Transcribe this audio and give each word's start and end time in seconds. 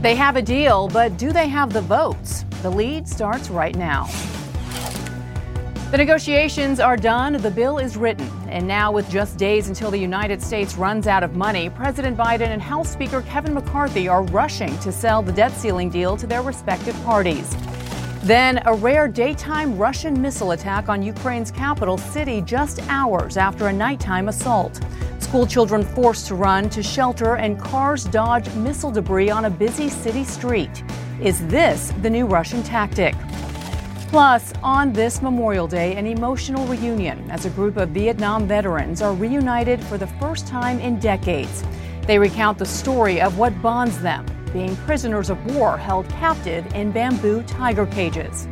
They 0.00 0.14
have 0.14 0.36
a 0.36 0.42
deal, 0.42 0.88
but 0.88 1.18
do 1.18 1.30
they 1.30 1.46
have 1.48 1.74
the 1.74 1.82
votes? 1.82 2.46
The 2.62 2.70
lead 2.70 3.06
starts 3.06 3.50
right 3.50 3.76
now. 3.76 4.06
The 5.90 5.98
negotiations 5.98 6.80
are 6.80 6.96
done, 6.96 7.34
the 7.34 7.50
bill 7.50 7.76
is 7.76 7.98
written, 7.98 8.26
and 8.48 8.66
now, 8.66 8.90
with 8.90 9.10
just 9.10 9.36
days 9.36 9.68
until 9.68 9.90
the 9.90 9.98
United 9.98 10.40
States 10.40 10.76
runs 10.76 11.06
out 11.06 11.22
of 11.22 11.36
money, 11.36 11.68
President 11.68 12.16
Biden 12.16 12.48
and 12.48 12.62
House 12.62 12.90
Speaker 12.90 13.20
Kevin 13.22 13.52
McCarthy 13.52 14.08
are 14.08 14.22
rushing 14.22 14.78
to 14.78 14.90
sell 14.90 15.20
the 15.20 15.32
debt 15.32 15.52
ceiling 15.52 15.90
deal 15.90 16.16
to 16.16 16.26
their 16.26 16.40
respective 16.40 16.94
parties. 17.04 17.54
Then, 18.22 18.60
a 18.66 18.74
rare 18.74 19.08
daytime 19.08 19.78
Russian 19.78 20.20
missile 20.20 20.50
attack 20.50 20.90
on 20.90 21.02
Ukraine's 21.02 21.50
capital 21.50 21.96
city 21.96 22.42
just 22.42 22.78
hours 22.90 23.38
after 23.38 23.68
a 23.68 23.72
nighttime 23.72 24.28
assault. 24.28 24.78
School 25.20 25.46
children 25.46 25.82
forced 25.82 26.26
to 26.26 26.34
run 26.34 26.68
to 26.68 26.82
shelter 26.82 27.36
and 27.36 27.58
cars 27.58 28.04
dodge 28.04 28.52
missile 28.56 28.90
debris 28.90 29.30
on 29.30 29.46
a 29.46 29.50
busy 29.50 29.88
city 29.88 30.22
street. 30.24 30.84
Is 31.22 31.46
this 31.46 31.94
the 32.02 32.10
new 32.10 32.26
Russian 32.26 32.62
tactic? 32.62 33.14
Plus, 34.08 34.52
on 34.62 34.92
this 34.92 35.22
Memorial 35.22 35.66
Day, 35.66 35.94
an 35.94 36.06
emotional 36.06 36.66
reunion 36.66 37.30
as 37.30 37.46
a 37.46 37.50
group 37.50 37.78
of 37.78 37.90
Vietnam 37.90 38.46
veterans 38.46 39.00
are 39.00 39.14
reunited 39.14 39.82
for 39.84 39.96
the 39.96 40.06
first 40.06 40.46
time 40.46 40.78
in 40.80 40.98
decades. 40.98 41.64
They 42.06 42.18
recount 42.18 42.58
the 42.58 42.66
story 42.66 43.20
of 43.20 43.38
what 43.38 43.62
bonds 43.62 44.02
them, 44.02 44.26
being 44.52 44.76
prisoners 44.76 45.30
of 45.30 45.54
war 45.54 45.76
held 45.76 46.08
captive 46.08 46.66
in 46.74 46.90
bamboo 46.90 47.42
tiger 47.44 47.86
cages. 47.86 48.46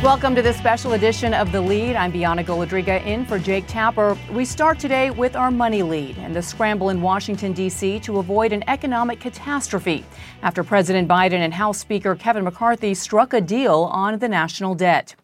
Welcome 0.00 0.36
to 0.36 0.42
this 0.42 0.56
special 0.56 0.92
edition 0.92 1.34
of 1.34 1.50
The 1.50 1.60
Lead. 1.60 1.96
I'm 1.96 2.12
Bianna 2.12 2.44
Golodryga 2.44 3.04
in 3.04 3.26
for 3.26 3.36
Jake 3.36 3.66
Tapper. 3.66 4.16
We 4.30 4.44
start 4.44 4.78
today 4.78 5.10
with 5.10 5.34
our 5.34 5.50
money 5.50 5.82
lead 5.82 6.18
and 6.18 6.36
the 6.36 6.40
scramble 6.40 6.90
in 6.90 7.02
Washington, 7.02 7.52
D.C. 7.52 7.98
to 8.00 8.20
avoid 8.20 8.52
an 8.52 8.62
economic 8.68 9.18
catastrophe 9.18 10.04
after 10.42 10.62
President 10.62 11.08
Biden 11.08 11.40
and 11.40 11.52
House 11.52 11.78
Speaker 11.78 12.14
Kevin 12.14 12.44
McCarthy 12.44 12.94
struck 12.94 13.32
a 13.32 13.40
deal 13.40 13.88
on 13.90 14.20
the 14.20 14.28
national 14.28 14.76
debt. 14.76 15.16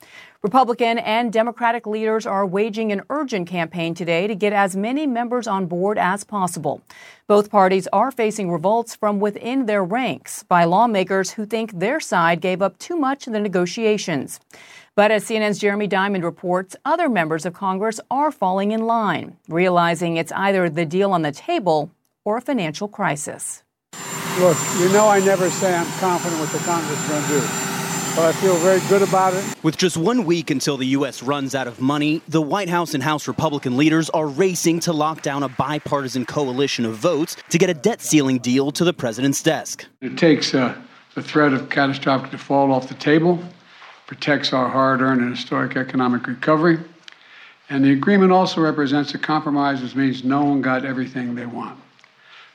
Republican 0.44 0.98
and 0.98 1.32
Democratic 1.32 1.86
leaders 1.86 2.26
are 2.26 2.44
waging 2.44 2.92
an 2.92 3.00
urgent 3.08 3.48
campaign 3.48 3.94
today 3.94 4.26
to 4.26 4.34
get 4.34 4.52
as 4.52 4.76
many 4.76 5.06
members 5.06 5.46
on 5.46 5.64
board 5.64 5.96
as 5.96 6.22
possible. 6.22 6.82
Both 7.26 7.50
parties 7.50 7.88
are 7.94 8.10
facing 8.10 8.50
revolts 8.50 8.94
from 8.94 9.20
within 9.20 9.64
their 9.64 9.82
ranks 9.82 10.42
by 10.42 10.64
lawmakers 10.64 11.30
who 11.30 11.46
think 11.46 11.72
their 11.72 11.98
side 11.98 12.42
gave 12.42 12.60
up 12.60 12.76
too 12.76 12.94
much 12.94 13.26
in 13.26 13.32
the 13.32 13.40
negotiations. 13.40 14.38
But 14.94 15.10
as 15.10 15.24
CNN's 15.24 15.60
Jeremy 15.60 15.86
Diamond 15.86 16.24
reports, 16.24 16.76
other 16.84 17.08
members 17.08 17.46
of 17.46 17.54
Congress 17.54 17.98
are 18.10 18.30
falling 18.30 18.72
in 18.72 18.84
line, 18.84 19.38
realizing 19.48 20.18
it's 20.18 20.32
either 20.32 20.68
the 20.68 20.84
deal 20.84 21.12
on 21.12 21.22
the 21.22 21.32
table 21.32 21.90
or 22.22 22.36
a 22.36 22.42
financial 22.42 22.86
crisis. 22.86 23.62
Look, 24.38 24.58
you 24.78 24.92
know 24.92 25.08
I 25.08 25.20
never 25.24 25.48
say 25.48 25.74
I'm 25.74 25.90
confident 26.00 26.38
what 26.38 26.50
the 26.50 26.58
Congress 26.58 27.00
is 27.00 27.08
going 27.08 27.22
to 27.22 27.28
do 27.28 27.73
but 28.16 28.26
I 28.26 28.32
feel 28.32 28.54
very 28.56 28.80
good 28.88 29.02
about 29.02 29.34
it. 29.34 29.44
With 29.64 29.76
just 29.76 29.96
one 29.96 30.24
week 30.24 30.50
until 30.50 30.76
the 30.76 30.86
U.S. 30.86 31.20
runs 31.20 31.54
out 31.54 31.66
of 31.66 31.80
money, 31.80 32.22
the 32.28 32.40
White 32.40 32.68
House 32.68 32.94
and 32.94 33.02
House 33.02 33.26
Republican 33.26 33.76
leaders 33.76 34.08
are 34.10 34.28
racing 34.28 34.78
to 34.80 34.92
lock 34.92 35.22
down 35.22 35.42
a 35.42 35.48
bipartisan 35.48 36.24
coalition 36.24 36.84
of 36.84 36.94
votes 36.94 37.36
to 37.48 37.58
get 37.58 37.70
a 37.70 37.74
debt 37.74 38.00
ceiling 38.00 38.38
deal 38.38 38.70
to 38.70 38.84
the 38.84 38.92
president's 38.92 39.42
desk. 39.42 39.86
It 40.00 40.16
takes 40.16 40.54
uh, 40.54 40.80
the 41.16 41.22
threat 41.22 41.52
of 41.52 41.68
catastrophic 41.70 42.30
default 42.30 42.70
off 42.70 42.88
the 42.88 42.94
table, 42.94 43.42
protects 44.06 44.52
our 44.52 44.68
hard 44.68 45.00
earned 45.00 45.20
and 45.20 45.34
historic 45.34 45.76
economic 45.76 46.28
recovery, 46.28 46.78
and 47.68 47.84
the 47.84 47.90
agreement 47.90 48.30
also 48.30 48.60
represents 48.60 49.12
a 49.14 49.18
compromise, 49.18 49.82
which 49.82 49.96
means 49.96 50.22
no 50.22 50.44
one 50.44 50.62
got 50.62 50.84
everything 50.84 51.34
they 51.34 51.46
want. 51.46 51.80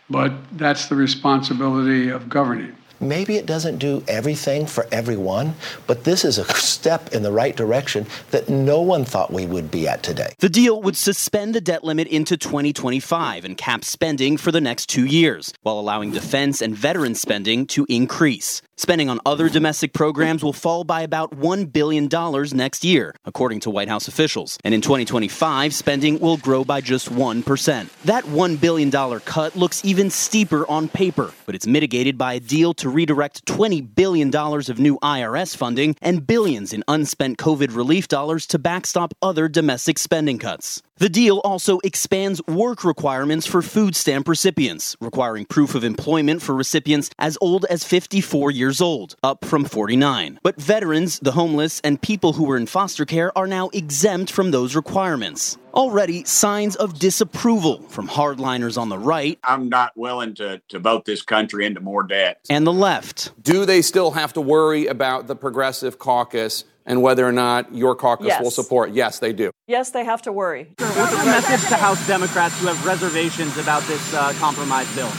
But 0.09 0.31
that's 0.57 0.87
the 0.87 0.95
responsibility 0.95 2.09
of 2.09 2.29
governing. 2.29 2.75
Maybe 2.99 3.37
it 3.37 3.45
doesn't 3.45 3.77
do 3.77 4.03
everything 4.07 4.65
for 4.65 4.85
everyone, 4.91 5.55
but 5.87 6.03
this 6.03 6.25
is 6.25 6.37
a 6.37 6.45
step 6.55 7.13
in 7.13 7.23
the 7.23 7.31
right 7.31 7.55
direction 7.55 8.05
that 8.31 8.49
no 8.49 8.81
one 8.81 9.05
thought 9.05 9.31
we 9.31 9.45
would 9.45 9.71
be 9.71 9.87
at 9.87 10.03
today. 10.03 10.33
The 10.39 10.49
deal 10.49 10.81
would 10.81 10.97
suspend 10.97 11.55
the 11.55 11.61
debt 11.61 11.83
limit 11.83 12.07
into 12.07 12.35
2025 12.35 13.45
and 13.45 13.57
cap 13.57 13.85
spending 13.85 14.35
for 14.35 14.51
the 14.51 14.61
next 14.61 14.87
two 14.87 15.05
years, 15.05 15.53
while 15.61 15.79
allowing 15.79 16.11
defense 16.11 16.61
and 16.61 16.75
veteran 16.75 17.15
spending 17.15 17.65
to 17.67 17.85
increase. 17.87 18.61
Spending 18.79 19.09
on 19.09 19.19
other 19.25 19.49
domestic 19.49 19.91
programs 19.91 20.41
will 20.41 20.53
fall 20.53 20.85
by 20.85 21.01
about 21.01 21.31
$1 21.31 21.73
billion 21.73 22.07
next 22.55 22.85
year, 22.85 23.13
according 23.25 23.59
to 23.59 23.69
White 23.69 23.89
House 23.89 24.07
officials. 24.07 24.57
And 24.63 24.73
in 24.73 24.79
2025, 24.79 25.73
spending 25.73 26.17
will 26.21 26.37
grow 26.37 26.63
by 26.63 26.79
just 26.79 27.09
1%. 27.09 27.89
That 28.05 28.23
$1 28.23 28.61
billion 28.61 28.89
cut 29.19 29.57
looks 29.57 29.83
even 29.83 30.09
steeper 30.09 30.65
on 30.71 30.87
paper, 30.87 31.33
but 31.45 31.55
it's 31.55 31.67
mitigated 31.67 32.17
by 32.17 32.35
a 32.35 32.39
deal 32.39 32.73
to 32.75 32.87
redirect 32.87 33.45
$20 33.47 33.95
billion 33.95 34.33
of 34.33 34.79
new 34.79 34.97
IRS 34.99 35.57
funding 35.57 35.97
and 36.01 36.25
billions 36.25 36.71
in 36.71 36.85
unspent 36.87 37.37
COVID 37.37 37.75
relief 37.75 38.07
dollars 38.07 38.47
to 38.47 38.57
backstop 38.59 39.13
other 39.21 39.49
domestic 39.49 39.99
spending 39.99 40.39
cuts. 40.39 40.81
The 40.99 41.07
deal 41.07 41.37
also 41.45 41.79
expands 41.85 42.45
work 42.45 42.83
requirements 42.83 43.47
for 43.47 43.61
food 43.61 43.95
stamp 43.95 44.27
recipients, 44.27 44.97
requiring 44.99 45.45
proof 45.45 45.73
of 45.73 45.85
employment 45.85 46.41
for 46.41 46.53
recipients 46.53 47.09
as 47.17 47.37
old 47.39 47.63
as 47.69 47.85
54 47.85 48.51
years 48.51 48.81
old, 48.81 49.15
up 49.23 49.45
from 49.45 49.63
49. 49.63 50.41
But 50.43 50.61
veterans, 50.61 51.17
the 51.19 51.31
homeless, 51.31 51.79
and 51.85 52.01
people 52.01 52.33
who 52.33 52.43
were 52.43 52.57
in 52.57 52.65
foster 52.65 53.05
care 53.05 53.31
are 53.37 53.47
now 53.47 53.69
exempt 53.69 54.29
from 54.29 54.51
those 54.51 54.75
requirements. 54.75 55.57
Already, 55.73 56.25
signs 56.25 56.75
of 56.75 56.99
disapproval 56.99 57.81
from 57.83 58.09
hardliners 58.09 58.77
on 58.77 58.89
the 58.89 58.97
right. 58.97 59.39
I'm 59.45 59.69
not 59.69 59.95
willing 59.95 60.33
to, 60.35 60.61
to 60.67 60.79
vote 60.79 61.05
this 61.05 61.21
country 61.21 61.65
into 61.65 61.79
more 61.79 62.03
debt. 62.03 62.45
And 62.49 62.67
the 62.67 62.73
left. 62.73 63.31
Do 63.41 63.65
they 63.65 63.81
still 63.81 64.11
have 64.11 64.33
to 64.33 64.41
worry 64.41 64.87
about 64.87 65.27
the 65.27 65.35
Progressive 65.37 65.97
Caucus 65.97 66.65
and 66.89 67.03
whether 67.03 67.25
or 67.25 67.31
not 67.31 67.73
your 67.73 67.95
caucus 67.95 68.27
yes. 68.27 68.43
will 68.43 68.51
support. 68.51 68.91
Yes, 68.91 69.19
they 69.19 69.31
do. 69.31 69.51
Yes, 69.67 69.91
they 69.91 70.03
have 70.03 70.21
to 70.23 70.33
worry. 70.33 70.73
What's 70.77 71.11
the 71.11 71.25
message 71.25 71.69
to 71.69 71.75
House 71.75 72.05
Democrats 72.07 72.59
who 72.59 72.67
have 72.67 72.85
reservations 72.85 73.57
about 73.57 73.83
this 73.83 74.13
uh, 74.13 74.33
compromise 74.39 74.93
bill? 74.95 75.11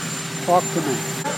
Talk 0.45 0.63
to 0.73 0.81
me. 0.81 0.95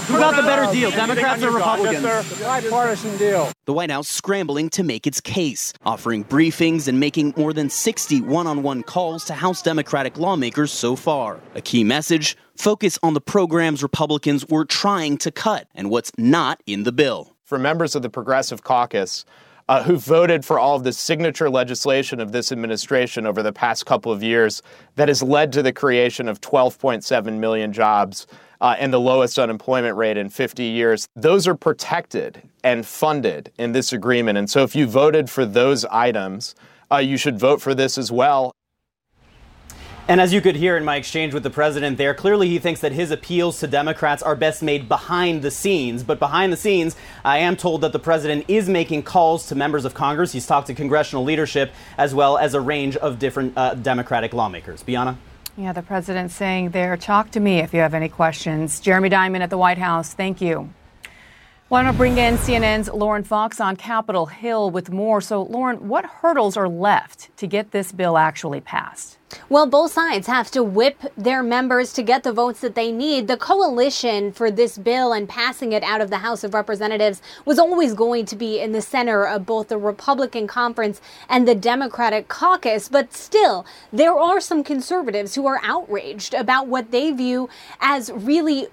Who 0.07 0.17
got 0.17 0.35
the 0.35 0.41
better 0.41 0.69
deal, 0.73 0.91
Democrats 0.91 1.43
or 1.43 1.51
Republicans? 1.51 2.03
Yes, 2.03 2.41
bipartisan 2.41 3.15
deal. 3.17 3.49
The 3.65 3.73
White 3.73 3.91
House 3.91 4.09
scrambling 4.09 4.69
to 4.71 4.83
make 4.83 5.07
its 5.07 5.21
case, 5.21 5.71
offering 5.85 6.25
briefings 6.25 6.87
and 6.89 6.99
making 6.99 7.33
more 7.37 7.53
than 7.53 7.69
60 7.69 8.21
one 8.21 8.47
on 8.47 8.63
one 8.63 8.83
calls 8.83 9.23
to 9.25 9.33
House 9.33 9.61
Democratic 9.61 10.17
lawmakers 10.17 10.71
so 10.71 10.97
far. 10.97 11.39
A 11.55 11.61
key 11.61 11.83
message 11.83 12.35
focus 12.57 12.99
on 13.01 13.13
the 13.13 13.21
programs 13.21 13.81
Republicans 13.81 14.45
were 14.47 14.65
trying 14.65 15.17
to 15.19 15.31
cut 15.31 15.67
and 15.75 15.89
what's 15.89 16.11
not 16.17 16.61
in 16.65 16.83
the 16.83 16.91
bill. 16.91 17.33
For 17.45 17.59
members 17.59 17.95
of 17.95 18.01
the 18.01 18.09
Progressive 18.09 18.63
Caucus, 18.63 19.25
uh, 19.69 19.83
who 19.83 19.97
voted 19.97 20.43
for 20.45 20.59
all 20.59 20.75
of 20.75 20.83
the 20.83 20.93
signature 20.93 21.49
legislation 21.49 22.19
of 22.19 22.31
this 22.31 22.51
administration 22.51 23.25
over 23.25 23.41
the 23.41 23.53
past 23.53 23.85
couple 23.85 24.11
of 24.11 24.21
years 24.21 24.61
that 24.95 25.07
has 25.07 25.23
led 25.23 25.51
to 25.53 25.63
the 25.63 25.73
creation 25.73 26.27
of 26.27 26.41
12.7 26.41 27.39
million 27.39 27.71
jobs 27.71 28.27
uh, 28.61 28.75
and 28.79 28.93
the 28.93 28.99
lowest 28.99 29.37
unemployment 29.37 29.97
rate 29.97 30.17
in 30.17 30.29
50 30.29 30.63
years. 30.63 31.07
Those 31.15 31.47
are 31.47 31.55
protected 31.55 32.41
and 32.63 32.85
funded 32.85 33.51
in 33.57 33.73
this 33.73 33.91
agreement. 33.91 34.37
And 34.37 34.49
so 34.49 34.63
if 34.63 34.75
you 34.75 34.87
voted 34.87 35.29
for 35.29 35.45
those 35.45 35.85
items, 35.85 36.55
uh, 36.91 36.97
you 36.97 37.17
should 37.17 37.37
vote 37.37 37.61
for 37.61 37.73
this 37.75 37.97
as 37.97 38.11
well. 38.11 38.53
And 40.05 40.19
as 40.19 40.33
you 40.33 40.41
could 40.41 40.57
hear 40.57 40.75
in 40.75 40.83
my 40.83 40.97
exchange 40.97 41.33
with 41.33 41.43
the 41.43 41.49
president 41.49 41.97
there, 41.97 42.13
clearly 42.13 42.49
he 42.49 42.59
thinks 42.59 42.81
that 42.81 42.91
his 42.91 43.09
appeals 43.09 43.61
to 43.61 43.67
Democrats 43.67 44.21
are 44.21 44.35
best 44.35 44.61
made 44.61 44.89
behind 44.89 45.41
the 45.41 45.49
scenes. 45.49 46.03
But 46.03 46.19
behind 46.19 46.51
the 46.51 46.57
scenes, 46.57 46.97
I 47.23 47.37
am 47.37 47.55
told 47.55 47.79
that 47.81 47.93
the 47.93 47.99
president 47.99 48.43
is 48.49 48.67
making 48.67 49.03
calls 49.03 49.47
to 49.47 49.55
members 49.55 49.85
of 49.85 49.93
Congress. 49.93 50.33
He's 50.33 50.45
talked 50.45 50.67
to 50.67 50.73
congressional 50.73 51.23
leadership 51.23 51.71
as 51.97 52.13
well 52.13 52.37
as 52.37 52.53
a 52.53 52.59
range 52.59 52.97
of 52.97 53.17
different 53.17 53.57
uh, 53.57 53.75
Democratic 53.75 54.33
lawmakers. 54.33 54.83
Bianna? 54.83 55.17
Yeah, 55.55 55.71
the 55.71 55.81
president 55.81 56.31
saying 56.31 56.71
there, 56.71 56.97
talk 56.97 57.31
to 57.31 57.39
me 57.39 57.59
if 57.59 57.73
you 57.73 57.79
have 57.79 57.93
any 57.93 58.09
questions. 58.09 58.81
Jeremy 58.81 59.07
Diamond 59.07 59.43
at 59.43 59.49
the 59.49 59.57
White 59.57 59.77
House, 59.77 60.13
thank 60.13 60.41
you. 60.41 60.73
Want 61.69 61.87
to 61.87 61.93
bring 61.93 62.19
in 62.19 62.35
CNN's 62.35 62.87
Lauren 62.89 63.23
Fox 63.23 63.59
on 63.59 63.77
Capitol 63.77 64.27
Hill 64.27 64.69
with 64.69 64.91
more. 64.91 65.21
So, 65.21 65.41
Lauren, 65.41 65.87
what 65.87 66.05
hurdles 66.05 66.55
are 66.55 66.67
left 66.67 67.35
to 67.37 67.47
get 67.47 67.71
this 67.71 67.91
bill 67.91 68.17
actually 68.17 68.61
passed? 68.61 69.17
Well, 69.49 69.65
both 69.65 69.93
sides 69.93 70.27
have 70.27 70.51
to 70.51 70.61
whip 70.61 71.01
their 71.17 71.41
members 71.41 71.93
to 71.93 72.03
get 72.03 72.21
the 72.23 72.33
votes 72.33 72.59
that 72.59 72.75
they 72.75 72.91
need. 72.91 73.27
The 73.27 73.37
coalition 73.37 74.33
for 74.33 74.51
this 74.51 74.77
bill 74.77 75.13
and 75.13 75.27
passing 75.27 75.71
it 75.71 75.81
out 75.83 76.01
of 76.01 76.11
the 76.11 76.17
House 76.17 76.43
of 76.43 76.53
Representatives 76.53 77.21
was 77.45 77.57
always 77.57 77.95
going 77.95 78.25
to 78.25 78.35
be 78.35 78.59
in 78.59 78.73
the 78.73 78.81
center 78.81 79.25
of 79.25 79.45
both 79.45 79.69
the 79.69 79.77
Republican 79.77 80.45
conference 80.45 81.01
and 81.29 81.47
the 81.47 81.55
Democratic 81.55 82.27
caucus. 82.27 82.87
But 82.89 83.13
still, 83.13 83.65
there 83.91 84.15
are 84.15 84.41
some 84.41 84.63
conservatives 84.63 85.33
who 85.33 85.47
are 85.47 85.61
outraged 85.63 86.35
about 86.35 86.67
what 86.67 86.91
they 86.91 87.11
view 87.11 87.49
as 87.79 88.11
really 88.11 88.67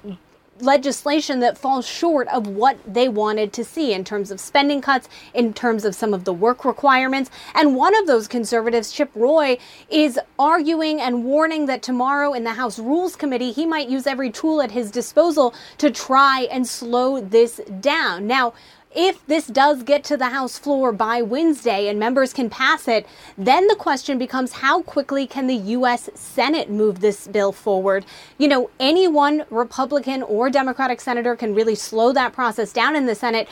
legislation 0.62 1.40
that 1.40 1.58
falls 1.58 1.86
short 1.86 2.28
of 2.28 2.46
what 2.46 2.78
they 2.86 3.08
wanted 3.08 3.52
to 3.54 3.64
see 3.64 3.92
in 3.92 4.04
terms 4.04 4.30
of 4.30 4.40
spending 4.40 4.80
cuts, 4.80 5.08
in 5.34 5.52
terms 5.52 5.84
of 5.84 5.94
some 5.94 6.14
of 6.14 6.24
the 6.24 6.32
work 6.32 6.64
requirements. 6.64 7.30
And 7.54 7.76
one 7.76 7.96
of 7.96 8.06
those 8.06 8.28
conservatives, 8.28 8.92
Chip 8.92 9.10
Roy, 9.14 9.58
is 9.88 10.18
arguing 10.38 11.00
and 11.00 11.24
warning 11.24 11.66
that 11.66 11.82
tomorrow 11.82 12.32
in 12.32 12.44
the 12.44 12.54
House 12.54 12.78
Rules 12.78 13.16
Committee, 13.16 13.52
he 13.52 13.66
might 13.66 13.88
use 13.88 14.06
every 14.06 14.30
tool 14.30 14.62
at 14.62 14.70
his 14.70 14.90
disposal 14.90 15.54
to 15.78 15.90
try 15.90 16.48
and 16.50 16.66
slow 16.66 17.20
this 17.20 17.60
down. 17.80 18.26
Now, 18.26 18.54
if 18.94 19.24
this 19.26 19.46
does 19.46 19.84
get 19.84 20.02
to 20.04 20.16
the 20.16 20.30
House 20.30 20.58
floor 20.58 20.90
by 20.90 21.22
Wednesday 21.22 21.88
and 21.88 21.98
members 21.98 22.32
can 22.32 22.50
pass 22.50 22.88
it, 22.88 23.06
then 23.38 23.68
the 23.68 23.76
question 23.76 24.18
becomes 24.18 24.52
how 24.52 24.82
quickly 24.82 25.26
can 25.26 25.46
the 25.46 25.54
U.S. 25.54 26.10
Senate 26.14 26.68
move 26.68 27.00
this 27.00 27.28
bill 27.28 27.52
forward? 27.52 28.04
You 28.38 28.48
know, 28.48 28.70
any 28.80 29.06
one 29.06 29.44
Republican 29.50 30.24
or 30.24 30.50
Democratic 30.50 31.00
senator 31.00 31.36
can 31.36 31.54
really 31.54 31.76
slow 31.76 32.12
that 32.12 32.32
process 32.32 32.72
down 32.72 32.96
in 32.96 33.06
the 33.06 33.14
Senate 33.14 33.48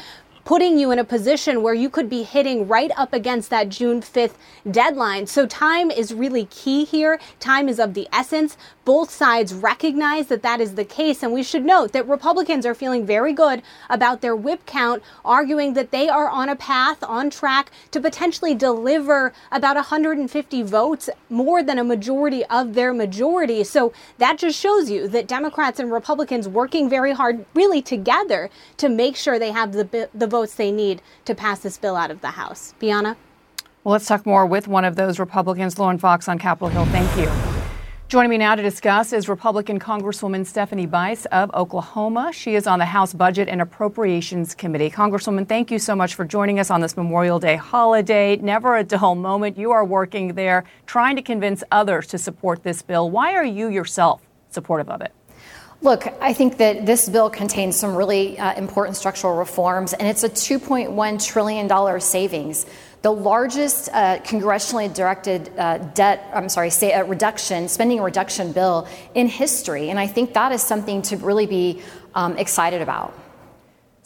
putting 0.48 0.78
you 0.78 0.90
in 0.90 0.98
a 0.98 1.04
position 1.04 1.62
where 1.62 1.74
you 1.74 1.90
could 1.90 2.08
be 2.08 2.22
hitting 2.22 2.66
right 2.66 2.90
up 2.96 3.12
against 3.12 3.50
that 3.50 3.68
June 3.68 4.00
5th 4.00 4.32
deadline. 4.70 5.26
So 5.26 5.44
time 5.44 5.90
is 5.90 6.14
really 6.14 6.46
key 6.46 6.86
here. 6.86 7.20
Time 7.38 7.68
is 7.68 7.78
of 7.78 7.92
the 7.92 8.08
essence. 8.14 8.56
Both 8.86 9.10
sides 9.10 9.52
recognize 9.52 10.28
that 10.28 10.42
that 10.42 10.62
is 10.62 10.74
the 10.74 10.86
case. 10.86 11.22
And 11.22 11.34
we 11.34 11.42
should 11.42 11.66
note 11.66 11.92
that 11.92 12.08
Republicans 12.08 12.64
are 12.64 12.74
feeling 12.74 13.04
very 13.04 13.34
good 13.34 13.62
about 13.90 14.22
their 14.22 14.34
whip 14.34 14.64
count, 14.64 15.02
arguing 15.22 15.74
that 15.74 15.90
they 15.90 16.08
are 16.08 16.30
on 16.30 16.48
a 16.48 16.56
path, 16.56 17.02
on 17.02 17.28
track 17.28 17.70
to 17.90 18.00
potentially 18.00 18.54
deliver 18.54 19.34
about 19.52 19.76
150 19.76 20.62
votes, 20.62 21.10
more 21.28 21.62
than 21.62 21.78
a 21.78 21.84
majority 21.84 22.42
of 22.46 22.72
their 22.72 22.94
majority. 22.94 23.64
So 23.64 23.92
that 24.16 24.38
just 24.38 24.58
shows 24.58 24.88
you 24.88 25.08
that 25.08 25.28
Democrats 25.28 25.78
and 25.78 25.92
Republicans 25.92 26.48
working 26.48 26.88
very 26.88 27.12
hard, 27.12 27.44
really 27.52 27.82
together, 27.82 28.48
to 28.78 28.88
make 28.88 29.14
sure 29.14 29.38
they 29.38 29.52
have 29.52 29.72
the, 29.72 30.08
the 30.14 30.37
votes 30.38 30.54
they 30.54 30.70
need 30.70 31.02
to 31.24 31.34
pass 31.34 31.58
this 31.60 31.78
bill 31.78 31.96
out 31.96 32.12
of 32.12 32.20
the 32.20 32.28
House. 32.28 32.74
Bianna? 32.78 33.16
Well, 33.82 33.92
let's 33.92 34.06
talk 34.06 34.24
more 34.24 34.46
with 34.46 34.68
one 34.68 34.84
of 34.84 34.94
those 34.94 35.18
Republicans, 35.18 35.78
Lauren 35.78 35.98
Fox 35.98 36.28
on 36.28 36.38
Capitol 36.38 36.68
Hill. 36.68 36.86
Thank 36.86 37.10
you. 37.18 37.28
Joining 38.08 38.30
me 38.30 38.38
now 38.38 38.54
to 38.54 38.62
discuss 38.62 39.12
is 39.12 39.28
Republican 39.28 39.80
Congresswoman 39.80 40.46
Stephanie 40.46 40.86
Bice 40.86 41.26
of 41.26 41.52
Oklahoma. 41.54 42.30
She 42.32 42.54
is 42.54 42.66
on 42.66 42.78
the 42.78 42.84
House 42.84 43.12
Budget 43.12 43.48
and 43.48 43.60
Appropriations 43.60 44.54
Committee. 44.54 44.90
Congresswoman, 44.90 45.46
thank 45.46 45.70
you 45.72 45.78
so 45.78 45.96
much 45.96 46.14
for 46.14 46.24
joining 46.24 46.60
us 46.60 46.70
on 46.70 46.80
this 46.80 46.96
Memorial 46.96 47.40
Day 47.40 47.56
holiday. 47.56 48.36
Never 48.36 48.76
a 48.76 48.84
dull 48.84 49.16
moment. 49.16 49.58
You 49.58 49.72
are 49.72 49.84
working 49.84 50.34
there 50.34 50.64
trying 50.86 51.16
to 51.16 51.22
convince 51.22 51.64
others 51.72 52.06
to 52.08 52.18
support 52.18 52.62
this 52.62 52.80
bill. 52.80 53.10
Why 53.10 53.34
are 53.34 53.44
you 53.44 53.68
yourself 53.68 54.22
supportive 54.50 54.88
of 54.88 55.00
it? 55.02 55.12
Look, 55.80 56.12
I 56.20 56.32
think 56.32 56.58
that 56.58 56.86
this 56.86 57.08
bill 57.08 57.30
contains 57.30 57.76
some 57.76 57.94
really 57.94 58.38
uh, 58.38 58.54
important 58.54 58.96
structural 58.96 59.36
reforms, 59.36 59.92
and 59.92 60.08
it's 60.08 60.24
a 60.24 60.28
$2.1 60.28 61.24
trillion 61.24 62.00
savings 62.00 62.66
the 63.02 63.12
largest 63.12 63.88
uh, 63.92 64.18
congressionally 64.18 64.92
directed 64.92 65.50
uh, 65.56 65.78
debt, 65.78 66.28
I'm 66.34 66.48
sorry, 66.48 66.70
say 66.70 66.92
a 66.92 67.04
reduction, 67.04 67.68
spending 67.68 68.00
reduction 68.00 68.52
bill 68.52 68.88
in 69.14 69.28
history. 69.28 69.90
And 69.90 69.98
I 70.00 70.06
think 70.06 70.34
that 70.34 70.52
is 70.52 70.62
something 70.62 71.02
to 71.02 71.16
really 71.16 71.46
be 71.46 71.82
um, 72.14 72.36
excited 72.36 72.82
about. 72.82 73.14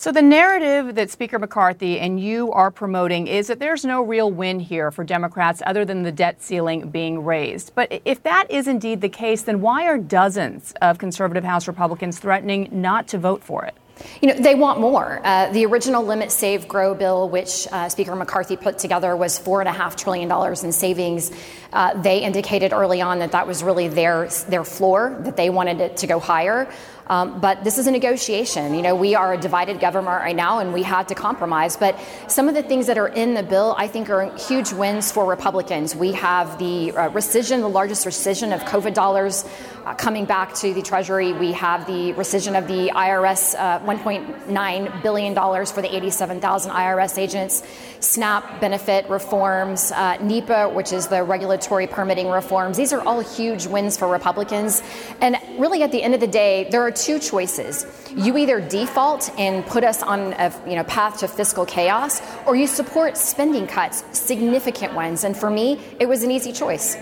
So, 0.03 0.11
the 0.11 0.21
narrative 0.21 0.97
that 0.97 1.13
Speaker 1.13 1.39
McCarthy 1.39 2.01
and 2.01 2.19
you 2.19 2.51
are 2.51 2.73
promoting 2.73 3.29
is 3.29 3.47
that 3.47 3.61
there's 3.61 3.85
no 3.85 4.03
real 4.03 4.33
win 4.33 4.59
here 4.59 4.91
for 4.91 5.05
Democrats 5.05 5.63
other 5.65 5.85
than 5.85 6.03
the 6.03 6.11
debt 6.11 6.43
ceiling 6.43 6.91
being 6.91 7.25
raised. 7.25 7.73
But 7.77 8.03
if 8.05 8.25
that 8.25 8.51
is 8.51 8.67
indeed 8.67 9.01
the 9.01 9.09
case, 9.09 9.43
then 9.43 9.61
why 9.61 9.87
are 9.87 9.99
dozens 9.99 10.75
of 10.83 10.99
conservative 10.99 11.45
House 11.45 11.69
Republicans 11.69 12.19
threatening 12.19 12.69
not 12.73 13.07
to 13.09 13.19
vote 13.19 13.45
for 13.45 13.65
it? 13.65 13.77
You 14.21 14.29
know, 14.29 14.43
they 14.43 14.57
want 14.57 14.81
more. 14.81 15.21
Uh, 15.23 15.53
the 15.53 15.65
original 15.67 16.05
Limit 16.05 16.33
Save 16.33 16.67
Grow 16.67 16.97
bill, 16.97 17.29
which 17.29 17.69
uh, 17.71 17.89
Speaker 17.89 18.17
McCarthy 18.17 18.57
put 18.57 18.79
together, 18.79 19.15
was 19.17 19.39
$4.5 19.39 19.97
trillion 19.97 20.65
in 20.65 20.73
savings. 20.73 21.31
Uh, 21.73 22.01
they 22.01 22.19
indicated 22.19 22.73
early 22.73 23.01
on 23.01 23.21
that 23.21 23.33
that 23.33 23.47
was 23.47 23.63
really 23.63 23.89
their, 23.89 24.29
their 24.49 24.65
floor, 24.65 25.17
that 25.21 25.37
they 25.37 25.51
wanted 25.51 25.81
it 25.81 25.97
to 25.99 26.07
go 26.07 26.21
higher. 26.21 26.69
Um, 27.07 27.41
but 27.41 27.65
this 27.65 27.79
is 27.79 27.87
a 27.87 27.91
negotiation. 27.91 28.75
You 28.75 28.83
know, 28.83 28.95
we 28.95 29.15
are 29.15 29.35
a 29.35 29.39
divided 29.39 29.81
government 29.81 30.23
right 30.23 30.37
now, 30.37 30.61
and 30.61 30.73
we 30.73 30.83
had 30.83 31.09
to 31.09 31.15
compromise. 31.15 31.77
But 31.77 31.99
some 32.29 32.49
of 32.49 32.55
the 32.55 32.63
things 32.63 32.87
that 32.87 32.97
are 32.97 33.09
in 33.09 33.35
the 33.35 33.43
bill, 33.43 33.75
I 33.77 33.89
think, 33.89 34.09
are 34.09 34.35
huge 34.37 34.73
wins 34.73 35.11
for 35.11 35.27
Republicans. 35.27 35.97
We 35.97 36.13
have 36.13 36.59
the 36.59 36.93
uh, 36.93 37.11
rescission, 37.11 37.61
the 37.61 37.69
largest 37.69 38.07
rescission 38.07 38.55
of 38.55 38.63
COVID 38.63 38.95
dollars 38.95 39.45
uh, 39.85 39.95
coming 39.95 40.25
back 40.25 40.55
to 40.55 40.73
the 40.73 40.83
Treasury. 40.83 41.33
We 41.33 41.53
have 41.53 41.87
the 41.87 42.13
rescission 42.15 42.57
of 42.57 42.69
the 42.69 42.93
IRS, 42.95 43.57
uh, 43.59 43.81
$1.9 43.81 45.03
billion 45.03 45.35
for 45.67 45.83
the 45.83 45.95
87,000 45.95 46.71
IRS 46.71 47.19
agents, 47.19 47.63
SNAP 48.01 48.61
benefit 48.61 49.09
reforms, 49.09 49.91
uh, 49.93 50.17
NEPA, 50.19 50.71
which 50.71 50.93
is 50.93 51.09
the 51.09 51.23
regulatory 51.23 51.62
permitting 51.69 52.29
reforms. 52.29 52.77
These 52.77 52.93
are 52.93 53.01
all 53.03 53.21
huge 53.21 53.67
wins 53.67 53.97
for 53.97 54.09
Republicans. 54.09 54.83
And 55.21 55.37
really, 55.59 55.83
at 55.83 55.93
the 55.93 56.03
end 56.03 56.15
of 56.15 56.21
the 56.21 56.27
day, 56.27 56.69
there 56.71 56.83
are 56.83 56.91
two 56.91 57.19
choices. 57.19 57.87
You 58.15 58.37
either 58.37 58.61
default 58.61 59.31
and 59.39 59.65
put 59.67 59.85
us 59.85 60.03
on 60.03 60.33
a 60.35 60.53
you 60.67 60.77
know, 60.77 60.85
path 60.85 61.19
to 61.21 61.29
fiscal 61.29 61.65
chaos, 61.65 62.21
or 62.47 62.57
you 62.57 62.67
support 62.67 63.17
spending 63.17 63.67
cuts, 63.67 64.05
significant 64.19 64.95
ones. 64.95 65.25
And 65.25 65.37
for 65.37 65.51
me, 65.51 65.81
it 65.99 66.07
was 66.07 66.23
an 66.23 66.31
easy 66.31 66.53
choice. 66.53 66.97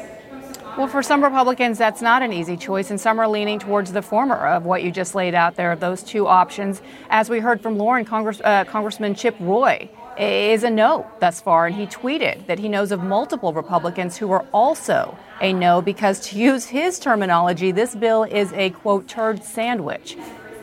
Well, 0.78 0.86
for 0.86 1.02
some 1.02 1.22
Republicans, 1.22 1.78
that's 1.78 2.00
not 2.00 2.22
an 2.22 2.32
easy 2.32 2.56
choice, 2.56 2.90
and 2.90 3.00
some 3.00 3.18
are 3.18 3.28
leaning 3.28 3.58
towards 3.58 3.92
the 3.92 4.02
former 4.02 4.46
of 4.46 4.64
what 4.64 4.84
you 4.84 4.92
just 4.92 5.16
laid 5.16 5.34
out 5.34 5.56
there, 5.56 5.74
those 5.74 6.02
two 6.02 6.28
options. 6.28 6.80
As 7.10 7.28
we 7.28 7.40
heard 7.40 7.60
from 7.60 7.76
Lauren, 7.76 8.04
Congress, 8.04 8.40
uh, 8.44 8.64
Congressman 8.64 9.16
Chip 9.16 9.34
Roy 9.40 9.90
is 10.18 10.64
a 10.64 10.70
no 10.70 11.10
thus 11.20 11.40
far, 11.40 11.66
and 11.66 11.76
he 11.76 11.86
tweeted 11.86 12.46
that 12.46 12.58
he 12.58 12.68
knows 12.68 12.92
of 12.92 13.02
multiple 13.02 13.52
Republicans 13.52 14.16
who 14.16 14.30
are 14.32 14.44
also 14.52 15.16
a 15.40 15.52
no 15.52 15.80
because, 15.80 16.20
to 16.28 16.38
use 16.38 16.66
his 16.66 16.98
terminology, 16.98 17.72
this 17.72 17.94
bill 17.94 18.24
is 18.24 18.52
a 18.52 18.70
quote 18.70 19.08
turd 19.08 19.42
sandwich. 19.42 20.16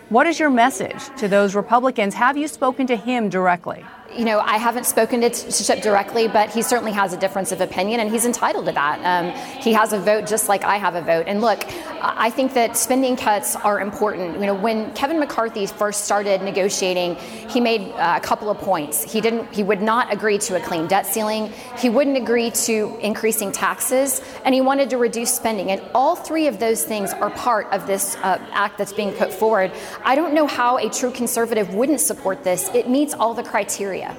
What 0.10 0.28
is 0.28 0.40
your 0.40 0.50
message 0.50 1.04
to 1.18 1.28
those 1.28 1.56
Republicans? 1.56 2.14
Have 2.14 2.38
you 2.38 2.48
spoken 2.48 2.88
to 2.88 2.96
him 2.96 3.30
directly? 3.30 3.84
You 4.16 4.26
know, 4.26 4.40
I 4.40 4.58
haven't 4.58 4.86
spoken 4.86 5.22
to, 5.22 5.30
Chip 5.30 5.82
directly, 5.82 6.28
but 6.28 6.50
he 6.50 6.62
certainly 6.62 6.92
has 6.92 7.14
a 7.14 7.18
difference 7.18 7.52
of 7.52 7.62
opinion, 7.62 8.00
and 8.00 8.10
he's 8.10 8.26
entitled 8.26 8.66
to 8.68 8.72
that. 8.72 9.00
Um, 9.04 9.32
he 9.62 9.74
has 9.74 9.94
a 9.94 10.00
vote 10.00 10.28
just 10.28 10.48
like 10.48 10.64
I 10.64 10.78
have 10.78 10.96
a 10.96 11.02
vote. 11.02 11.26
And 11.28 11.42
look, 11.42 11.64
I 12.02 12.30
think 12.30 12.54
that 12.54 12.78
spending 12.78 13.16
cuts 13.16 13.56
are 13.56 13.80
important. 13.80 14.40
You 14.40 14.48
know, 14.48 14.54
when 14.54 14.94
Kevin 14.94 15.20
McCarthy 15.20 15.66
first 15.66 16.06
started 16.06 16.42
negotiating, 16.42 17.16
he 17.50 17.60
made 17.60 17.92
uh, 17.94 18.14
a 18.18 18.20
couple 18.20 18.50
of 18.50 18.58
points. 18.60 19.12
He 19.12 19.20
didn't. 19.20 19.54
He 19.54 19.64
would 19.64 19.82
not 19.82 20.14
agree 20.14 20.38
to 20.40 20.56
a 20.56 20.60
clean 20.60 20.88
debt 20.88 21.06
ceiling. 21.06 21.52
He 21.78 21.90
wouldn't 21.90 22.18
agree 22.18 22.52
to 22.52 22.98
increasing 23.02 23.52
taxes, 23.52 24.22
and 24.46 24.54
he 24.54 24.62
wanted 24.62 24.90
to 24.92 24.98
reduce 24.98 25.34
spending. 25.34 25.72
And 25.72 25.82
all 25.94 26.16
three 26.16 26.48
of 26.48 26.60
those 26.60 26.84
things 26.84 27.14
are 27.14 27.30
part 27.32 27.68
of 27.72 27.88
this 27.88 28.16
uh, 28.18 28.40
act 28.52 28.78
that's 28.78 28.94
being 28.94 29.12
put 29.14 29.34
forward. 29.34 29.72
I 30.04 30.16
don't 30.16 30.34
know 30.34 30.48
how 30.48 30.78
a 30.78 30.90
true 30.90 31.12
conservative 31.12 31.74
wouldn't 31.74 32.02
support 32.02 32.44
this. 32.44 32.70
It 32.74 32.90
meets 32.90 33.14
all 33.14 33.34
the 33.34 33.44
criteria 33.44 33.97
area. 34.04 34.18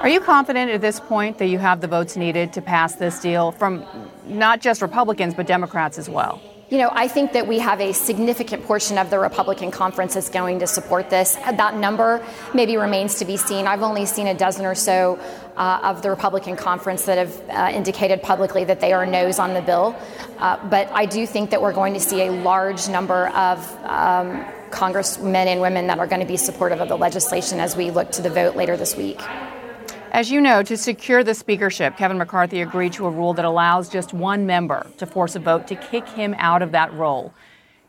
Are 0.00 0.08
you 0.08 0.20
confident 0.20 0.70
at 0.70 0.80
this 0.80 1.00
point 1.00 1.38
that 1.38 1.46
you 1.46 1.58
have 1.58 1.80
the 1.80 1.86
votes 1.86 2.16
needed 2.16 2.52
to 2.54 2.60
pass 2.60 2.96
this 2.96 3.20
deal 3.20 3.52
from 3.52 3.84
not 4.26 4.60
just 4.60 4.82
Republicans, 4.82 5.34
but 5.34 5.46
Democrats 5.46 5.98
as 5.98 6.08
well? 6.08 6.40
You 6.74 6.80
know, 6.80 6.90
I 6.92 7.06
think 7.06 7.34
that 7.34 7.46
we 7.46 7.60
have 7.60 7.80
a 7.80 7.92
significant 7.92 8.64
portion 8.64 8.98
of 8.98 9.08
the 9.08 9.20
Republican 9.20 9.70
conference 9.70 10.14
that's 10.14 10.28
going 10.28 10.58
to 10.58 10.66
support 10.66 11.08
this. 11.08 11.36
That 11.36 11.76
number 11.76 12.20
maybe 12.52 12.76
remains 12.76 13.20
to 13.20 13.24
be 13.24 13.36
seen. 13.36 13.68
I've 13.68 13.84
only 13.84 14.06
seen 14.06 14.26
a 14.26 14.34
dozen 14.34 14.66
or 14.66 14.74
so 14.74 15.16
uh, 15.56 15.78
of 15.84 16.02
the 16.02 16.10
Republican 16.10 16.56
conference 16.56 17.04
that 17.04 17.16
have 17.16 17.48
uh, 17.48 17.70
indicated 17.72 18.24
publicly 18.24 18.64
that 18.64 18.80
they 18.80 18.92
are 18.92 19.06
no's 19.06 19.38
on 19.38 19.54
the 19.54 19.62
bill. 19.62 19.94
Uh, 20.38 20.68
but 20.68 20.90
I 20.90 21.06
do 21.06 21.28
think 21.28 21.50
that 21.50 21.62
we're 21.62 21.72
going 21.72 21.94
to 21.94 22.00
see 22.00 22.26
a 22.26 22.32
large 22.32 22.88
number 22.88 23.28
of 23.28 23.84
um, 23.84 24.44
congressmen 24.72 25.46
and 25.46 25.60
women 25.60 25.86
that 25.86 26.00
are 26.00 26.08
going 26.08 26.22
to 26.22 26.26
be 26.26 26.36
supportive 26.36 26.80
of 26.80 26.88
the 26.88 26.98
legislation 26.98 27.60
as 27.60 27.76
we 27.76 27.92
look 27.92 28.10
to 28.10 28.20
the 28.20 28.30
vote 28.30 28.56
later 28.56 28.76
this 28.76 28.96
week. 28.96 29.20
As 30.14 30.30
you 30.30 30.40
know, 30.40 30.62
to 30.62 30.76
secure 30.76 31.24
the 31.24 31.34
speakership, 31.34 31.96
Kevin 31.96 32.18
McCarthy 32.18 32.62
agreed 32.62 32.92
to 32.92 33.06
a 33.06 33.10
rule 33.10 33.34
that 33.34 33.44
allows 33.44 33.88
just 33.88 34.14
one 34.14 34.46
member 34.46 34.86
to 34.98 35.06
force 35.06 35.34
a 35.34 35.40
vote 35.40 35.66
to 35.66 35.74
kick 35.74 36.06
him 36.06 36.36
out 36.38 36.62
of 36.62 36.70
that 36.70 36.94
role. 36.94 37.34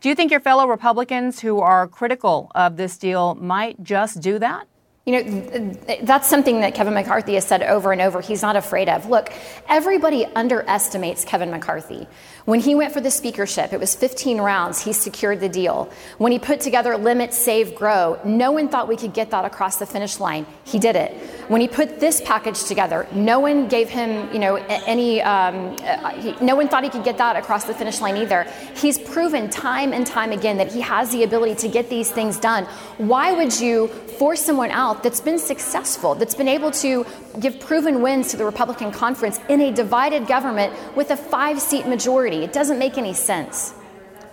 Do 0.02 0.10
you 0.10 0.16
think 0.16 0.32
your 0.32 0.40
fellow 0.40 0.68
Republicans 0.68 1.40
who 1.40 1.60
are 1.60 1.88
critical 1.88 2.52
of 2.56 2.78
this 2.78 2.98
deal 2.98 3.36
might 3.36 3.84
just 3.84 4.22
do 4.22 4.40
that? 4.40 4.68
You 5.06 5.24
know, 5.24 5.74
that's 6.02 6.28
something 6.28 6.62
that 6.62 6.74
Kevin 6.74 6.96
McCarthy 6.96 7.36
has 7.36 7.46
said 7.46 7.62
over 7.62 7.92
and 7.92 8.02
over. 8.02 8.22
He's 8.22 8.42
not 8.42 8.56
afraid 8.56 8.90
of. 8.90 9.08
Look, 9.08 9.32
everybody 9.70 10.26
underestimates 10.26 11.24
Kevin 11.24 11.52
McCarthy. 11.52 12.08
When 12.46 12.60
he 12.60 12.74
went 12.74 12.92
for 12.92 13.02
the 13.02 13.12
speakership, 13.12 13.72
it 13.72 13.80
was 13.80 13.96
15 13.96 14.40
rounds. 14.40 14.84
He 14.84 14.94
secured 14.94 15.42
the 15.42 15.50
deal. 15.50 15.92
When 16.18 16.32
he 16.32 16.40
put 16.40 16.60
together 16.60 16.98
Limit, 16.98 17.36
Save, 17.36 17.76
Grow, 17.76 18.20
no 18.26 18.52
one 18.52 18.68
thought 18.68 18.88
we 18.88 18.98
could 18.98 19.14
get 19.14 19.30
that 19.30 19.46
across 19.46 19.78
the 19.78 19.86
finish 19.86 20.20
line. 20.20 20.48
He 20.64 20.80
did 20.80 20.96
it. 20.96 21.12
When 21.50 21.62
he 21.62 21.68
put 21.68 22.00
this 22.00 22.20
package 22.22 22.64
together, 22.64 23.08
no 23.14 23.40
one 23.40 23.68
gave 23.68 23.90
him, 23.90 24.32
you 24.34 24.40
know, 24.40 24.56
any, 24.56 25.22
um, 25.22 25.76
uh, 25.84 26.10
he, 26.12 26.36
no 26.44 26.56
one 26.56 26.68
thought 26.68 26.84
he 26.84 26.90
could 26.90 27.04
get 27.04 27.20
that 27.20 27.36
across 27.36 27.66
the 27.66 27.76
finish 27.76 28.02
line 28.02 28.18
either. 28.18 28.48
He's 28.76 28.98
proven 28.98 29.52
time 29.52 29.94
and 29.94 30.06
time 30.06 30.32
again 30.32 30.58
that 30.58 30.72
he 30.72 30.82
has 30.82 31.12
the 31.12 31.24
ability 31.24 31.56
to 31.56 31.68
get 31.68 31.92
these 31.92 32.10
things 32.10 32.40
done. 32.40 32.66
Why 32.98 33.34
would 33.34 33.60
you 33.60 33.88
force 34.18 34.42
someone 34.42 34.72
out 34.72 35.04
that's 35.04 35.22
been 35.22 35.40
successful, 35.40 36.16
that's 36.16 36.36
been 36.36 36.48
able 36.48 36.72
to 36.72 37.06
give 37.40 37.60
proven 37.60 38.02
wins 38.02 38.32
to 38.32 38.38
the 38.38 38.46
Republican 38.46 38.92
conference 38.92 39.40
in 39.50 39.62
a 39.62 39.72
divided 39.72 40.28
government 40.28 40.74
with 40.96 41.12
a 41.12 41.18
five 41.18 41.60
seat 41.62 41.88
majority? 41.88 42.44
It 42.44 42.54
doesn't 42.54 42.80
make 42.80 42.98
any 42.98 43.14
sense. 43.14 43.74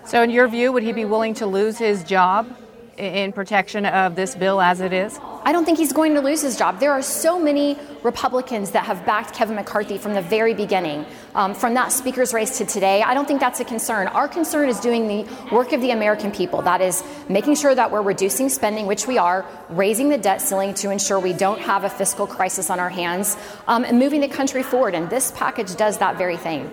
So, 0.06 0.22
in 0.22 0.30
your 0.30 0.48
view, 0.48 0.72
would 0.72 0.82
he 0.82 0.92
be 0.92 1.04
willing 1.04 1.34
to 1.34 1.46
lose 1.46 1.78
his 1.78 2.02
job 2.02 2.56
in 2.96 3.32
protection 3.32 3.86
of 3.86 4.16
this 4.16 4.34
bill 4.34 4.60
as 4.60 4.80
it 4.80 4.92
is? 4.92 5.18
I 5.44 5.52
don't 5.52 5.64
think 5.64 5.78
he's 5.78 5.92
going 5.92 6.14
to 6.14 6.20
lose 6.20 6.40
his 6.40 6.56
job. 6.56 6.78
There 6.78 6.92
are 6.92 7.02
so 7.02 7.38
many 7.38 7.76
Republicans 8.02 8.70
that 8.72 8.84
have 8.84 9.04
backed 9.04 9.34
Kevin 9.34 9.56
McCarthy 9.56 9.98
from 9.98 10.14
the 10.14 10.22
very 10.22 10.54
beginning, 10.54 11.04
um, 11.34 11.54
from 11.54 11.74
that 11.74 11.90
speaker's 11.90 12.32
race 12.32 12.58
to 12.58 12.64
today. 12.64 13.02
I 13.02 13.14
don't 13.14 13.26
think 13.26 13.40
that's 13.40 13.60
a 13.60 13.64
concern. 13.64 14.06
Our 14.08 14.28
concern 14.28 14.68
is 14.68 14.78
doing 14.80 15.08
the 15.08 15.28
work 15.52 15.72
of 15.72 15.80
the 15.80 15.90
American 15.90 16.30
people. 16.30 16.62
That 16.62 16.80
is 16.80 17.02
making 17.28 17.56
sure 17.56 17.74
that 17.74 17.90
we're 17.90 18.02
reducing 18.02 18.48
spending, 18.48 18.86
which 18.86 19.06
we 19.06 19.18
are, 19.18 19.44
raising 19.68 20.08
the 20.10 20.18
debt 20.18 20.40
ceiling 20.40 20.74
to 20.74 20.90
ensure 20.90 21.18
we 21.18 21.32
don't 21.32 21.60
have 21.60 21.84
a 21.84 21.90
fiscal 21.90 22.26
crisis 22.26 22.70
on 22.70 22.78
our 22.78 22.90
hands, 22.90 23.36
um, 23.66 23.84
and 23.84 23.98
moving 23.98 24.20
the 24.20 24.28
country 24.28 24.62
forward. 24.62 24.94
And 24.94 25.10
this 25.10 25.32
package 25.32 25.74
does 25.76 25.98
that 25.98 26.18
very 26.18 26.36
thing. 26.36 26.72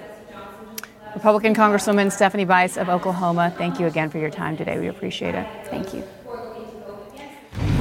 Republican 1.15 1.55
Congresswoman 1.55 2.11
Stephanie 2.11 2.45
Bice 2.45 2.77
of 2.77 2.87
Oklahoma, 2.87 3.51
thank 3.57 3.79
you 3.79 3.87
again 3.87 4.11
for 4.11 4.19
your 4.19 4.29
time 4.29 4.57
today. 4.57 4.79
We 4.79 4.87
appreciate 4.87 5.33
it. 5.33 5.47
Thank 5.65 5.93
you. 5.93 6.03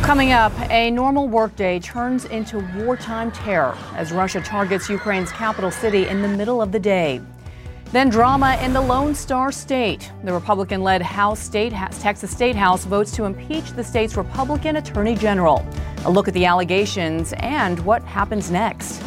Coming 0.08 0.32
up, 0.32 0.58
a 0.70 0.90
normal 0.90 1.28
workday 1.28 1.78
turns 1.78 2.24
into 2.24 2.60
wartime 2.76 3.30
terror 3.30 3.76
as 3.94 4.10
Russia 4.10 4.40
targets 4.40 4.88
Ukraine's 4.88 5.30
capital 5.30 5.70
city 5.70 6.08
in 6.08 6.22
the 6.22 6.28
middle 6.28 6.62
of 6.62 6.72
the 6.72 6.78
day. 6.78 7.20
Then 7.92 8.08
drama 8.08 8.58
in 8.62 8.72
the 8.72 8.80
Lone 8.80 9.14
Star 9.14 9.52
State. 9.52 10.10
The 10.24 10.32
Republican 10.32 10.82
led 10.82 11.02
House 11.02 11.38
State, 11.38 11.74
Texas 12.00 12.30
State 12.30 12.56
House 12.56 12.86
votes 12.86 13.12
to 13.16 13.24
impeach 13.24 13.72
the 13.72 13.84
state's 13.84 14.16
Republican 14.16 14.76
Attorney 14.76 15.14
General. 15.14 15.62
A 16.06 16.10
look 16.10 16.26
at 16.26 16.32
the 16.32 16.46
allegations 16.46 17.34
and 17.40 17.78
what 17.80 18.02
happens 18.04 18.50
next. 18.50 19.02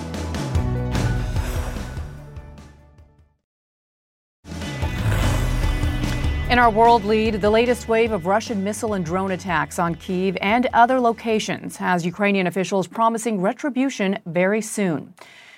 In 6.52 6.60
our 6.60 6.70
world 6.70 7.06
lead, 7.06 7.36
the 7.36 7.50
latest 7.50 7.88
wave 7.88 8.12
of 8.12 8.26
Russian 8.26 8.62
missile 8.62 8.94
and 8.94 9.06
drone 9.06 9.32
attacks 9.32 9.80
on 9.80 9.96
Kiev 9.96 10.38
and 10.42 10.68
other 10.74 11.00
locations 11.00 11.78
has 11.78 12.06
Ukrainian 12.06 12.46
officials 12.46 12.88
promising 12.88 13.40
retribution 13.40 14.20
very 14.26 14.62
soon. 14.62 15.14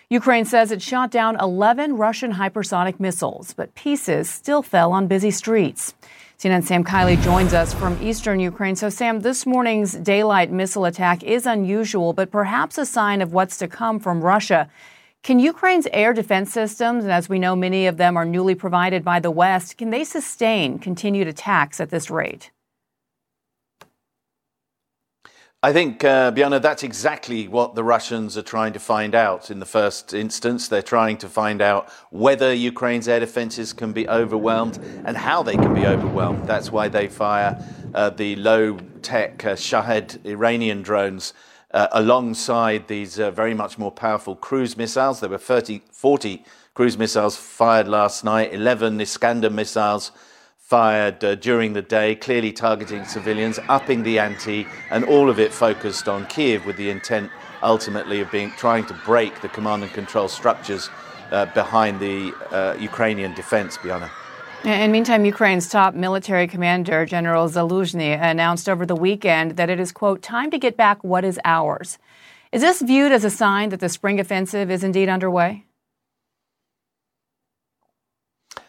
Ukraine 0.09 0.45
says 0.45 0.71
it 0.71 0.83
shot 0.83 1.09
down 1.09 1.35
11 1.39 1.97
Russian 1.97 2.33
hypersonic 2.33 2.99
missiles, 2.99 3.55
but 3.55 3.73
pieces 3.73 4.29
still 4.29 4.61
fell 4.61 4.91
on 4.91 5.07
busy 5.07 5.31
streets. 5.31 5.95
CNN 6.37 6.63
Sam 6.63 6.83
Kiley 6.83 7.19
joins 7.23 7.55
us 7.55 7.73
from 7.73 7.97
eastern 7.99 8.39
Ukraine. 8.39 8.75
So, 8.75 8.89
Sam, 8.89 9.21
this 9.21 9.47
morning's 9.47 9.93
daylight 9.93 10.51
missile 10.51 10.85
attack 10.85 11.23
is 11.23 11.47
unusual, 11.47 12.13
but 12.13 12.29
perhaps 12.29 12.77
a 12.77 12.85
sign 12.85 13.23
of 13.23 13.33
what's 13.33 13.57
to 13.57 13.67
come 13.67 13.99
from 13.99 14.21
Russia. 14.21 14.69
Can 15.23 15.39
Ukraine's 15.39 15.87
air 15.93 16.11
defense 16.11 16.51
systems, 16.51 17.05
and 17.05 17.13
as 17.13 17.29
we 17.29 17.39
know, 17.39 17.55
many 17.55 17.87
of 17.87 17.95
them 17.95 18.17
are 18.17 18.25
newly 18.25 18.55
provided 18.55 19.05
by 19.05 19.21
the 19.21 19.31
West, 19.31 19.77
can 19.77 19.89
they 19.89 20.03
sustain 20.03 20.79
continued 20.79 21.29
attacks 21.29 21.79
at 21.79 21.89
this 21.89 22.09
rate? 22.09 22.51
I 25.65 25.71
think, 25.71 26.03
uh, 26.03 26.31
Bjorn, 26.31 26.61
that's 26.61 26.83
exactly 26.83 27.47
what 27.47 27.73
the 27.73 27.85
Russians 27.85 28.37
are 28.37 28.41
trying 28.41 28.73
to 28.73 28.79
find 28.79 29.15
out 29.15 29.49
in 29.49 29.59
the 29.59 29.65
first 29.65 30.13
instance. 30.13 30.67
They're 30.67 30.81
trying 30.81 31.15
to 31.19 31.29
find 31.29 31.61
out 31.61 31.89
whether 32.09 32.53
Ukraine's 32.53 33.07
air 33.07 33.21
defenses 33.21 33.71
can 33.71 33.93
be 33.93 34.05
overwhelmed 34.09 34.77
and 35.05 35.15
how 35.15 35.41
they 35.41 35.55
can 35.55 35.73
be 35.73 35.85
overwhelmed. 35.85 36.45
That's 36.47 36.69
why 36.69 36.89
they 36.89 37.07
fire 37.07 37.65
uh, 37.95 38.09
the 38.09 38.35
low 38.35 38.77
tech 39.01 39.45
uh, 39.45 39.55
Shahed 39.55 40.25
Iranian 40.25 40.81
drones 40.81 41.33
uh, 41.73 41.87
alongside 41.91 42.87
these 42.87 43.19
uh, 43.19 43.31
very 43.31 43.53
much 43.53 43.77
more 43.77 43.91
powerful 43.91 44.35
cruise 44.35 44.77
missiles. 44.77 45.19
There 45.19 45.29
were 45.29 45.37
30, 45.37 45.81
40 45.91 46.43
cruise 46.73 46.97
missiles 46.97 47.35
fired 47.35 47.87
last 47.87 48.23
night, 48.23 48.53
11 48.53 48.99
Iskander 49.01 49.49
missiles 49.49 50.11
fired 50.57 51.23
uh, 51.23 51.35
during 51.35 51.73
the 51.73 51.81
day, 51.81 52.15
clearly 52.15 52.51
targeting 52.51 53.05
civilians, 53.05 53.59
upping 53.67 54.01
the 54.03 54.17
ante, 54.17 54.65
and 54.89 55.03
all 55.03 55.29
of 55.29 55.39
it 55.39 55.53
focused 55.53 56.07
on 56.07 56.25
Kiev 56.27 56.65
with 56.65 56.77
the 56.77 56.89
intent 56.89 57.29
ultimately 57.61 58.21
of 58.21 58.31
being 58.31 58.51
trying 58.51 58.85
to 58.85 58.93
break 59.05 59.41
the 59.41 59.49
command 59.49 59.83
and 59.83 59.91
control 59.93 60.27
structures 60.27 60.89
uh, 61.31 61.45
behind 61.53 61.99
the 61.99 62.33
uh, 62.51 62.75
Ukrainian 62.79 63.33
defense, 63.33 63.77
Bianna. 63.77 64.09
In 64.63 64.93
meantime, 64.93 65.25
Ukraine's 65.25 65.67
top 65.67 65.93
military 65.93 66.47
commander, 66.47 67.05
General 67.05 67.49
Zaluzhny, 67.49 68.17
announced 68.17 68.69
over 68.69 68.85
the 68.85 68.95
weekend 68.95 69.57
that 69.57 69.69
it 69.69 69.77
is, 69.77 69.91
quote, 69.91 70.21
time 70.21 70.51
to 70.51 70.57
get 70.57 70.77
back 70.77 71.03
what 71.03 71.25
is 71.25 71.37
ours. 71.43 71.97
Is 72.53 72.61
this 72.61 72.81
viewed 72.81 73.11
as 73.11 73.25
a 73.25 73.29
sign 73.29 73.69
that 73.69 73.81
the 73.81 73.89
spring 73.89 74.21
offensive 74.21 74.71
is 74.71 74.81
indeed 74.81 75.09
underway? 75.09 75.65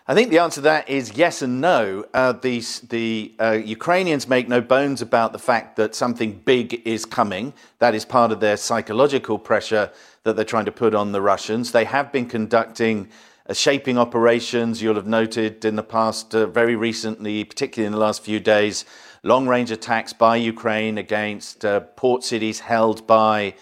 I 0.08 0.14
think 0.14 0.30
the 0.30 0.40
answer 0.40 0.56
to 0.56 0.62
that 0.62 0.88
is 0.88 1.16
yes 1.16 1.42
and 1.42 1.60
no. 1.60 2.04
Uh, 2.12 2.32
the 2.32 2.60
the 2.88 3.32
uh, 3.38 3.52
Ukrainians 3.52 4.26
make 4.26 4.48
no 4.48 4.60
bones 4.60 5.00
about 5.00 5.32
the 5.32 5.38
fact 5.38 5.76
that 5.76 5.94
something 5.94 6.32
big 6.44 6.82
is 6.84 7.04
coming. 7.06 7.54
That 7.78 7.94
is 7.94 8.04
part 8.04 8.32
of 8.32 8.40
their 8.40 8.56
psychological 8.56 9.38
pressure 9.38 9.92
that 10.24 10.34
they're 10.34 10.44
trying 10.44 10.64
to 10.64 10.72
put 10.72 10.92
on 10.92 11.12
the 11.12 11.22
Russians. 11.22 11.70
They 11.70 11.84
have 11.84 12.10
been 12.10 12.26
conducting 12.26 13.08
shaping 13.52 13.98
operations. 13.98 14.80
You'll 14.80 14.94
have 14.94 15.06
noted 15.06 15.64
in 15.64 15.76
the 15.76 15.82
past, 15.82 16.34
uh, 16.34 16.46
very 16.46 16.76
recently, 16.76 17.44
particularly 17.44 17.86
in 17.86 17.92
the 17.92 17.98
last 17.98 18.22
few 18.22 18.40
days, 18.40 18.84
long 19.22 19.46
range 19.46 19.70
attacks 19.70 20.12
by 20.12 20.36
Ukraine 20.36 20.96
against 20.98 21.64
uh, 21.64 21.80
port 21.80 22.24
cities 22.24 22.60
held 22.60 23.06
by 23.06 23.54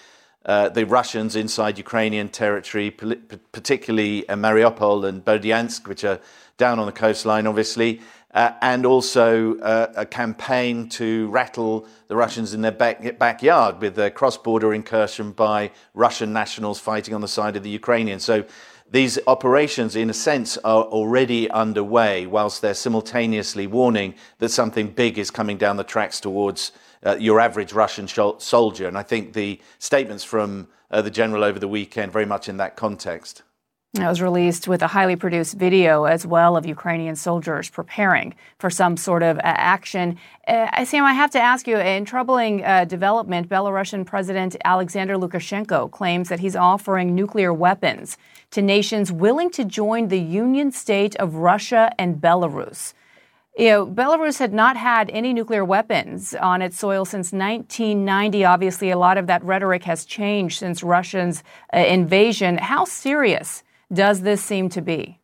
uh, 0.44 0.68
the 0.68 0.84
Russians 0.84 1.36
inside 1.36 1.78
Ukrainian 1.78 2.28
territory, 2.28 2.90
particularly 2.90 4.24
Mariupol 4.28 5.08
and 5.08 5.24
Berdyansk, 5.24 5.86
which 5.86 6.04
are 6.04 6.20
down 6.56 6.78
on 6.78 6.86
the 6.86 6.92
coastline, 6.92 7.46
obviously. 7.46 8.00
Uh, 8.34 8.52
and 8.62 8.86
also 8.86 9.58
uh, 9.58 9.92
a 9.94 10.06
campaign 10.06 10.88
to 10.88 11.28
rattle 11.28 11.86
the 12.08 12.16
Russians 12.16 12.54
in 12.54 12.62
their 12.62 12.72
back, 12.72 13.18
backyard 13.18 13.78
with 13.82 13.98
a 13.98 14.10
cross 14.10 14.38
border 14.38 14.72
incursion 14.72 15.32
by 15.32 15.70
Russian 15.92 16.32
nationals 16.32 16.80
fighting 16.80 17.14
on 17.14 17.20
the 17.20 17.28
side 17.28 17.56
of 17.56 17.62
the 17.62 17.68
Ukrainians. 17.68 18.24
So 18.24 18.44
these 18.92 19.18
operations, 19.26 19.96
in 19.96 20.10
a 20.10 20.14
sense, 20.14 20.58
are 20.58 20.84
already 20.84 21.50
underway, 21.50 22.26
whilst 22.26 22.60
they're 22.60 22.74
simultaneously 22.74 23.66
warning 23.66 24.14
that 24.38 24.50
something 24.50 24.88
big 24.88 25.18
is 25.18 25.30
coming 25.30 25.56
down 25.56 25.78
the 25.78 25.84
tracks 25.84 26.20
towards 26.20 26.72
uh, 27.04 27.16
your 27.18 27.40
average 27.40 27.72
Russian 27.72 28.06
soldier. 28.06 28.86
And 28.86 28.98
I 28.98 29.02
think 29.02 29.32
the 29.32 29.58
statements 29.78 30.24
from 30.24 30.68
uh, 30.90 31.00
the 31.00 31.10
general 31.10 31.42
over 31.42 31.58
the 31.58 31.68
weekend 31.68 32.12
very 32.12 32.26
much 32.26 32.50
in 32.50 32.58
that 32.58 32.76
context. 32.76 33.42
It 33.94 34.06
was 34.06 34.22
released 34.22 34.68
with 34.68 34.80
a 34.80 34.86
highly 34.86 35.16
produced 35.16 35.58
video 35.58 36.04
as 36.04 36.26
well 36.26 36.56
of 36.56 36.64
Ukrainian 36.64 37.14
soldiers 37.14 37.68
preparing 37.68 38.34
for 38.58 38.70
some 38.70 38.96
sort 38.96 39.22
of 39.22 39.36
uh, 39.36 39.42
action. 39.44 40.16
Uh, 40.48 40.82
Sam, 40.86 41.04
I 41.04 41.12
have 41.12 41.30
to 41.32 41.38
ask 41.38 41.66
you 41.66 41.76
in 41.76 42.06
troubling 42.06 42.64
uh, 42.64 42.86
development, 42.86 43.50
Belarusian 43.50 44.06
President 44.06 44.56
Alexander 44.64 45.16
Lukashenko 45.16 45.90
claims 45.90 46.30
that 46.30 46.40
he's 46.40 46.56
offering 46.56 47.14
nuclear 47.14 47.52
weapons 47.52 48.16
to 48.52 48.62
nations 48.62 49.12
willing 49.12 49.50
to 49.50 49.62
join 49.62 50.08
the 50.08 50.20
Union 50.20 50.72
State 50.72 51.14
of 51.16 51.34
Russia 51.34 51.92
and 51.98 52.16
Belarus. 52.16 52.94
You 53.58 53.68
know, 53.68 53.86
Belarus 53.86 54.38
had 54.38 54.54
not 54.54 54.78
had 54.78 55.10
any 55.10 55.34
nuclear 55.34 55.66
weapons 55.66 56.32
on 56.32 56.62
its 56.62 56.78
soil 56.78 57.04
since 57.04 57.30
1990. 57.30 58.42
Obviously, 58.42 58.88
a 58.88 58.96
lot 58.96 59.18
of 59.18 59.26
that 59.26 59.44
rhetoric 59.44 59.84
has 59.84 60.06
changed 60.06 60.58
since 60.58 60.82
Russia's 60.82 61.44
uh, 61.74 61.76
invasion. 61.76 62.56
How 62.56 62.86
serious 62.86 63.62
does 63.92 64.22
this 64.22 64.42
seem 64.42 64.68
to 64.70 64.80
be? 64.80 65.18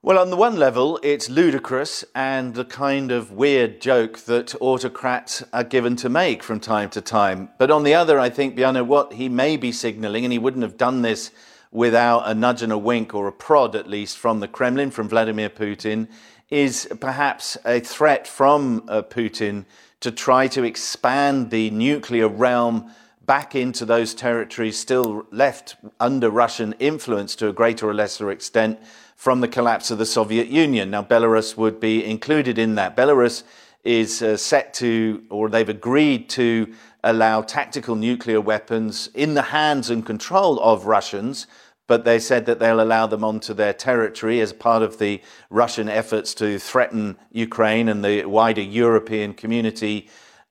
Well, 0.00 0.18
on 0.18 0.30
the 0.30 0.36
one 0.36 0.56
level, 0.56 1.00
it's 1.02 1.28
ludicrous 1.28 2.04
and 2.14 2.54
the 2.54 2.64
kind 2.64 3.10
of 3.10 3.32
weird 3.32 3.80
joke 3.80 4.20
that 4.20 4.54
autocrats 4.60 5.42
are 5.52 5.64
given 5.64 5.96
to 5.96 6.08
make 6.08 6.42
from 6.42 6.60
time 6.60 6.88
to 6.90 7.00
time. 7.00 7.48
But 7.58 7.72
on 7.72 7.82
the 7.82 7.94
other, 7.94 8.18
I 8.18 8.30
think, 8.30 8.54
Bianna, 8.54 8.84
what 8.84 9.14
he 9.14 9.28
may 9.28 9.56
be 9.56 9.72
signalling, 9.72 10.24
and 10.24 10.32
he 10.32 10.38
wouldn't 10.38 10.62
have 10.62 10.76
done 10.76 11.02
this 11.02 11.32
without 11.72 12.28
a 12.28 12.32
nudge 12.32 12.62
and 12.62 12.72
a 12.72 12.78
wink 12.78 13.12
or 13.12 13.26
a 13.26 13.32
prod, 13.32 13.74
at 13.74 13.88
least, 13.88 14.16
from 14.18 14.38
the 14.38 14.48
Kremlin, 14.48 14.92
from 14.92 15.08
Vladimir 15.08 15.50
Putin, 15.50 16.08
is 16.48 16.88
perhaps 17.00 17.58
a 17.64 17.80
threat 17.80 18.26
from 18.26 18.84
uh, 18.88 19.02
Putin 19.02 19.66
to 20.00 20.12
try 20.12 20.46
to 20.46 20.62
expand 20.62 21.50
the 21.50 21.70
nuclear 21.70 22.28
realm 22.28 22.90
back 23.28 23.54
into 23.54 23.84
those 23.84 24.14
territories 24.14 24.78
still 24.78 25.26
left 25.30 25.76
under 26.00 26.30
Russian 26.30 26.72
influence 26.78 27.36
to 27.36 27.48
a 27.48 27.52
greater 27.52 27.86
or 27.86 27.92
lesser 27.92 28.30
extent 28.30 28.80
from 29.16 29.42
the 29.42 29.48
collapse 29.48 29.90
of 29.90 29.98
the 29.98 30.06
Soviet 30.06 30.48
Union. 30.48 30.90
Now, 30.90 31.02
Belarus 31.02 31.54
would 31.54 31.78
be 31.78 32.02
included 32.02 32.58
in 32.58 32.74
that. 32.76 32.96
Belarus 32.96 33.42
is 33.84 34.22
uh, 34.22 34.38
set 34.38 34.72
to, 34.74 35.22
or 35.28 35.50
they've 35.50 35.68
agreed 35.68 36.30
to 36.30 36.72
allow 37.04 37.42
tactical 37.42 37.96
nuclear 37.96 38.40
weapons 38.40 39.10
in 39.14 39.34
the 39.34 39.42
hands 39.42 39.90
and 39.90 40.06
control 40.06 40.58
of 40.60 40.86
Russians, 40.86 41.46
but 41.86 42.06
they 42.06 42.18
said 42.18 42.46
that 42.46 42.58
they'll 42.60 42.80
allow 42.80 43.06
them 43.06 43.22
onto 43.22 43.52
their 43.52 43.74
territory 43.74 44.40
as 44.40 44.54
part 44.54 44.82
of 44.82 44.98
the 44.98 45.20
Russian 45.50 45.90
efforts 45.90 46.32
to 46.34 46.58
threaten 46.58 47.18
Ukraine 47.30 47.90
and 47.90 48.02
the 48.02 48.24
wider 48.24 48.62
European 48.62 49.34
community 49.34 50.08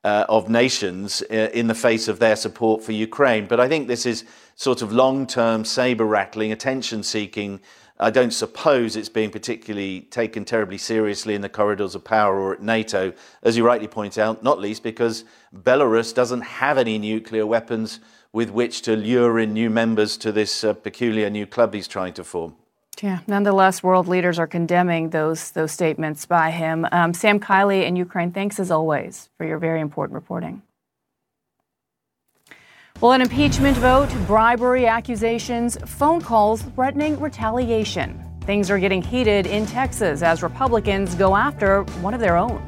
uh, 0.08 0.26
of 0.30 0.50
nations 0.50 1.22
uh, 1.30 1.50
in 1.54 1.68
the 1.68 1.76
face 1.76 2.08
of 2.08 2.20
their 2.20 2.36
support 2.36 2.84
for 2.84 2.94
Ukraine. 2.94 3.46
But 3.46 3.60
I 3.60 3.68
think 3.68 3.88
this 3.88 4.06
is 4.06 4.24
sort 4.56 4.82
of 4.82 4.94
long 4.94 5.28
term, 5.28 5.66
saber 5.66 6.06
rattling, 6.06 6.52
attention 6.52 7.04
seeking 7.04 7.60
I 8.00 8.12
don't 8.12 8.32
suppose 8.32 8.96
it's 8.96 9.10
being 9.10 9.32
particularly 9.32 10.02
taken 10.02 10.46
terribly 10.46 10.78
seriously 10.78 11.34
in 11.34 11.42
the 11.42 11.50
corridors 11.50 11.96
of 11.96 12.04
power 12.04 12.40
or 12.40 12.54
at 12.54 12.62
NATO, 12.62 13.12
as 13.42 13.58
you 13.58 13.66
rightly 13.66 13.88
point 13.88 14.20
out, 14.20 14.44
not 14.44 14.60
least 14.60 14.84
because 14.84 15.26
Belarus 15.52 16.14
doesn't 16.14 16.42
have 16.42 16.78
any 16.78 17.00
nuclear 17.00 17.48
weapons 17.48 18.00
with 18.32 18.52
which 18.52 18.84
to 18.84 18.96
lure 18.96 19.40
in 19.40 19.52
new 19.52 19.72
members 19.72 20.16
to 20.18 20.32
this 20.32 20.64
uh, 20.64 20.74
peculiar 20.74 21.30
new 21.32 21.48
club 21.48 21.74
he's 21.74 21.88
trying 21.88 22.14
to 22.14 22.24
form. 22.24 22.54
Yeah, 23.02 23.20
nonetheless, 23.28 23.84
world 23.84 24.08
leaders 24.08 24.40
are 24.40 24.48
condemning 24.48 25.12
those 25.12 25.52
those 25.52 25.72
statements 25.72 26.26
by 26.26 26.52
him. 26.52 26.88
Um, 26.92 27.14
Sam 27.14 27.40
Kiley 27.40 27.86
in 27.86 27.96
Ukraine, 27.96 28.32
thanks 28.32 28.60
as 28.60 28.72
always 28.72 29.30
for 29.38 29.46
your 29.46 29.60
very 29.60 29.82
important 29.82 30.16
reporting. 30.16 30.62
Well, 33.00 33.12
an 33.12 33.22
impeachment 33.22 33.78
vote, 33.78 34.10
bribery 34.26 34.88
accusations, 34.88 35.78
phone 35.86 36.20
calls 36.20 36.64
threatening 36.64 37.20
retaliation. 37.20 38.24
Things 38.42 38.72
are 38.72 38.80
getting 38.80 39.04
heated 39.04 39.46
in 39.46 39.68
Texas 39.68 40.24
as 40.24 40.42
Republicans 40.42 41.14
go 41.14 41.36
after 41.36 41.84
one 42.02 42.16
of 42.16 42.20
their 42.20 42.38
own. 42.38 42.66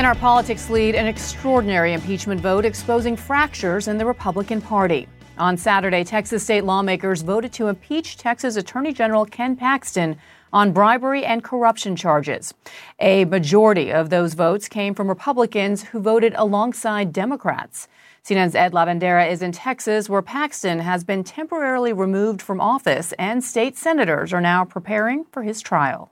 In 0.00 0.06
our 0.06 0.14
politics 0.14 0.70
lead, 0.70 0.94
an 0.94 1.06
extraordinary 1.06 1.92
impeachment 1.92 2.40
vote 2.40 2.64
exposing 2.64 3.16
fractures 3.16 3.86
in 3.86 3.98
the 3.98 4.06
Republican 4.06 4.62
Party. 4.62 5.06
On 5.36 5.58
Saturday, 5.58 6.04
Texas 6.04 6.42
state 6.42 6.64
lawmakers 6.64 7.20
voted 7.20 7.52
to 7.52 7.68
impeach 7.68 8.16
Texas 8.16 8.56
Attorney 8.56 8.94
General 8.94 9.26
Ken 9.26 9.56
Paxton 9.56 10.16
on 10.54 10.72
bribery 10.72 11.26
and 11.26 11.44
corruption 11.44 11.96
charges. 11.96 12.54
A 12.98 13.26
majority 13.26 13.92
of 13.92 14.08
those 14.08 14.32
votes 14.32 14.68
came 14.68 14.94
from 14.94 15.06
Republicans 15.06 15.82
who 15.82 16.00
voted 16.00 16.32
alongside 16.34 17.12
Democrats. 17.12 17.86
CNN's 18.24 18.54
Ed 18.54 18.72
Lavandera 18.72 19.30
is 19.30 19.42
in 19.42 19.52
Texas, 19.52 20.08
where 20.08 20.22
Paxton 20.22 20.78
has 20.78 21.04
been 21.04 21.22
temporarily 21.22 21.92
removed 21.92 22.40
from 22.40 22.58
office, 22.58 23.12
and 23.18 23.44
state 23.44 23.76
senators 23.76 24.32
are 24.32 24.40
now 24.40 24.64
preparing 24.64 25.26
for 25.26 25.42
his 25.42 25.60
trial. 25.60 26.10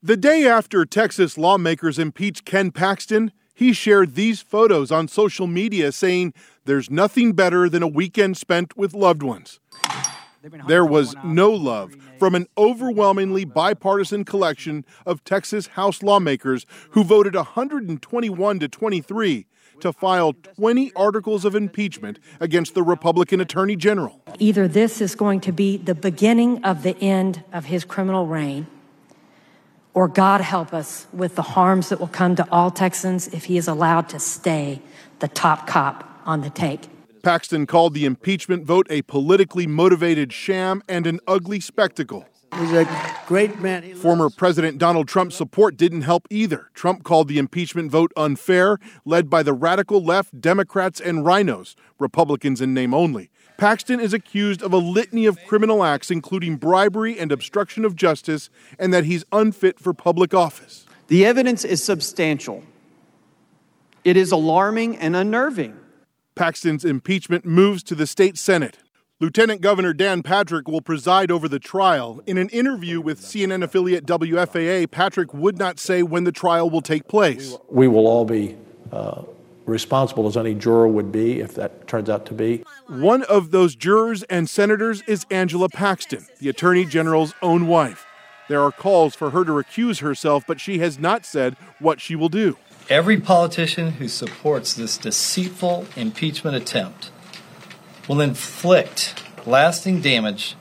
The 0.00 0.16
day 0.16 0.46
after 0.46 0.86
Texas 0.86 1.36
lawmakers 1.36 1.98
impeached 1.98 2.44
Ken 2.44 2.70
Paxton, 2.70 3.32
he 3.52 3.72
shared 3.72 4.14
these 4.14 4.40
photos 4.40 4.92
on 4.92 5.08
social 5.08 5.48
media 5.48 5.90
saying 5.90 6.34
there's 6.66 6.88
nothing 6.88 7.32
better 7.32 7.68
than 7.68 7.82
a 7.82 7.88
weekend 7.88 8.36
spent 8.36 8.76
with 8.76 8.94
loved 8.94 9.24
ones. 9.24 9.58
There 10.68 10.84
was 10.84 11.16
no 11.24 11.50
love 11.50 11.96
from 12.16 12.36
an 12.36 12.46
overwhelmingly 12.56 13.44
bipartisan 13.44 14.24
collection 14.24 14.84
of 15.04 15.24
Texas 15.24 15.66
House 15.66 16.00
lawmakers 16.00 16.64
who 16.90 17.02
voted 17.02 17.34
121 17.34 18.58
to 18.60 18.68
23 18.68 19.46
to 19.80 19.92
file 19.92 20.32
20 20.32 20.92
articles 20.94 21.44
of 21.44 21.56
impeachment 21.56 22.20
against 22.38 22.74
the 22.74 22.84
Republican 22.84 23.40
Attorney 23.40 23.74
General. 23.74 24.22
Either 24.38 24.68
this 24.68 25.00
is 25.00 25.16
going 25.16 25.40
to 25.40 25.50
be 25.50 25.76
the 25.76 25.96
beginning 25.96 26.62
of 26.62 26.84
the 26.84 26.96
end 26.98 27.42
of 27.52 27.64
his 27.64 27.84
criminal 27.84 28.28
reign, 28.28 28.68
or 29.98 30.06
God 30.06 30.40
help 30.40 30.72
us 30.72 31.08
with 31.12 31.34
the 31.34 31.42
harms 31.42 31.88
that 31.88 31.98
will 31.98 32.06
come 32.06 32.36
to 32.36 32.46
all 32.52 32.70
Texans 32.70 33.26
if 33.34 33.46
he 33.46 33.58
is 33.58 33.66
allowed 33.66 34.08
to 34.10 34.20
stay 34.20 34.80
the 35.18 35.26
top 35.26 35.66
cop 35.66 36.22
on 36.24 36.40
the 36.40 36.50
take. 36.50 36.88
Paxton 37.24 37.66
called 37.66 37.94
the 37.94 38.04
impeachment 38.04 38.64
vote 38.64 38.86
a 38.90 39.02
politically 39.02 39.66
motivated 39.66 40.32
sham 40.32 40.84
and 40.88 41.04
an 41.04 41.18
ugly 41.26 41.58
spectacle. 41.58 42.28
He's 42.60 42.70
a 42.70 42.86
great 43.26 43.58
man. 43.58 43.96
Former 43.96 44.30
President 44.30 44.78
Donald 44.78 45.08
Trump's 45.08 45.34
support 45.34 45.76
didn't 45.76 46.02
help 46.02 46.28
either. 46.30 46.70
Trump 46.74 47.02
called 47.02 47.26
the 47.26 47.38
impeachment 47.38 47.90
vote 47.90 48.12
unfair, 48.16 48.78
led 49.04 49.28
by 49.28 49.42
the 49.42 49.52
radical 49.52 50.00
left, 50.00 50.40
Democrats, 50.40 51.00
and 51.00 51.26
RINOs, 51.26 51.74
Republicans 51.98 52.60
in 52.60 52.72
name 52.72 52.94
only. 52.94 53.30
Paxton 53.58 53.98
is 53.98 54.14
accused 54.14 54.62
of 54.62 54.72
a 54.72 54.76
litany 54.76 55.26
of 55.26 55.44
criminal 55.44 55.82
acts, 55.82 56.12
including 56.12 56.56
bribery 56.56 57.18
and 57.18 57.32
obstruction 57.32 57.84
of 57.84 57.96
justice, 57.96 58.50
and 58.78 58.94
that 58.94 59.04
he's 59.04 59.24
unfit 59.32 59.80
for 59.80 59.92
public 59.92 60.32
office. 60.32 60.86
The 61.08 61.26
evidence 61.26 61.64
is 61.64 61.82
substantial. 61.82 62.62
It 64.04 64.16
is 64.16 64.30
alarming 64.30 64.96
and 64.96 65.16
unnerving. 65.16 65.76
Paxton's 66.36 66.84
impeachment 66.84 67.44
moves 67.44 67.82
to 67.82 67.96
the 67.96 68.06
state 68.06 68.38
Senate. 68.38 68.78
Lieutenant 69.18 69.60
Governor 69.60 69.92
Dan 69.92 70.22
Patrick 70.22 70.68
will 70.68 70.80
preside 70.80 71.32
over 71.32 71.48
the 71.48 71.58
trial. 71.58 72.22
In 72.28 72.38
an 72.38 72.48
interview 72.50 73.00
with 73.00 73.20
CNN 73.20 73.64
affiliate 73.64 74.06
WFAA, 74.06 74.88
Patrick 74.88 75.34
would 75.34 75.58
not 75.58 75.80
say 75.80 76.04
when 76.04 76.22
the 76.22 76.30
trial 76.30 76.70
will 76.70 76.80
take 76.80 77.08
place. 77.08 77.58
We 77.68 77.88
will 77.88 78.06
all 78.06 78.24
be 78.24 78.56
uh, 78.92 79.22
responsible 79.66 80.28
as 80.28 80.36
any 80.36 80.54
juror 80.54 80.86
would 80.86 81.10
be 81.10 81.40
if 81.40 81.54
that 81.54 81.88
turns 81.88 82.08
out 82.08 82.26
to 82.26 82.34
be. 82.34 82.62
One 82.88 83.22
of 83.24 83.50
those 83.50 83.76
jurors 83.76 84.22
and 84.30 84.48
senators 84.48 85.02
is 85.06 85.26
Angela 85.30 85.68
Paxton, 85.68 86.26
the 86.38 86.48
Attorney 86.48 86.86
General's 86.86 87.34
own 87.42 87.66
wife. 87.66 88.06
There 88.48 88.62
are 88.62 88.72
calls 88.72 89.14
for 89.14 89.28
her 89.28 89.44
to 89.44 89.52
recuse 89.52 90.00
herself, 90.00 90.44
but 90.46 90.58
she 90.58 90.78
has 90.78 90.98
not 90.98 91.26
said 91.26 91.58
what 91.80 92.00
she 92.00 92.16
will 92.16 92.30
do. 92.30 92.56
Every 92.88 93.20
politician 93.20 93.90
who 93.92 94.08
supports 94.08 94.72
this 94.72 94.96
deceitful 94.96 95.86
impeachment 95.96 96.56
attempt 96.56 97.10
will 98.08 98.22
inflict 98.22 99.22
lasting 99.46 100.00
damage 100.00 100.56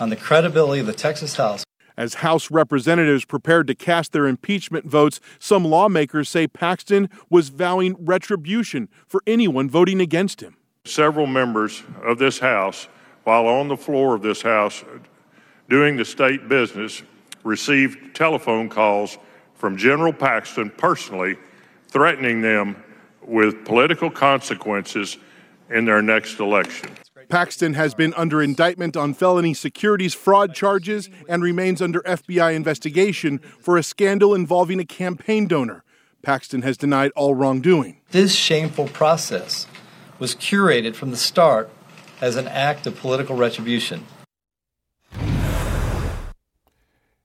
on 0.00 0.10
the 0.10 0.16
credibility 0.16 0.80
of 0.80 0.88
the 0.88 0.92
Texas 0.92 1.36
House. 1.36 1.62
As 1.96 2.14
House 2.14 2.50
representatives 2.50 3.24
prepared 3.24 3.68
to 3.68 3.76
cast 3.76 4.10
their 4.10 4.26
impeachment 4.26 4.86
votes, 4.86 5.20
some 5.38 5.64
lawmakers 5.64 6.28
say 6.28 6.48
Paxton 6.48 7.08
was 7.28 7.50
vowing 7.50 7.94
retribution 7.96 8.88
for 9.06 9.22
anyone 9.24 9.70
voting 9.70 10.00
against 10.00 10.40
him. 10.40 10.56
Several 10.84 11.26
members 11.26 11.82
of 12.02 12.18
this 12.18 12.38
House, 12.38 12.88
while 13.24 13.46
on 13.46 13.68
the 13.68 13.76
floor 13.76 14.14
of 14.14 14.22
this 14.22 14.42
House 14.42 14.82
doing 15.68 15.96
the 15.96 16.04
state 16.04 16.48
business, 16.48 17.02
received 17.44 18.14
telephone 18.14 18.68
calls 18.68 19.18
from 19.54 19.76
General 19.76 20.12
Paxton 20.12 20.70
personally 20.70 21.36
threatening 21.88 22.40
them 22.40 22.82
with 23.22 23.64
political 23.64 24.10
consequences 24.10 25.18
in 25.68 25.84
their 25.84 26.00
next 26.00 26.40
election. 26.40 26.90
Paxton 27.28 27.74
has 27.74 27.94
been 27.94 28.14
under 28.14 28.42
indictment 28.42 28.96
on 28.96 29.14
felony 29.14 29.54
securities 29.54 30.14
fraud 30.14 30.54
charges 30.54 31.08
and 31.28 31.42
remains 31.42 31.80
under 31.80 32.00
FBI 32.00 32.54
investigation 32.54 33.38
for 33.38 33.76
a 33.76 33.82
scandal 33.82 34.34
involving 34.34 34.80
a 34.80 34.84
campaign 34.84 35.46
donor. 35.46 35.84
Paxton 36.22 36.62
has 36.62 36.76
denied 36.76 37.12
all 37.14 37.34
wrongdoing. 37.34 38.00
This 38.10 38.34
shameful 38.34 38.88
process 38.88 39.66
was 40.20 40.36
curated 40.36 40.94
from 40.94 41.10
the 41.10 41.16
start 41.16 41.68
as 42.20 42.36
an 42.36 42.46
act 42.46 42.86
of 42.86 42.96
political 42.96 43.34
retribution. 43.34 44.06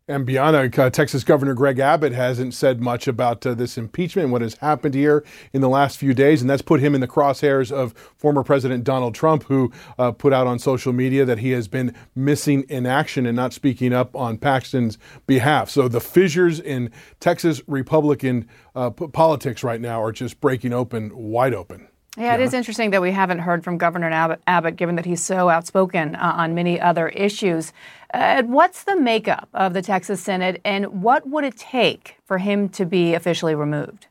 And 0.07 0.23
beyond, 0.23 0.77
uh, 0.77 0.89
Texas 0.91 1.23
Governor 1.23 1.55
Greg 1.55 1.79
Abbott 1.79 2.13
hasn't 2.13 2.53
said 2.53 2.79
much 2.79 3.07
about 3.07 3.43
uh, 3.43 3.55
this 3.55 3.75
impeachment 3.75 4.25
and 4.25 4.31
what 4.31 4.43
has 4.43 4.53
happened 4.57 4.93
here 4.93 5.25
in 5.51 5.61
the 5.61 5.67
last 5.67 5.97
few 5.97 6.13
days, 6.13 6.41
and 6.41 6.49
that's 6.49 6.61
put 6.61 6.79
him 6.79 6.93
in 6.93 7.01
the 7.01 7.07
crosshairs 7.07 7.71
of 7.71 7.93
former 8.15 8.43
President 8.43 8.83
Donald 8.83 9.15
Trump, 9.15 9.45
who 9.45 9.71
uh, 9.97 10.11
put 10.11 10.31
out 10.31 10.45
on 10.45 10.59
social 10.59 10.93
media 10.93 11.25
that 11.25 11.39
he 11.39 11.49
has 11.51 11.67
been 11.67 11.95
missing 12.13 12.65
in 12.69 12.85
action 12.85 13.25
and 13.25 13.35
not 13.35 13.51
speaking 13.51 13.93
up 13.93 14.15
on 14.15 14.37
Paxton's 14.37 14.99
behalf. 15.25 15.71
So 15.71 15.87
the 15.87 15.99
fissures 15.99 16.59
in 16.59 16.91
Texas 17.19 17.63
Republican 17.65 18.47
uh, 18.75 18.91
politics 18.91 19.63
right 19.63 19.81
now 19.81 20.03
are 20.03 20.11
just 20.11 20.39
breaking 20.39 20.71
open, 20.71 21.11
wide 21.15 21.55
open. 21.55 21.87
Yeah, 22.17 22.35
it 22.35 22.41
is 22.41 22.53
interesting 22.53 22.91
that 22.91 23.01
we 23.01 23.11
haven't 23.11 23.39
heard 23.39 23.63
from 23.63 23.77
Governor 23.77 24.09
Abbott, 24.09 24.41
Abbott 24.47 24.77
given 24.77 24.95
that 24.95 25.05
he's 25.05 25.23
so 25.23 25.49
outspoken 25.49 26.15
uh, 26.15 26.33
on 26.37 26.55
many 26.55 26.79
other 26.79 27.09
issues. 27.09 27.73
Uh, 28.13 28.43
what's 28.43 28.83
the 28.83 28.95
makeup 28.95 29.49
of 29.53 29.73
the 29.73 29.81
Texas 29.81 30.21
Senate, 30.21 30.61
and 30.63 31.01
what 31.01 31.27
would 31.27 31.43
it 31.43 31.57
take 31.57 32.15
for 32.23 32.37
him 32.37 32.69
to 32.69 32.85
be 32.85 33.13
officially 33.13 33.53
removed? 33.53 34.07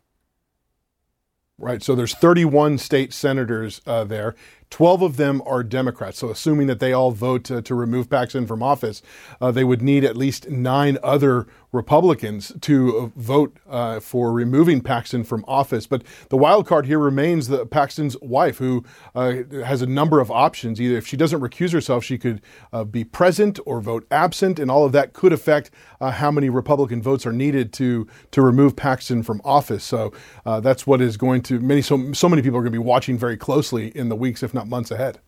Right. 1.57 1.83
So 1.83 1.95
there's 1.95 2.15
31 2.15 2.79
state 2.79 3.13
senators 3.13 3.81
uh, 3.87 4.05
there. 4.05 4.35
12 4.71 5.03
of 5.03 5.17
them 5.17 5.41
are 5.47 5.63
Democrats. 5.63 6.19
So, 6.19 6.31
assuming 6.31 6.67
that 6.67 6.81
they 6.81 6.93
all 6.93 7.13
vote 7.13 7.45
to, 7.45 7.63
to 7.63 7.75
remove 7.77 8.11
Paxton 8.11 8.45
from 8.49 8.61
office, 8.61 9.03
uh, 9.41 9.53
they 9.53 9.63
would 9.63 9.81
need 9.81 10.03
at 10.03 10.17
least 10.17 10.51
nine 10.51 10.99
other 11.01 11.47
Republicans 11.75 12.53
to 12.61 12.97
uh, 12.97 13.07
vote 13.21 13.59
uh, 13.69 14.01
for 14.01 14.33
removing 14.33 14.81
Paxton 14.81 15.25
from 15.25 15.45
office. 15.49 15.87
But 15.87 16.03
the 16.31 16.37
wild 16.37 16.67
card 16.67 16.87
here 16.87 16.99
remains 16.99 17.49
the 17.49 17.67
Paxton's 17.67 18.17
wife, 18.23 18.59
who 18.59 18.85
uh, 19.15 19.43
has 19.65 19.83
a 19.83 19.87
number 19.87 20.21
of 20.21 20.31
options. 20.31 20.81
Either 20.81 20.97
if 20.97 21.07
she 21.07 21.17
doesn't 21.17 21.41
recuse 21.41 21.73
herself, 21.73 22.05
she 22.05 22.17
could 22.17 22.41
uh, 22.73 22.85
be 22.85 23.05
present 23.05 23.59
or 23.67 23.81
vote 23.81 24.07
absent, 24.11 24.59
and 24.59 24.71
all 24.71 24.85
of 24.87 24.93
that 24.93 25.13
could 25.13 25.33
affect 25.33 25.71
uh, 26.01 26.13
how 26.13 26.31
many 26.31 26.49
Republican 26.49 27.03
votes 27.03 27.27
are 27.27 27.33
needed 27.33 27.73
to 27.75 28.07
to 28.31 28.41
remove 28.41 28.77
Paxton 28.77 29.23
from 29.23 29.41
office. 29.45 29.85
So 29.85 30.13
that's 30.45 30.87
what 30.87 31.01
is 31.01 31.17
going 31.17 31.43
to 31.43 31.61
many 31.61 31.83
so 31.83 32.13
so 32.13 32.29
many 32.29 32.41
people 32.41 32.59
are 32.59 32.63
going 32.63 32.73
to 32.73 32.79
be 32.79 32.85
watching 32.85 33.19
very 33.19 33.37
closely 33.37 33.89
in 33.89 34.09
the 34.09 34.17
weeks, 34.17 34.43
if 34.43 34.55
not 34.55 34.69
months 34.69 34.91
ahead. 34.91 35.19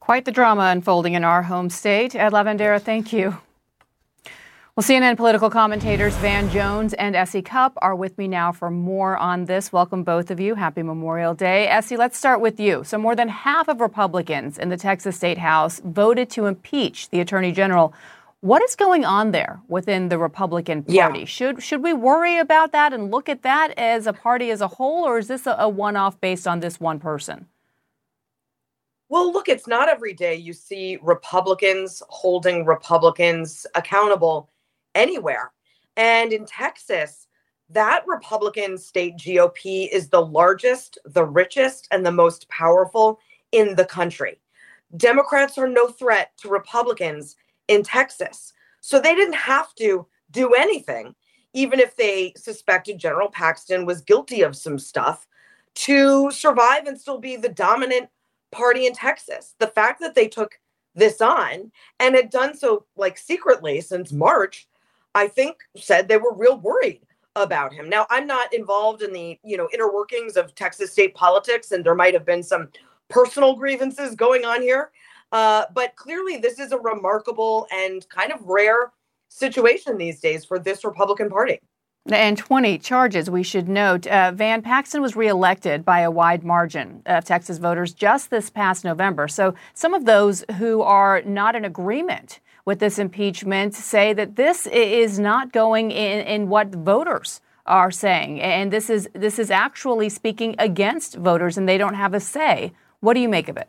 Quite 0.00 0.24
the 0.24 0.32
drama 0.32 0.62
unfolding 0.62 1.14
in 1.14 1.24
our 1.24 1.42
home 1.42 1.70
state. 1.70 2.14
Ed 2.14 2.32
Lavandera, 2.32 2.80
thank 2.80 3.12
you. 3.12 3.38
Well, 4.74 4.84
CNN 4.84 5.18
political 5.18 5.50
commentators 5.50 6.16
Van 6.16 6.48
Jones 6.48 6.94
and 6.94 7.14
S.E. 7.14 7.42
Cupp 7.42 7.74
are 7.82 7.94
with 7.94 8.16
me 8.16 8.26
now 8.26 8.52
for 8.52 8.70
more 8.70 9.18
on 9.18 9.44
this. 9.44 9.70
Welcome, 9.70 10.02
both 10.02 10.30
of 10.30 10.40
you. 10.40 10.54
Happy 10.54 10.82
Memorial 10.82 11.34
Day. 11.34 11.68
Essie, 11.68 11.98
let's 11.98 12.16
start 12.16 12.40
with 12.40 12.58
you. 12.58 12.82
So, 12.82 12.96
more 12.96 13.14
than 13.14 13.28
half 13.28 13.68
of 13.68 13.82
Republicans 13.82 14.56
in 14.56 14.70
the 14.70 14.78
Texas 14.78 15.14
State 15.14 15.36
House 15.36 15.82
voted 15.84 16.30
to 16.30 16.46
impeach 16.46 17.10
the 17.10 17.20
Attorney 17.20 17.52
General. 17.52 17.92
What 18.40 18.62
is 18.62 18.74
going 18.74 19.04
on 19.04 19.32
there 19.32 19.60
within 19.68 20.08
the 20.08 20.16
Republican 20.16 20.84
Party? 20.84 21.18
Yeah. 21.18 21.24
Should 21.26 21.62
should 21.62 21.82
we 21.82 21.92
worry 21.92 22.38
about 22.38 22.72
that 22.72 22.94
and 22.94 23.10
look 23.10 23.28
at 23.28 23.42
that 23.42 23.74
as 23.76 24.06
a 24.06 24.14
party 24.14 24.50
as 24.50 24.62
a 24.62 24.68
whole, 24.68 25.04
or 25.04 25.18
is 25.18 25.28
this 25.28 25.46
a, 25.46 25.54
a 25.58 25.68
one-off 25.68 26.18
based 26.18 26.46
on 26.48 26.60
this 26.60 26.80
one 26.80 26.98
person? 26.98 27.44
Well, 29.10 29.30
look, 29.30 29.50
it's 29.50 29.66
not 29.66 29.90
every 29.90 30.14
day 30.14 30.34
you 30.36 30.54
see 30.54 30.98
Republicans 31.02 32.02
holding 32.08 32.64
Republicans 32.64 33.66
accountable 33.74 34.48
anywhere. 34.94 35.52
And 35.96 36.32
in 36.32 36.46
Texas, 36.46 37.28
that 37.70 38.04
Republican 38.06 38.76
state 38.76 39.16
GOP 39.16 39.88
is 39.90 40.08
the 40.08 40.24
largest, 40.24 40.98
the 41.04 41.24
richest, 41.24 41.88
and 41.90 42.04
the 42.04 42.12
most 42.12 42.48
powerful 42.48 43.18
in 43.52 43.74
the 43.74 43.84
country. 43.84 44.38
Democrats 44.96 45.56
are 45.56 45.68
no 45.68 45.88
threat 45.88 46.32
to 46.38 46.48
Republicans 46.48 47.36
in 47.68 47.82
Texas. 47.82 48.52
So 48.80 49.00
they 49.00 49.14
didn't 49.14 49.34
have 49.34 49.74
to 49.76 50.06
do 50.30 50.54
anything, 50.54 51.14
even 51.54 51.80
if 51.80 51.96
they 51.96 52.32
suspected 52.36 52.98
General 52.98 53.30
Paxton 53.30 53.86
was 53.86 54.00
guilty 54.00 54.42
of 54.42 54.56
some 54.56 54.78
stuff, 54.78 55.26
to 55.74 56.30
survive 56.30 56.86
and 56.86 57.00
still 57.00 57.18
be 57.18 57.36
the 57.36 57.48
dominant 57.48 58.10
party 58.50 58.86
in 58.86 58.92
Texas. 58.92 59.54
The 59.58 59.68
fact 59.68 60.00
that 60.00 60.14
they 60.14 60.28
took 60.28 60.58
this 60.94 61.22
on 61.22 61.72
and 62.00 62.14
had 62.14 62.28
done 62.28 62.54
so 62.54 62.84
like 62.96 63.16
secretly 63.16 63.80
since 63.80 64.12
March, 64.12 64.68
I 65.14 65.28
think 65.28 65.58
said 65.76 66.08
they 66.08 66.16
were 66.16 66.34
real 66.34 66.58
worried 66.58 67.00
about 67.36 67.72
him. 67.72 67.88
Now, 67.88 68.06
I'm 68.10 68.26
not 68.26 68.52
involved 68.52 69.02
in 69.02 69.12
the, 69.12 69.38
you 69.42 69.56
know, 69.56 69.68
inner 69.72 69.92
workings 69.92 70.36
of 70.36 70.54
Texas 70.54 70.92
state 70.92 71.14
politics 71.14 71.72
and 71.72 71.84
there 71.84 71.94
might 71.94 72.14
have 72.14 72.26
been 72.26 72.42
some 72.42 72.68
personal 73.08 73.54
grievances 73.56 74.14
going 74.14 74.44
on 74.44 74.62
here. 74.62 74.90
Uh, 75.32 75.64
but 75.74 75.96
clearly 75.96 76.36
this 76.36 76.58
is 76.58 76.72
a 76.72 76.78
remarkable 76.78 77.66
and 77.72 78.06
kind 78.10 78.32
of 78.32 78.40
rare 78.42 78.92
situation 79.28 79.96
these 79.96 80.20
days 80.20 80.44
for 80.44 80.58
this 80.58 80.84
Republican 80.84 81.30
Party. 81.30 81.58
And 82.10 82.36
20 82.36 82.78
charges, 82.78 83.30
we 83.30 83.44
should 83.44 83.68
note. 83.68 84.08
Uh, 84.08 84.32
Van 84.32 84.60
Paxton 84.60 85.00
was 85.00 85.14
reelected 85.14 85.84
by 85.84 86.00
a 86.00 86.10
wide 86.10 86.42
margin 86.42 87.00
of 87.06 87.24
Texas 87.24 87.58
voters 87.58 87.94
just 87.94 88.28
this 88.28 88.50
past 88.50 88.84
November. 88.84 89.28
So 89.28 89.54
some 89.72 89.94
of 89.94 90.04
those 90.04 90.44
who 90.58 90.82
are 90.82 91.22
not 91.22 91.54
in 91.54 91.64
agreement 91.64 92.40
with 92.64 92.78
this 92.78 92.98
impeachment 92.98 93.74
say 93.74 94.12
that 94.12 94.36
this 94.36 94.66
is 94.66 95.18
not 95.18 95.52
going 95.52 95.90
in, 95.90 96.26
in 96.26 96.48
what 96.48 96.68
voters 96.68 97.40
are 97.66 97.90
saying. 97.90 98.40
And 98.40 98.72
this 98.72 98.90
is, 98.90 99.08
this 99.14 99.38
is 99.38 99.50
actually 99.50 100.08
speaking 100.08 100.54
against 100.58 101.16
voters, 101.16 101.56
and 101.56 101.68
they 101.68 101.78
don't 101.78 101.94
have 101.94 102.14
a 102.14 102.20
say. 102.20 102.72
What 103.00 103.14
do 103.14 103.20
you 103.20 103.28
make 103.28 103.48
of 103.48 103.56
it? 103.56 103.68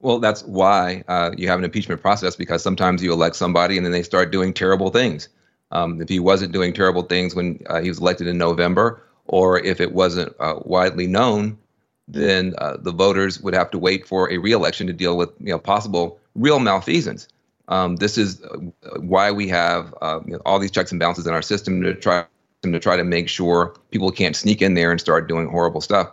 Well, 0.00 0.18
that's 0.18 0.42
why 0.44 1.04
uh, 1.08 1.30
you 1.36 1.48
have 1.48 1.58
an 1.58 1.64
impeachment 1.64 2.00
process 2.00 2.36
because 2.36 2.62
sometimes 2.62 3.02
you 3.02 3.12
elect 3.12 3.34
somebody 3.34 3.76
and 3.76 3.84
then 3.84 3.92
they 3.92 4.02
start 4.02 4.30
doing 4.30 4.52
terrible 4.52 4.90
things. 4.90 5.28
Um, 5.72 6.00
if 6.00 6.08
he 6.08 6.20
wasn't 6.20 6.52
doing 6.52 6.72
terrible 6.72 7.02
things 7.02 7.34
when 7.34 7.60
uh, 7.66 7.80
he 7.80 7.88
was 7.88 7.98
elected 7.98 8.26
in 8.26 8.38
November, 8.38 9.02
or 9.26 9.58
if 9.58 9.80
it 9.80 9.92
wasn't 9.92 10.34
uh, 10.38 10.60
widely 10.62 11.06
known, 11.06 11.58
then 12.06 12.54
uh, 12.58 12.76
the 12.78 12.92
voters 12.92 13.40
would 13.40 13.54
have 13.54 13.70
to 13.72 13.78
wait 13.78 14.06
for 14.06 14.30
a 14.30 14.38
reelection 14.38 14.86
to 14.86 14.92
deal 14.92 15.16
with 15.16 15.30
you 15.40 15.46
know 15.46 15.58
possible 15.58 16.20
real 16.36 16.58
malfeasance. 16.60 17.28
Um, 17.68 17.96
this 17.96 18.16
is 18.16 18.42
uh, 18.42 19.00
why 19.00 19.32
we 19.32 19.48
have 19.48 19.94
uh, 20.00 20.20
you 20.24 20.34
know, 20.34 20.42
all 20.46 20.58
these 20.58 20.70
checks 20.70 20.92
and 20.92 21.00
balances 21.00 21.26
in 21.26 21.34
our 21.34 21.42
system 21.42 21.82
to 21.82 21.94
try 21.94 22.24
to 22.62 22.78
try 22.78 22.96
to 22.96 23.04
make 23.04 23.28
sure 23.28 23.76
people 23.90 24.10
can't 24.10 24.36
sneak 24.36 24.62
in 24.62 24.74
there 24.74 24.90
and 24.90 25.00
start 25.00 25.28
doing 25.28 25.48
horrible 25.48 25.80
stuff. 25.80 26.10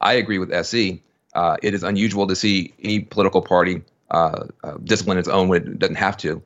I 0.00 0.14
agree 0.14 0.38
with 0.38 0.52
SE. 0.52 1.02
Uh, 1.34 1.56
it 1.62 1.74
is 1.74 1.82
unusual 1.82 2.26
to 2.26 2.36
see 2.36 2.72
any 2.82 3.00
political 3.00 3.42
party 3.42 3.82
discipline 4.84 5.18
its 5.18 5.28
own 5.28 5.48
when 5.48 5.62
it 5.62 5.78
doesn't 5.78 5.96
have 5.96 6.16
to. 6.18 6.42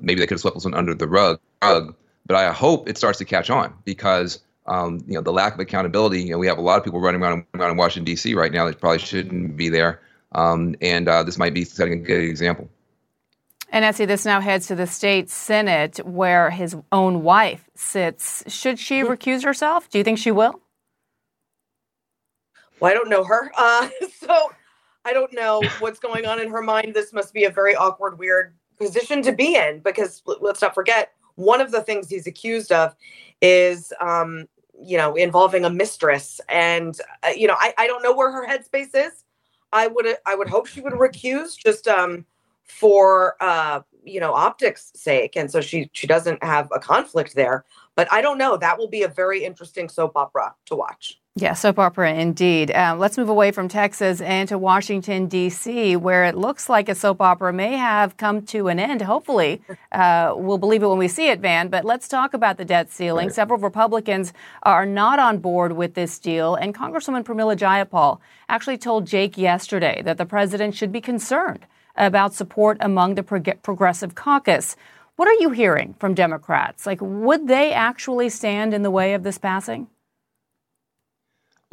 maybe 0.00 0.20
they 0.20 0.26
could 0.26 0.34
have 0.34 0.40
swept 0.40 0.56
this 0.56 0.64
one 0.64 0.74
under 0.74 0.94
the 0.94 1.08
rug 1.08 1.40
drug, 1.60 1.94
but 2.26 2.36
I 2.36 2.52
hope 2.52 2.88
it 2.88 2.96
starts 2.96 3.18
to 3.18 3.24
catch 3.24 3.50
on 3.50 3.74
because 3.84 4.40
um, 4.66 5.02
you 5.06 5.14
know 5.14 5.20
the 5.20 5.32
lack 5.32 5.54
of 5.54 5.60
accountability. 5.60 6.22
You 6.22 6.32
know, 6.32 6.38
we 6.38 6.46
have 6.46 6.58
a 6.58 6.62
lot 6.62 6.78
of 6.78 6.84
people 6.84 7.00
running 7.00 7.22
around, 7.22 7.44
around 7.54 7.70
in 7.72 7.76
Washington 7.76 8.04
D.C. 8.04 8.34
right 8.34 8.52
now 8.52 8.66
that 8.66 8.80
probably 8.80 8.98
shouldn't 8.98 9.56
be 9.56 9.68
there, 9.68 10.00
um, 10.34 10.74
and 10.80 11.08
uh, 11.08 11.22
this 11.22 11.38
might 11.38 11.54
be 11.54 11.64
setting 11.64 11.94
a 11.94 11.96
good 11.96 12.22
example. 12.22 12.68
And 13.70 13.86
S.E., 13.86 14.04
this 14.04 14.26
now 14.26 14.40
heads 14.40 14.66
to 14.66 14.74
the 14.74 14.86
state 14.86 15.30
senate 15.30 15.98
where 16.04 16.50
his 16.50 16.76
own 16.92 17.22
wife 17.22 17.70
sits. 17.74 18.44
Should 18.46 18.78
she 18.78 19.02
recuse 19.02 19.44
herself? 19.44 19.88
Do 19.88 19.96
you 19.96 20.04
think 20.04 20.18
she 20.18 20.30
will? 20.30 20.60
Well, 22.80 22.90
I 22.90 22.94
don't 22.94 23.08
know 23.08 23.24
her, 23.24 23.50
uh, 23.58 23.88
so 24.18 24.52
I 25.04 25.12
don't 25.12 25.32
know 25.32 25.62
what's 25.78 25.98
going 25.98 26.26
on 26.26 26.40
in 26.40 26.50
her 26.50 26.62
mind. 26.62 26.94
This 26.94 27.12
must 27.12 27.32
be 27.32 27.44
a 27.44 27.50
very 27.50 27.74
awkward, 27.74 28.18
weird 28.18 28.54
position 28.78 29.22
to 29.22 29.32
be 29.32 29.56
in 29.56 29.80
because 29.80 30.22
let's 30.40 30.60
not 30.60 30.74
forget 30.74 31.12
one 31.36 31.60
of 31.60 31.70
the 31.70 31.80
things 31.80 32.08
he's 32.08 32.26
accused 32.26 32.72
of 32.72 32.94
is 33.40 33.92
um, 34.00 34.46
you 34.84 34.96
know 34.96 35.14
involving 35.14 35.64
a 35.64 35.70
mistress 35.70 36.40
and 36.48 37.00
uh, 37.22 37.28
you 37.28 37.46
know 37.46 37.56
I, 37.58 37.74
I 37.78 37.86
don't 37.86 38.02
know 38.02 38.14
where 38.14 38.30
her 38.32 38.46
headspace 38.46 38.94
is 38.94 39.24
i 39.72 39.86
would 39.86 40.06
i 40.26 40.34
would 40.34 40.48
hope 40.48 40.66
she 40.66 40.80
would 40.80 40.92
recuse 40.94 41.56
just 41.56 41.88
um 41.88 42.24
for 42.64 43.36
uh 43.40 43.80
you 44.04 44.20
know 44.20 44.34
optics 44.34 44.92
sake. 44.94 45.36
And 45.36 45.50
so 45.50 45.60
she 45.60 45.90
she 45.92 46.06
doesn't 46.06 46.42
have 46.42 46.68
a 46.74 46.80
conflict 46.80 47.34
there. 47.34 47.64
But 47.94 48.12
i 48.12 48.20
don't 48.20 48.38
know. 48.38 48.56
That 48.56 48.78
will 48.78 48.88
be 48.88 49.02
a 49.02 49.08
very 49.08 49.44
interesting 49.44 49.88
soap 49.88 50.16
opera 50.16 50.54
to 50.66 50.74
watch 50.74 51.20
yeah, 51.34 51.54
soap 51.54 51.78
opera 51.78 52.12
indeed. 52.12 52.70
Uh, 52.70 52.94
let's 52.98 53.16
move 53.16 53.30
away 53.30 53.52
from 53.52 53.66
Texas 53.66 54.20
and 54.20 54.46
to 54.50 54.58
Washington, 54.58 55.28
D.C., 55.28 55.96
where 55.96 56.24
it 56.24 56.36
looks 56.36 56.68
like 56.68 56.90
a 56.90 56.94
soap 56.94 57.22
opera 57.22 57.54
may 57.54 57.78
have 57.78 58.18
come 58.18 58.42
to 58.46 58.68
an 58.68 58.78
end. 58.78 59.00
Hopefully, 59.00 59.62
uh, 59.92 60.34
we'll 60.36 60.58
believe 60.58 60.82
it 60.82 60.86
when 60.88 60.98
we 60.98 61.08
see 61.08 61.28
it, 61.28 61.40
Van. 61.40 61.68
But 61.68 61.86
let's 61.86 62.06
talk 62.06 62.34
about 62.34 62.58
the 62.58 62.66
debt 62.66 62.92
ceiling. 62.92 63.28
Right. 63.28 63.34
Several 63.34 63.58
Republicans 63.58 64.34
are 64.64 64.84
not 64.84 65.18
on 65.18 65.38
board 65.38 65.72
with 65.72 65.94
this 65.94 66.18
deal, 66.18 66.54
and 66.54 66.74
Congresswoman 66.74 67.24
Pramila 67.24 67.56
Jayapal 67.56 68.18
actually 68.50 68.76
told 68.76 69.06
Jake 69.06 69.38
yesterday 69.38 70.02
that 70.04 70.18
the 70.18 70.26
president 70.26 70.74
should 70.74 70.92
be 70.92 71.00
concerned 71.00 71.64
about 71.96 72.34
support 72.34 72.76
among 72.80 73.14
the 73.14 73.22
prog- 73.22 73.62
progressive 73.62 74.14
caucus. 74.14 74.76
What 75.16 75.28
are 75.28 75.40
you 75.40 75.50
hearing 75.50 75.94
from 75.98 76.12
Democrats? 76.12 76.84
Like, 76.84 76.98
would 77.00 77.48
they 77.48 77.72
actually 77.72 78.28
stand 78.28 78.74
in 78.74 78.82
the 78.82 78.90
way 78.90 79.14
of 79.14 79.22
this 79.22 79.38
passing? 79.38 79.86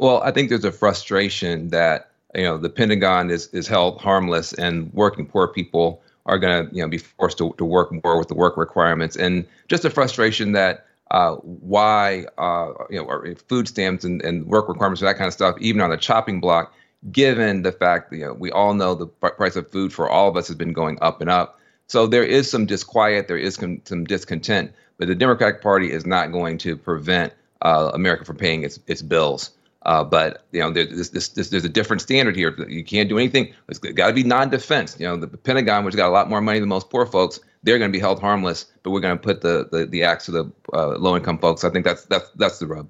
Well, 0.00 0.22
I 0.22 0.30
think 0.30 0.48
there's 0.48 0.64
a 0.64 0.72
frustration 0.72 1.68
that 1.68 2.08
you 2.34 2.42
know 2.42 2.56
the 2.56 2.70
Pentagon 2.70 3.28
is 3.28 3.48
is 3.48 3.68
held 3.68 4.00
harmless, 4.00 4.54
and 4.54 4.90
working 4.94 5.26
poor 5.26 5.46
people 5.46 6.00
are 6.24 6.38
going 6.38 6.66
to 6.66 6.74
you 6.74 6.82
know 6.82 6.88
be 6.88 6.96
forced 6.96 7.36
to, 7.36 7.54
to 7.58 7.66
work 7.66 7.92
more 8.02 8.18
with 8.18 8.28
the 8.28 8.34
work 8.34 8.56
requirements, 8.56 9.14
and 9.14 9.46
just 9.68 9.84
a 9.84 9.90
frustration 9.90 10.52
that 10.52 10.86
uh, 11.10 11.34
why 11.34 12.24
uh, 12.38 12.72
you 12.88 12.98
know 12.98 13.34
food 13.46 13.68
stamps 13.68 14.02
and, 14.02 14.22
and 14.22 14.46
work 14.46 14.70
requirements 14.70 15.02
and 15.02 15.08
that 15.08 15.18
kind 15.18 15.28
of 15.28 15.34
stuff, 15.34 15.54
even 15.60 15.82
on 15.82 15.90
the 15.90 15.98
chopping 15.98 16.40
block, 16.40 16.72
given 17.12 17.60
the 17.60 17.72
fact 17.72 18.08
that 18.08 18.16
you 18.16 18.24
know 18.24 18.32
we 18.32 18.50
all 18.50 18.72
know 18.72 18.94
the 18.94 19.06
price 19.06 19.54
of 19.54 19.70
food 19.70 19.92
for 19.92 20.08
all 20.08 20.30
of 20.30 20.36
us 20.38 20.46
has 20.48 20.56
been 20.56 20.72
going 20.72 20.96
up 21.02 21.20
and 21.20 21.28
up. 21.28 21.60
So 21.88 22.06
there 22.06 22.24
is 22.24 22.50
some 22.50 22.64
disquiet, 22.64 23.28
there 23.28 23.36
is 23.36 23.56
some, 23.56 23.82
some 23.84 24.04
discontent, 24.04 24.72
but 24.96 25.08
the 25.08 25.14
Democratic 25.14 25.60
Party 25.60 25.92
is 25.92 26.06
not 26.06 26.32
going 26.32 26.56
to 26.58 26.74
prevent 26.74 27.34
uh, 27.60 27.90
America 27.92 28.24
from 28.24 28.36
paying 28.36 28.62
its 28.62 28.80
its 28.86 29.02
bills. 29.02 29.50
Uh, 29.82 30.04
but 30.04 30.44
you 30.52 30.60
know, 30.60 30.70
there's 30.70 31.10
this, 31.10 31.28
this, 31.28 31.48
there's 31.48 31.64
a 31.64 31.68
different 31.68 32.02
standard 32.02 32.36
here. 32.36 32.54
You 32.68 32.84
can't 32.84 33.08
do 33.08 33.18
anything. 33.18 33.54
It's 33.68 33.78
got 33.78 34.08
to 34.08 34.12
be 34.12 34.22
non-defense. 34.22 34.96
You 34.98 35.06
know, 35.06 35.16
the 35.16 35.28
Pentagon, 35.28 35.84
which 35.84 35.96
got 35.96 36.08
a 36.08 36.12
lot 36.12 36.28
more 36.28 36.40
money 36.40 36.60
than 36.60 36.68
most 36.68 36.90
poor 36.90 37.06
folks, 37.06 37.40
they're 37.62 37.78
going 37.78 37.90
to 37.90 37.96
be 37.96 38.00
held 38.00 38.20
harmless. 38.20 38.66
But 38.82 38.90
we're 38.90 39.00
going 39.00 39.16
to 39.16 39.22
put 39.22 39.40
the 39.40 39.68
the, 39.72 39.86
the 39.86 40.04
axe 40.04 40.26
to 40.26 40.32
the 40.32 40.52
uh, 40.74 40.98
low-income 40.98 41.38
folks. 41.38 41.64
I 41.64 41.70
think 41.70 41.86
that's 41.86 42.04
that's 42.06 42.28
that's 42.36 42.58
the 42.58 42.66
rub. 42.66 42.88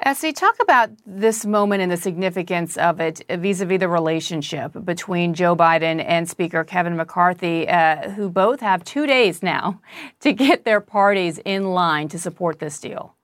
S.E., 0.00 0.30
talk 0.34 0.56
about 0.60 0.90
this 1.06 1.46
moment 1.46 1.80
and 1.80 1.90
the 1.90 1.96
significance 1.96 2.76
of 2.76 3.00
it 3.00 3.24
vis 3.30 3.62
a 3.62 3.66
vis 3.66 3.80
the 3.80 3.88
relationship 3.88 4.72
between 4.84 5.32
Joe 5.32 5.56
Biden 5.56 6.04
and 6.06 6.28
Speaker 6.28 6.64
Kevin 6.64 6.96
McCarthy, 6.96 7.66
uh, 7.66 8.10
who 8.10 8.28
both 8.28 8.60
have 8.60 8.84
two 8.84 9.06
days 9.06 9.42
now 9.42 9.80
to 10.20 10.34
get 10.34 10.64
their 10.64 10.80
parties 10.80 11.38
in 11.46 11.70
line 11.70 12.08
to 12.08 12.18
support 12.18 12.58
this 12.58 12.78
deal. 12.78 13.15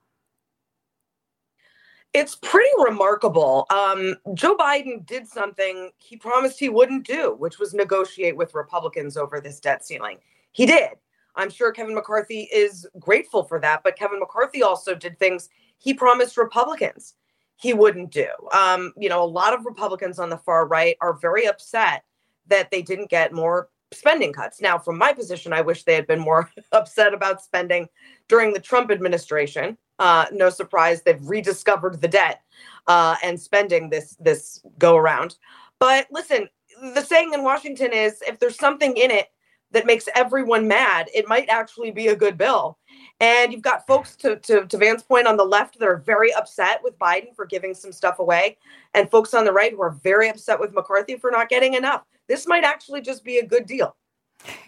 It's 2.13 2.35
pretty 2.35 2.69
remarkable. 2.77 3.65
Um, 3.71 4.15
Joe 4.35 4.55
Biden 4.55 5.05
did 5.05 5.27
something 5.27 5.89
he 5.97 6.15
promised 6.15 6.59
he 6.59 6.69
wouldn't 6.69 7.07
do, 7.07 7.35
which 7.39 7.57
was 7.57 7.73
negotiate 7.73 8.37
with 8.37 8.53
Republicans 8.53 9.17
over 9.17 9.41
this 9.41 9.59
debt 9.59 9.83
ceiling. 9.83 10.19
He 10.51 10.67
did. 10.67 10.91
I'm 11.35 11.49
sure 11.49 11.71
Kevin 11.71 11.95
McCarthy 11.95 12.47
is 12.53 12.87
grateful 12.99 13.43
for 13.43 13.59
that, 13.61 13.81
but 13.83 13.95
Kevin 13.95 14.19
McCarthy 14.19 14.61
also 14.61 14.93
did 14.93 15.17
things 15.17 15.49
he 15.79 15.93
promised 15.93 16.37
Republicans 16.37 17.15
he 17.55 17.73
wouldn't 17.73 18.11
do. 18.11 18.27
Um, 18.51 18.93
you 18.97 19.09
know, 19.09 19.23
a 19.23 19.25
lot 19.25 19.53
of 19.53 19.65
Republicans 19.65 20.19
on 20.19 20.29
the 20.29 20.37
far 20.37 20.67
right 20.67 20.97
are 21.01 21.13
very 21.13 21.47
upset 21.47 22.03
that 22.47 22.69
they 22.69 22.81
didn't 22.81 23.09
get 23.09 23.33
more 23.33 23.69
spending 23.91 24.33
cuts. 24.33 24.61
Now, 24.61 24.77
from 24.77 24.97
my 24.97 25.13
position, 25.13 25.53
I 25.53 25.61
wish 25.61 25.83
they 25.83 25.95
had 25.95 26.07
been 26.07 26.19
more 26.19 26.51
upset 26.71 27.13
about 27.13 27.41
spending 27.41 27.87
during 28.27 28.53
the 28.53 28.59
Trump 28.59 28.91
administration. 28.91 29.77
Uh, 30.03 30.25
no 30.33 30.49
surprise, 30.49 31.01
they've 31.01 31.25
rediscovered 31.25 32.01
the 32.01 32.09
debt 32.09 32.41
uh, 32.87 33.15
and 33.23 33.39
spending 33.39 33.89
this 33.89 34.17
this 34.19 34.61
go 34.77 34.97
around. 34.97 35.37
But 35.79 36.07
listen, 36.11 36.49
the 36.93 37.01
saying 37.01 37.31
in 37.33 37.41
Washington 37.41 37.93
is 37.93 38.21
if 38.27 38.37
there's 38.37 38.57
something 38.57 38.97
in 38.97 39.11
it 39.11 39.27
that 39.71 39.85
makes 39.85 40.09
everyone 40.13 40.67
mad, 40.67 41.09
it 41.15 41.29
might 41.29 41.47
actually 41.47 41.91
be 41.91 42.07
a 42.09 42.17
good 42.17 42.37
bill. 42.37 42.77
And 43.21 43.53
you've 43.53 43.61
got 43.61 43.87
folks 43.87 44.17
to, 44.17 44.35
to, 44.39 44.65
to 44.65 44.77
Van's 44.77 45.03
point 45.03 45.25
on 45.25 45.37
the 45.37 45.45
left 45.45 45.79
that 45.79 45.87
are 45.87 46.03
very 46.05 46.33
upset 46.33 46.81
with 46.83 46.99
Biden 46.99 47.33
for 47.33 47.45
giving 47.45 47.73
some 47.73 47.93
stuff 47.93 48.19
away, 48.19 48.57
and 48.93 49.09
folks 49.09 49.33
on 49.33 49.45
the 49.45 49.53
right 49.53 49.71
who 49.71 49.81
are 49.81 49.97
very 50.03 50.27
upset 50.27 50.59
with 50.59 50.73
McCarthy 50.73 51.15
for 51.15 51.31
not 51.31 51.47
getting 51.47 51.75
enough. 51.75 52.03
This 52.27 52.45
might 52.45 52.65
actually 52.65 52.99
just 52.99 53.23
be 53.23 53.37
a 53.37 53.45
good 53.45 53.65
deal. 53.65 53.95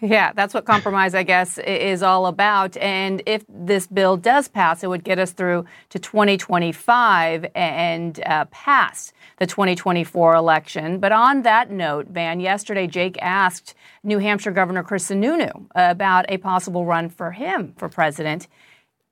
Yeah, 0.00 0.32
that's 0.32 0.54
what 0.54 0.64
compromise, 0.64 1.14
I 1.14 1.22
guess, 1.22 1.58
is 1.58 2.02
all 2.02 2.26
about. 2.26 2.76
And 2.78 3.22
if 3.26 3.44
this 3.48 3.86
bill 3.86 4.16
does 4.16 4.48
pass, 4.48 4.84
it 4.84 4.88
would 4.88 5.04
get 5.04 5.18
us 5.18 5.32
through 5.32 5.64
to 5.90 5.98
2025 5.98 7.46
and 7.54 8.20
uh, 8.26 8.44
past 8.46 9.12
the 9.38 9.46
2024 9.46 10.34
election. 10.34 10.98
But 10.98 11.12
on 11.12 11.42
that 11.42 11.70
note, 11.70 12.08
Van, 12.08 12.40
yesterday 12.40 12.86
Jake 12.86 13.18
asked 13.20 13.74
New 14.02 14.18
Hampshire 14.18 14.52
Governor 14.52 14.82
Chris 14.82 15.08
Sununu 15.08 15.66
about 15.74 16.26
a 16.28 16.38
possible 16.38 16.84
run 16.84 17.08
for 17.08 17.32
him 17.32 17.74
for 17.76 17.88
president. 17.88 18.48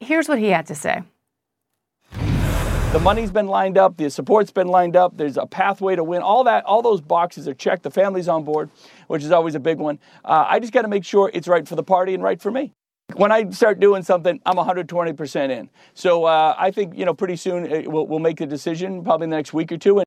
Here's 0.01 0.29
what 0.29 0.39
he 0.39 0.49
had 0.49 0.67
to 0.67 0.75
say. 0.75 1.03
The 2.95 3.01
money's 3.01 3.33
been 3.33 3.49
lined 3.49 3.77
up, 3.77 3.97
the 3.97 4.09
support's 4.09 4.53
been 4.53 4.69
lined 4.69 4.95
up, 4.95 5.17
there's 5.17 5.37
a 5.37 5.47
pathway 5.47 5.97
to 5.97 6.05
win. 6.05 6.23
All 6.23 6.45
that, 6.45 6.65
all 6.65 6.81
those 6.81 7.01
boxes 7.01 7.49
are 7.49 7.53
checked. 7.53 7.83
The 7.83 7.91
family's 7.91 8.29
on 8.29 8.45
board, 8.45 8.71
which 9.09 9.25
is 9.25 9.33
always 9.33 9.57
a 9.57 9.59
big 9.59 9.79
one. 9.79 9.99
Uh, 10.25 10.45
I 10.49 10.61
just 10.61 10.73
got 10.73 10.83
to 10.83 10.89
make 10.89 11.05
sure 11.05 11.29
it's 11.35 11.49
right 11.49 11.67
for 11.67 11.75
the 11.75 11.83
party 11.83 12.15
and 12.15 12.23
right 12.23 12.41
for 12.41 12.53
me. 12.53 12.73
When 13.17 13.33
I 13.33 13.51
start 13.51 13.81
doing 13.81 14.05
something, 14.05 14.41
I'm 14.47 14.55
120% 14.55 15.51
in. 15.51 15.71
So 15.95 16.27
uh, 16.27 16.55
I 16.57 16.71
think 16.71 16.97
you 16.97 17.05
know 17.05 17.15
pretty 17.15 17.35
soon 17.35 17.65
uh, 17.65 17.91
we'll, 17.91 18.07
we'll 18.07 18.21
make 18.21 18.37
the 18.37 18.47
decision, 18.47 19.03
probably 19.03 19.25
in 19.25 19.31
the 19.31 19.37
next 19.39 19.53
week 19.53 19.73
or 19.73 19.77
two. 19.77 20.05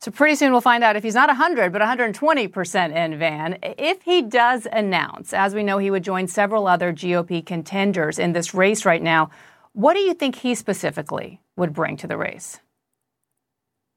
So 0.00 0.10
pretty 0.10 0.34
soon 0.34 0.52
we'll 0.52 0.60
find 0.60 0.84
out 0.84 0.96
if 0.96 1.02
he's 1.02 1.14
not 1.14 1.30
100 1.30 1.72
but 1.72 1.80
120% 1.80 2.94
in 2.94 3.18
Van. 3.18 3.58
If 3.62 4.02
he 4.02 4.20
does 4.20 4.66
announce, 4.70 5.32
as 5.32 5.54
we 5.54 5.62
know 5.62 5.78
he 5.78 5.90
would 5.90 6.04
join 6.04 6.26
several 6.26 6.66
other 6.66 6.92
GOP 6.92 7.44
contenders 7.44 8.18
in 8.18 8.34
this 8.34 8.52
race 8.52 8.84
right 8.84 9.02
now, 9.02 9.30
what 9.78 9.94
do 9.94 10.00
you 10.00 10.12
think 10.12 10.34
he 10.34 10.56
specifically 10.56 11.40
would 11.54 11.72
bring 11.72 11.96
to 11.98 12.08
the 12.08 12.16
race? 12.16 12.58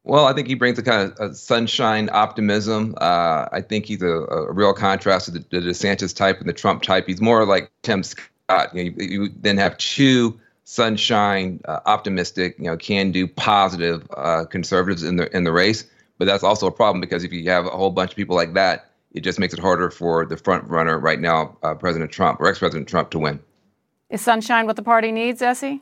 Well, 0.04 0.28
I 0.28 0.34
think 0.34 0.48
he 0.48 0.54
brings 0.54 0.78
a 0.78 0.84
kind 0.84 1.12
of 1.12 1.32
a 1.32 1.34
sunshine 1.34 2.08
optimism. 2.14 2.94
Uh, 3.02 3.48
I 3.52 3.62
think 3.68 3.88
he's 3.88 4.04
a, 4.04 4.06
a, 4.06 4.52
real 4.52 4.74
contrast 4.74 5.26
to 5.26 5.32
the, 5.32 5.40
the, 5.50 5.58
DeSantis 5.58 6.16
type 6.16 6.40
and 6.40 6.48
the 6.48 6.54
Trump 6.54 6.84
type. 6.84 7.08
He's 7.08 7.20
more 7.20 7.46
like 7.46 7.72
Tim 7.82 8.04
Scott. 8.04 8.76
You, 8.76 8.92
know, 8.92 8.92
you, 8.96 9.08
you 9.08 9.30
then 9.36 9.58
have 9.58 9.76
two 9.78 10.40
sunshine, 10.66 11.60
uh, 11.66 11.80
optimistic, 11.88 12.58
you 12.60 12.66
know, 12.66 12.78
can-do, 12.78 13.28
positive 13.28 14.08
uh, 14.16 14.46
conservatives 14.46 15.02
in 15.02 15.16
the 15.16 15.36
in 15.36 15.46
the 15.46 15.52
race. 15.52 15.84
But 16.20 16.26
that's 16.26 16.44
also 16.44 16.68
a 16.68 16.72
problem 16.72 17.02
because 17.02 17.24
if 17.24 17.34
you 17.34 17.50
have 17.50 17.66
a 17.66 17.70
whole 17.70 17.90
bunch 17.90 18.12
of 18.12 18.18
people 18.18 18.36
like 18.36 18.54
that, 18.54 18.92
it 19.14 19.22
just 19.22 19.40
makes 19.40 19.56
it 19.56 19.60
harder 19.60 19.90
for 19.90 20.28
the 20.28 20.38
front 20.38 20.64
runner 20.70 21.00
right 21.00 21.20
now, 21.20 21.58
uh, 21.64 21.74
President 21.74 22.12
Trump 22.12 22.40
or 22.40 22.48
ex-President 22.48 22.88
Trump, 22.88 23.10
to 23.10 23.18
win. 23.18 23.40
Is 24.12 24.22
sunshine 24.22 24.68
what 24.68 24.76
the 24.76 24.84
party 24.84 25.10
needs, 25.10 25.42
S.E.? 25.42 25.82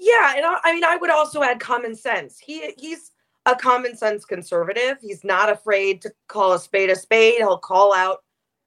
Yeah, 0.00 0.32
and 0.36 0.46
I, 0.46 0.58
I 0.64 0.74
mean, 0.74 0.82
I 0.82 0.96
would 0.96 1.10
also 1.10 1.42
add 1.42 1.60
common 1.60 1.94
sense. 1.94 2.38
He 2.38 2.72
he's 2.78 3.12
a 3.46 3.54
common 3.54 3.94
sense 3.94 4.24
conservative. 4.24 4.96
He's 5.02 5.22
not 5.22 5.50
afraid 5.50 6.00
to 6.02 6.12
call 6.28 6.54
a 6.54 6.58
spade 6.58 6.88
a 6.88 6.96
spade. 6.96 7.36
He'll 7.36 7.58
call 7.58 7.94
out 7.94 8.24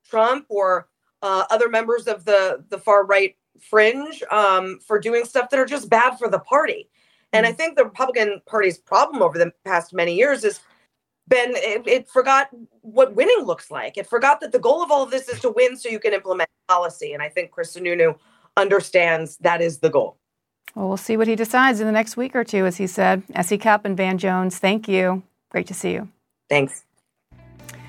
Trump 0.08 0.46
or 0.50 0.88
uh, 1.24 1.46
other 1.50 1.68
members 1.68 2.08
of 2.08 2.26
the 2.26 2.64
the 2.70 2.78
far 2.78 3.06
right 3.06 3.36
fringe 3.60 4.22
um, 4.32 4.80
for 4.86 5.00
doing 5.00 5.26
stuff 5.26 5.50
that 5.50 5.60
are 5.60 5.66
just 5.66 5.90
bad 5.90 6.18
for 6.20 6.30
the 6.30 6.40
party. 6.40 6.90
And 7.34 7.46
I 7.46 7.52
mm. 7.52 7.58
think 7.58 7.76
the 7.76 7.86
Republican 7.86 8.40
Party's 8.46 8.78
problem 8.78 9.24
over 9.24 9.38
the 9.40 9.52
past 9.66 9.94
many 9.94 10.16
years 10.16 10.44
is 10.44 10.60
been 11.28 11.52
it, 11.56 11.88
it, 11.88 12.10
forgot 12.10 12.50
what 12.82 13.16
winning 13.16 13.46
looks 13.46 13.70
like. 13.70 13.98
It 13.98 14.08
forgot 14.08 14.40
that 14.42 14.52
the 14.52 14.60
goal 14.60 14.82
of 14.82 14.92
all 14.92 15.04
of 15.04 15.12
this 15.12 15.28
is 15.28 15.40
to 15.42 15.50
win 15.50 15.78
so 15.78 15.90
you 15.90 16.00
can 16.00 16.14
implement 16.14 16.50
policy. 16.68 17.14
And 17.14 17.22
I 17.22 17.30
think 17.30 17.52
Chris 17.52 17.76
Sununu 17.76 18.18
understands 18.56 19.38
that 19.38 19.62
is 19.62 19.80
the 19.80 19.90
goal. 19.90 20.18
Well, 20.76 20.88
we'll 20.88 20.98
see 20.98 21.18
what 21.18 21.28
he 21.28 21.36
decides 21.36 21.80
in 21.80 21.86
the 21.86 21.92
next 21.92 22.18
week 22.18 22.36
or 22.36 22.44
two, 22.44 22.66
as 22.66 22.78
he 22.78 22.88
said. 22.88 23.24
S.E. 23.34 23.58
Cupp 23.58 23.86
and 23.86 23.98
Van 23.98 24.18
Jones, 24.18 24.60
thank 24.60 24.88
you. 24.88 25.24
Great 25.50 25.68
to 25.68 25.74
see 25.74 25.92
you. 25.92 26.10
Thanks. 26.50 26.84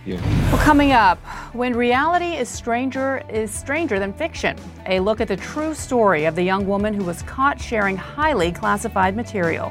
Yeah. 0.07 0.23
Well, 0.51 0.63
coming 0.65 0.93
up, 0.93 1.19
when 1.53 1.77
reality 1.77 2.37
is 2.37 2.49
stranger 2.49 3.23
is 3.29 3.51
stranger 3.51 3.99
than 3.99 4.15
fiction. 4.15 4.57
A 4.87 5.01
look 5.01 5.21
at 5.21 5.29
the 5.29 5.37
true 5.37 5.75
story 5.75 6.25
of 6.25 6.35
the 6.35 6.43
young 6.43 6.67
woman 6.67 6.95
who 6.95 7.05
was 7.05 7.21
caught 7.23 7.61
sharing 7.61 7.97
highly 7.97 8.53
classified 8.53 9.15
material. 9.15 9.71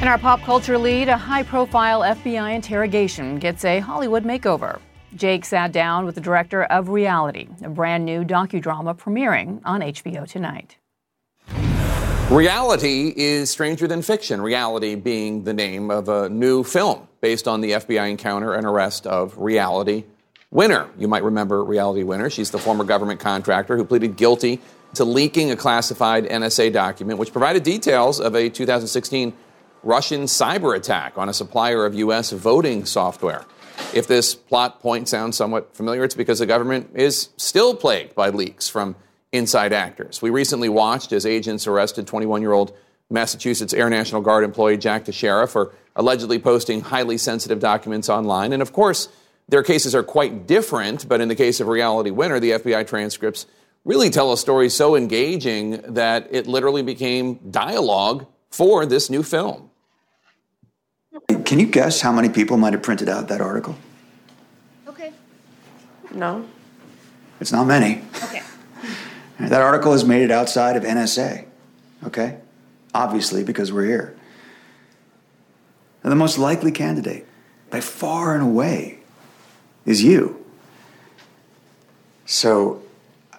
In 0.00 0.08
our 0.08 0.16
pop 0.16 0.40
culture 0.40 0.78
lead, 0.78 1.10
a 1.10 1.16
high 1.18 1.42
profile 1.42 2.00
FBI 2.00 2.54
interrogation 2.54 3.38
gets 3.38 3.66
a 3.66 3.80
Hollywood 3.80 4.24
makeover. 4.24 4.78
Jake 5.14 5.44
sat 5.44 5.72
down 5.72 6.06
with 6.06 6.14
the 6.14 6.22
director 6.22 6.62
of 6.64 6.88
Reality, 6.88 7.48
a 7.62 7.68
brand 7.68 8.06
new 8.06 8.24
docudrama 8.24 8.96
premiering 8.96 9.60
on 9.62 9.82
HBO 9.82 10.26
tonight. 10.26 10.78
Reality 12.30 13.12
is 13.14 13.50
stranger 13.50 13.86
than 13.86 14.00
fiction, 14.00 14.40
reality 14.40 14.94
being 14.94 15.44
the 15.44 15.52
name 15.52 15.90
of 15.90 16.08
a 16.08 16.30
new 16.30 16.64
film 16.64 17.06
based 17.20 17.46
on 17.46 17.60
the 17.60 17.72
FBI 17.72 18.08
encounter 18.08 18.54
and 18.54 18.64
arrest 18.64 19.06
of 19.06 19.36
Reality 19.36 20.04
Winner. 20.50 20.88
You 20.96 21.08
might 21.08 21.24
remember 21.24 21.62
Reality 21.62 22.04
Winner. 22.04 22.30
She's 22.30 22.50
the 22.50 22.58
former 22.58 22.84
government 22.84 23.20
contractor 23.20 23.76
who 23.76 23.84
pleaded 23.84 24.16
guilty 24.16 24.62
to 24.94 25.04
leaking 25.04 25.50
a 25.50 25.56
classified 25.56 26.24
NSA 26.24 26.72
document 26.72 27.18
which 27.18 27.32
provided 27.32 27.64
details 27.64 28.18
of 28.18 28.34
a 28.34 28.48
2016 28.48 29.34
Russian 29.82 30.22
cyber 30.22 30.76
attack 30.76 31.16
on 31.16 31.28
a 31.28 31.32
supplier 31.32 31.86
of 31.86 31.94
U.S. 31.94 32.30
voting 32.32 32.84
software. 32.84 33.44
If 33.94 34.06
this 34.06 34.34
plot 34.34 34.80
point 34.80 35.08
sounds 35.08 35.36
somewhat 35.36 35.74
familiar, 35.74 36.04
it's 36.04 36.14
because 36.14 36.38
the 36.38 36.46
government 36.46 36.90
is 36.94 37.30
still 37.36 37.74
plagued 37.74 38.14
by 38.14 38.28
leaks 38.28 38.68
from 38.68 38.94
inside 39.32 39.72
actors. 39.72 40.20
We 40.20 40.30
recently 40.30 40.68
watched 40.68 41.12
as 41.12 41.24
agents 41.24 41.66
arrested 41.66 42.06
21 42.06 42.42
year 42.42 42.52
old 42.52 42.76
Massachusetts 43.10 43.72
Air 43.72 43.90
National 43.90 44.20
Guard 44.20 44.44
employee 44.44 44.76
Jack 44.76 45.04
Teixeira 45.04 45.48
for 45.48 45.72
allegedly 45.96 46.38
posting 46.38 46.80
highly 46.80 47.18
sensitive 47.18 47.58
documents 47.58 48.08
online. 48.08 48.52
And 48.52 48.62
of 48.62 48.72
course, 48.72 49.08
their 49.48 49.62
cases 49.64 49.94
are 49.94 50.04
quite 50.04 50.46
different, 50.46 51.08
but 51.08 51.20
in 51.20 51.28
the 51.28 51.34
case 51.34 51.58
of 51.58 51.66
Reality 51.66 52.10
Winner, 52.10 52.38
the 52.38 52.52
FBI 52.52 52.86
transcripts 52.86 53.46
really 53.84 54.10
tell 54.10 54.32
a 54.32 54.36
story 54.36 54.68
so 54.68 54.94
engaging 54.94 55.80
that 55.94 56.28
it 56.30 56.46
literally 56.46 56.82
became 56.82 57.34
dialogue 57.50 58.26
for 58.50 58.84
this 58.86 59.08
new 59.10 59.22
film. 59.22 59.70
Can 61.44 61.58
you 61.58 61.66
guess 61.66 62.00
how 62.00 62.12
many 62.12 62.28
people 62.28 62.56
might 62.56 62.72
have 62.72 62.82
printed 62.82 63.08
out 63.08 63.28
that 63.28 63.40
article? 63.40 63.76
Okay. 64.86 65.12
No. 66.12 66.46
It's 67.40 67.52
not 67.52 67.66
many. 67.66 68.02
Okay. 68.24 68.42
That 69.40 69.62
article 69.62 69.92
has 69.92 70.04
made 70.04 70.20
it 70.20 70.30
outside 70.30 70.76
of 70.76 70.82
NSA. 70.82 71.46
Okay? 72.04 72.38
Obviously, 72.92 73.42
because 73.42 73.72
we're 73.72 73.86
here. 73.86 74.14
And 76.02 76.12
the 76.12 76.16
most 76.16 76.36
likely 76.36 76.70
candidate, 76.70 77.26
by 77.70 77.80
far 77.80 78.34
and 78.34 78.42
away, 78.42 78.98
is 79.86 80.04
you. 80.04 80.44
So 82.26 82.82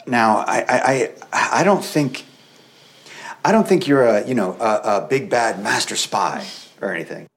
now 0.08 0.38
I, 0.40 0.66
I, 0.68 1.14
I, 1.32 1.60
I 1.62 1.64
don't 1.64 1.86
think 1.86 2.26
I 3.44 3.52
don't 3.52 3.68
think 3.68 3.88
you're 3.88 4.06
a 4.06 4.28
you 4.28 4.36
know 4.36 4.56
a, 4.60 5.04
a 5.04 5.08
big 5.10 5.30
bad 5.30 5.62
master 5.62 5.96
spy 5.96 6.46
or 6.82 6.94
anything. 6.94 7.28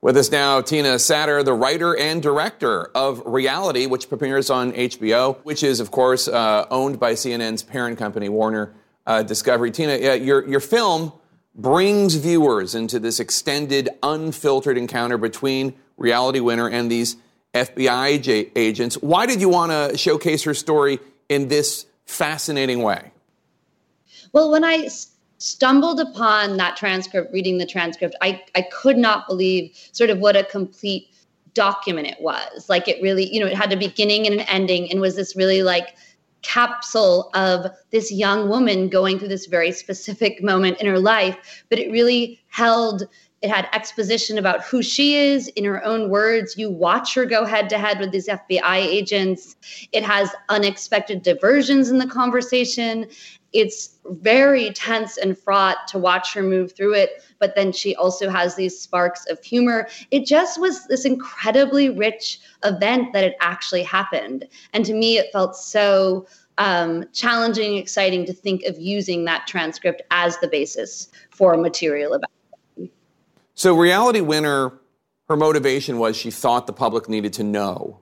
With 0.00 0.16
us 0.16 0.30
now, 0.30 0.60
Tina 0.60 0.90
Satter, 0.94 1.44
the 1.44 1.54
writer 1.54 1.96
and 1.96 2.22
director 2.22 2.84
of 2.94 3.20
Reality, 3.26 3.86
which 3.86 4.08
premieres 4.08 4.48
on 4.48 4.70
HBO, 4.72 5.38
which 5.42 5.64
is, 5.64 5.80
of 5.80 5.90
course, 5.90 6.28
uh, 6.28 6.66
owned 6.70 7.00
by 7.00 7.14
CNN's 7.14 7.64
parent 7.64 7.98
company, 7.98 8.28
Warner 8.28 8.74
uh, 9.08 9.24
Discovery. 9.24 9.72
Tina, 9.72 9.94
uh, 9.94 10.12
your, 10.12 10.48
your 10.48 10.60
film 10.60 11.12
brings 11.52 12.14
viewers 12.14 12.76
into 12.76 13.00
this 13.00 13.18
extended, 13.18 13.88
unfiltered 14.00 14.78
encounter 14.78 15.18
between 15.18 15.74
Reality 15.96 16.38
Winner 16.38 16.68
and 16.68 16.88
these 16.88 17.16
FBI 17.52 18.22
j- 18.22 18.52
agents. 18.54 18.94
Why 18.96 19.26
did 19.26 19.40
you 19.40 19.48
want 19.48 19.72
to 19.72 19.98
showcase 19.98 20.44
her 20.44 20.54
story 20.54 21.00
in 21.28 21.48
this 21.48 21.86
fascinating 22.06 22.82
way? 22.82 23.10
Well, 24.32 24.50
when 24.50 24.64
I 24.64 24.88
stumbled 25.38 26.00
upon 26.00 26.56
that 26.56 26.76
transcript, 26.76 27.32
reading 27.32 27.58
the 27.58 27.66
transcript, 27.66 28.14
I, 28.20 28.42
I 28.54 28.62
could 28.62 28.98
not 28.98 29.26
believe 29.28 29.70
sort 29.92 30.10
of 30.10 30.18
what 30.18 30.36
a 30.36 30.44
complete 30.44 31.08
document 31.54 32.06
it 32.08 32.20
was. 32.20 32.68
Like 32.68 32.88
it 32.88 33.00
really, 33.02 33.32
you 33.32 33.40
know, 33.40 33.46
it 33.46 33.56
had 33.56 33.72
a 33.72 33.76
beginning 33.76 34.26
and 34.26 34.34
an 34.40 34.46
ending 34.48 34.90
and 34.90 35.00
was 35.00 35.16
this 35.16 35.34
really 35.36 35.62
like 35.62 35.96
capsule 36.42 37.30
of 37.34 37.66
this 37.90 38.12
young 38.12 38.48
woman 38.48 38.88
going 38.88 39.18
through 39.18 39.28
this 39.28 39.46
very 39.46 39.72
specific 39.72 40.42
moment 40.42 40.80
in 40.80 40.86
her 40.86 40.98
life, 40.98 41.64
but 41.68 41.78
it 41.78 41.90
really 41.90 42.40
held 42.48 43.08
it 43.40 43.50
had 43.50 43.68
exposition 43.72 44.36
about 44.36 44.64
who 44.64 44.82
she 44.82 45.14
is 45.14 45.46
in 45.48 45.64
her 45.64 45.84
own 45.84 46.10
words. 46.10 46.58
You 46.58 46.70
watch 46.70 47.14
her 47.14 47.24
go 47.24 47.44
head 47.44 47.68
to 47.70 47.78
head 47.78 48.00
with 48.00 48.10
these 48.10 48.26
FBI 48.26 48.76
agents. 48.78 49.54
It 49.92 50.02
has 50.02 50.34
unexpected 50.48 51.22
diversions 51.22 51.88
in 51.88 51.98
the 51.98 52.06
conversation 52.06 53.06
it's 53.52 53.96
very 54.04 54.70
tense 54.72 55.16
and 55.16 55.38
fraught 55.38 55.88
to 55.88 55.98
watch 55.98 56.34
her 56.34 56.42
move 56.42 56.72
through 56.72 56.94
it 56.94 57.22
but 57.38 57.54
then 57.54 57.72
she 57.72 57.94
also 57.96 58.28
has 58.28 58.54
these 58.56 58.78
sparks 58.78 59.26
of 59.26 59.42
humor. 59.42 59.88
It 60.10 60.26
just 60.26 60.60
was 60.60 60.86
this 60.86 61.04
incredibly 61.04 61.90
rich 61.90 62.40
event 62.64 63.12
that 63.12 63.24
had 63.24 63.36
actually 63.40 63.82
happened. 63.82 64.46
And 64.72 64.84
to 64.84 64.92
me 64.92 65.18
it 65.18 65.32
felt 65.32 65.56
so 65.56 66.26
um, 66.58 67.04
challenging 67.12 67.70
and 67.70 67.78
exciting 67.78 68.26
to 68.26 68.32
think 68.32 68.64
of 68.64 68.78
using 68.78 69.24
that 69.26 69.46
transcript 69.46 70.02
as 70.10 70.38
the 70.38 70.48
basis 70.48 71.08
for 71.30 71.56
material 71.56 72.14
about 72.14 72.30
it. 72.76 72.90
so 73.54 73.76
reality 73.76 74.20
winner 74.20 74.72
her 75.28 75.36
motivation 75.36 75.98
was 75.98 76.16
she 76.16 76.30
thought 76.30 76.66
the 76.66 76.72
public 76.72 77.08
needed 77.08 77.34
to 77.34 77.44
know. 77.44 78.00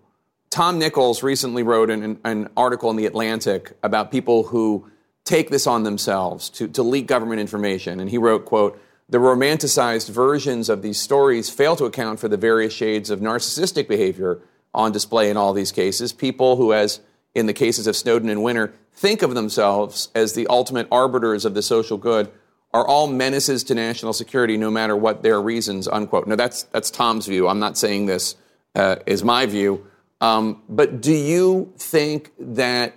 Tom 0.49 0.79
nichols 0.79 1.25
recently 1.25 1.65
wrote 1.65 1.91
an, 1.91 2.19
an 2.25 2.49
article 2.57 2.89
in 2.89 2.97
the 2.97 3.05
atlantic 3.05 3.77
about 3.83 4.13
people 4.13 4.45
who 4.45 4.89
take 5.27 5.51
this 5.51 5.67
on 5.67 5.83
themselves 5.83 6.49
to, 6.49 6.69
to 6.69 6.83
leak 6.83 7.07
government 7.07 7.41
information. 7.41 8.01
And 8.01 8.09
he 8.09 8.17
wrote, 8.17 8.47
quote, 8.47 8.81
the 9.09 9.19
romanticized 9.19 10.09
versions 10.09 10.69
of 10.69 10.83
these 10.83 10.99
stories 10.99 11.51
fail 11.51 11.77
to 11.77 11.85
account 11.85 12.19
for 12.19 12.29
the 12.29 12.37
various 12.37 12.73
shades 12.73 13.11
of 13.11 13.21
narcissistic 13.21 13.89
behavior 13.89 14.41
on 14.73 14.93
display 14.93 15.29
in 15.29 15.37
all 15.37 15.53
these 15.53 15.73
cases. 15.73 16.12
People 16.12 16.57
who, 16.57 16.73
as 16.73 17.01
in 17.35 17.47
the 17.47 17.53
cases 17.53 17.87
of 17.87 17.95
Snowden 17.95 18.31
and 18.31 18.43
Winter, 18.43 18.73
think 18.93 19.23
of 19.23 19.35
themselves 19.35 20.09
as 20.15 20.33
the 20.33 20.47
ultimate 20.47 20.89
arbiters 20.91 21.45
of 21.45 21.55
the 21.55 21.62
social 21.62 21.99
good 21.99 22.31
are 22.73 22.87
all 22.87 23.07
menaces 23.07 23.65
to 23.65 23.75
national 23.75 24.12
security, 24.12 24.57
no 24.57 24.71
matter 24.71 24.97
what 24.97 25.23
their 25.23 25.41
reasons, 25.41 25.87
unquote. 25.89 26.27
Now, 26.27 26.37
that's, 26.37 26.65
that's 26.65 26.91
Tom's 26.91 27.27
view. 27.27 27.49
I'm 27.49 27.59
not 27.59 27.79
saying 27.79 28.07
this 28.07 28.37
uh, 28.75 28.97
is 29.07 29.25
my 29.25 29.47
view. 29.47 29.87
Um, 30.21 30.62
but 30.69 31.01
do 31.01 31.12
you 31.12 31.73
think 31.79 32.33
that 32.39 32.95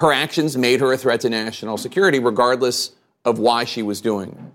her 0.00 0.12
actions 0.12 0.56
made 0.56 0.80
her 0.80 0.92
a 0.92 0.96
threat 0.96 1.20
to 1.20 1.28
national 1.28 1.76
security, 1.76 2.18
regardless 2.18 2.92
of 3.24 3.38
why 3.38 3.64
she 3.64 3.82
was 3.82 4.00
doing. 4.00 4.52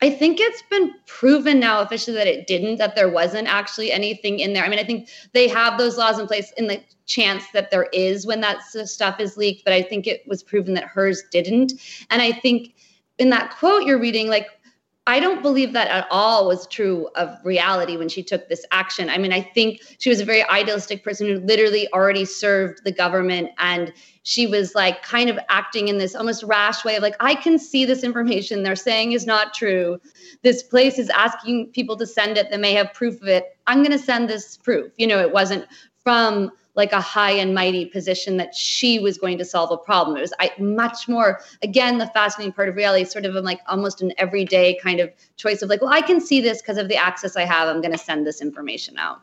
I 0.00 0.10
think 0.10 0.38
it's 0.38 0.62
been 0.70 0.94
proven 1.06 1.58
now 1.58 1.80
officially 1.80 2.16
that 2.18 2.28
it 2.28 2.46
didn't, 2.46 2.76
that 2.76 2.94
there 2.94 3.08
wasn't 3.08 3.48
actually 3.48 3.90
anything 3.90 4.38
in 4.38 4.52
there. 4.52 4.64
I 4.64 4.68
mean, 4.68 4.78
I 4.78 4.84
think 4.84 5.08
they 5.32 5.48
have 5.48 5.76
those 5.76 5.98
laws 5.98 6.20
in 6.20 6.26
place 6.28 6.52
in 6.56 6.68
the 6.68 6.80
chance 7.06 7.44
that 7.52 7.72
there 7.72 7.88
is 7.92 8.24
when 8.24 8.40
that 8.42 8.62
stuff 8.62 9.18
is 9.18 9.36
leaked, 9.36 9.64
but 9.64 9.72
I 9.72 9.82
think 9.82 10.06
it 10.06 10.22
was 10.28 10.42
proven 10.42 10.74
that 10.74 10.84
hers 10.84 11.24
didn't. 11.32 11.72
And 12.10 12.22
I 12.22 12.30
think 12.30 12.74
in 13.18 13.30
that 13.30 13.56
quote 13.58 13.84
you're 13.84 13.98
reading, 13.98 14.28
like 14.28 14.46
I 15.08 15.20
don't 15.20 15.40
believe 15.40 15.72
that 15.72 15.88
at 15.88 16.06
all 16.10 16.46
was 16.46 16.66
true 16.66 17.08
of 17.14 17.34
reality 17.42 17.96
when 17.96 18.10
she 18.10 18.22
took 18.22 18.46
this 18.50 18.62
action. 18.72 19.08
I 19.08 19.16
mean, 19.16 19.32
I 19.32 19.40
think 19.40 19.80
she 19.98 20.10
was 20.10 20.20
a 20.20 20.24
very 20.24 20.42
idealistic 20.44 21.02
person 21.02 21.26
who 21.26 21.40
literally 21.40 21.90
already 21.94 22.26
served 22.26 22.84
the 22.84 22.92
government 22.92 23.48
and 23.56 23.90
she 24.24 24.46
was 24.46 24.74
like 24.74 25.02
kind 25.02 25.30
of 25.30 25.38
acting 25.48 25.88
in 25.88 25.96
this 25.96 26.14
almost 26.14 26.42
rash 26.42 26.84
way 26.84 26.96
of 26.96 27.02
like, 27.02 27.16
I 27.20 27.34
can 27.34 27.58
see 27.58 27.86
this 27.86 28.04
information 28.04 28.62
they're 28.62 28.76
saying 28.76 29.12
is 29.12 29.24
not 29.24 29.54
true. 29.54 29.98
This 30.42 30.62
place 30.62 30.98
is 30.98 31.08
asking 31.08 31.68
people 31.68 31.96
to 31.96 32.06
send 32.06 32.36
it 32.36 32.50
that 32.50 32.60
may 32.60 32.74
have 32.74 32.92
proof 32.92 33.22
of 33.22 33.28
it. 33.28 33.56
I'm 33.66 33.78
going 33.78 33.92
to 33.92 33.98
send 33.98 34.28
this 34.28 34.58
proof. 34.58 34.92
You 34.98 35.06
know, 35.06 35.20
it 35.20 35.32
wasn't 35.32 35.64
from 36.02 36.50
like 36.74 36.92
a 36.92 37.00
high 37.00 37.32
and 37.32 37.54
mighty 37.54 37.84
position 37.86 38.36
that 38.36 38.54
she 38.54 39.00
was 39.00 39.18
going 39.18 39.36
to 39.36 39.44
solve 39.44 39.72
a 39.72 39.76
problem. 39.76 40.16
It 40.16 40.20
was 40.20 40.32
I, 40.38 40.52
much 40.60 41.08
more, 41.08 41.40
again, 41.60 41.98
the 41.98 42.06
fascinating 42.06 42.52
part 42.52 42.68
of 42.68 42.76
reality, 42.76 43.04
sort 43.04 43.24
of 43.24 43.34
like 43.44 43.60
almost 43.66 44.00
an 44.00 44.12
everyday 44.16 44.78
kind 44.80 45.00
of 45.00 45.10
choice 45.36 45.60
of 45.60 45.68
like, 45.68 45.82
well, 45.82 45.92
I 45.92 46.00
can 46.00 46.20
see 46.20 46.40
this 46.40 46.62
because 46.62 46.78
of 46.78 46.88
the 46.88 46.96
access 46.96 47.36
I 47.36 47.44
have. 47.44 47.68
I'm 47.68 47.80
going 47.80 47.92
to 47.92 47.98
send 47.98 48.26
this 48.26 48.40
information 48.40 48.96
out. 48.96 49.20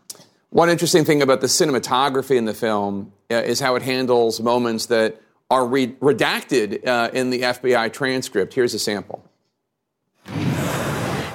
One 0.49 0.69
interesting 0.69 1.05
thing 1.05 1.21
about 1.21 1.39
the 1.41 1.47
cinematography 1.47 2.35
in 2.35 2.43
the 2.43 2.53
film 2.53 3.13
uh, 3.31 3.35
is 3.35 3.61
how 3.61 3.75
it 3.75 3.81
handles 3.81 4.41
moments 4.41 4.87
that 4.87 5.21
are 5.49 5.65
re- 5.65 5.93
redacted 5.93 6.85
uh, 6.85 7.09
in 7.13 7.29
the 7.29 7.41
FBI 7.41 7.93
transcript. 7.93 8.53
Here's 8.53 8.73
a 8.73 8.79
sample. 8.79 9.23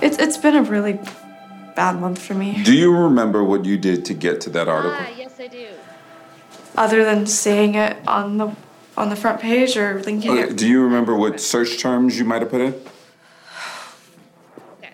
It's, 0.03 0.19
it's 0.19 0.39
been 0.39 0.57
a 0.57 0.63
really 0.63 0.99
bad 1.77 2.01
month 2.01 2.21
for 2.21 2.35
me. 2.35 2.63
Do 2.63 2.75
you 2.75 2.95
remember 2.95 3.45
what 3.45 3.65
you 3.65 3.77
did 3.77 4.05
to 4.07 4.15
get 4.15 4.41
to 4.43 4.51
that 4.51 4.69
article? 4.69 4.97
Ah, 4.99 5.13
yes, 5.17 5.20
I 5.41 5.47
do 5.47 5.69
other 6.77 7.03
than 7.05 7.27
saying 7.27 7.75
it 7.75 7.97
on 8.07 8.37
the 8.37 8.55
on 8.97 9.09
the 9.09 9.17
front 9.17 9.41
page 9.41 9.77
or 9.77 10.03
linking 10.03 10.31
uh, 10.31 10.35
it. 10.35 10.57
Do 10.57 10.69
you 10.69 10.83
remember 10.83 11.17
what 11.17 11.41
search 11.41 11.79
terms 11.81 12.19
you 12.19 12.27
might 12.27 12.43
have 12.43 12.51
put 12.51 12.61
in? 12.61 12.75
okay. 14.79 14.93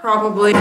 Probably. 0.00 0.54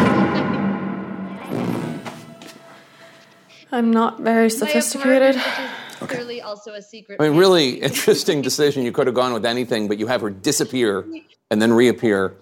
I'm 3.71 3.91
not 3.91 4.21
very 4.21 4.49
sophisticated. 4.49 5.39
Clearly, 5.99 6.41
also 6.41 6.73
a 6.73 6.81
secret. 6.81 7.21
I 7.21 7.29
mean, 7.29 7.37
really 7.37 7.81
interesting 7.81 8.41
decision. 8.41 8.83
You 8.83 8.91
could 8.91 9.07
have 9.07 9.15
gone 9.15 9.33
with 9.33 9.45
anything, 9.45 9.87
but 9.87 9.97
you 9.97 10.07
have 10.07 10.21
her 10.21 10.29
disappear 10.29 11.05
and 11.51 11.61
then 11.61 11.73
reappear. 11.73 12.35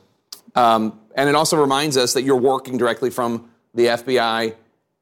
Um, 0.55 0.99
and 1.15 1.29
it 1.29 1.35
also 1.35 1.59
reminds 1.59 1.97
us 1.97 2.13
that 2.13 2.23
you're 2.23 2.35
working 2.35 2.77
directly 2.77 3.09
from 3.09 3.49
the 3.73 3.87
FBI 3.87 4.55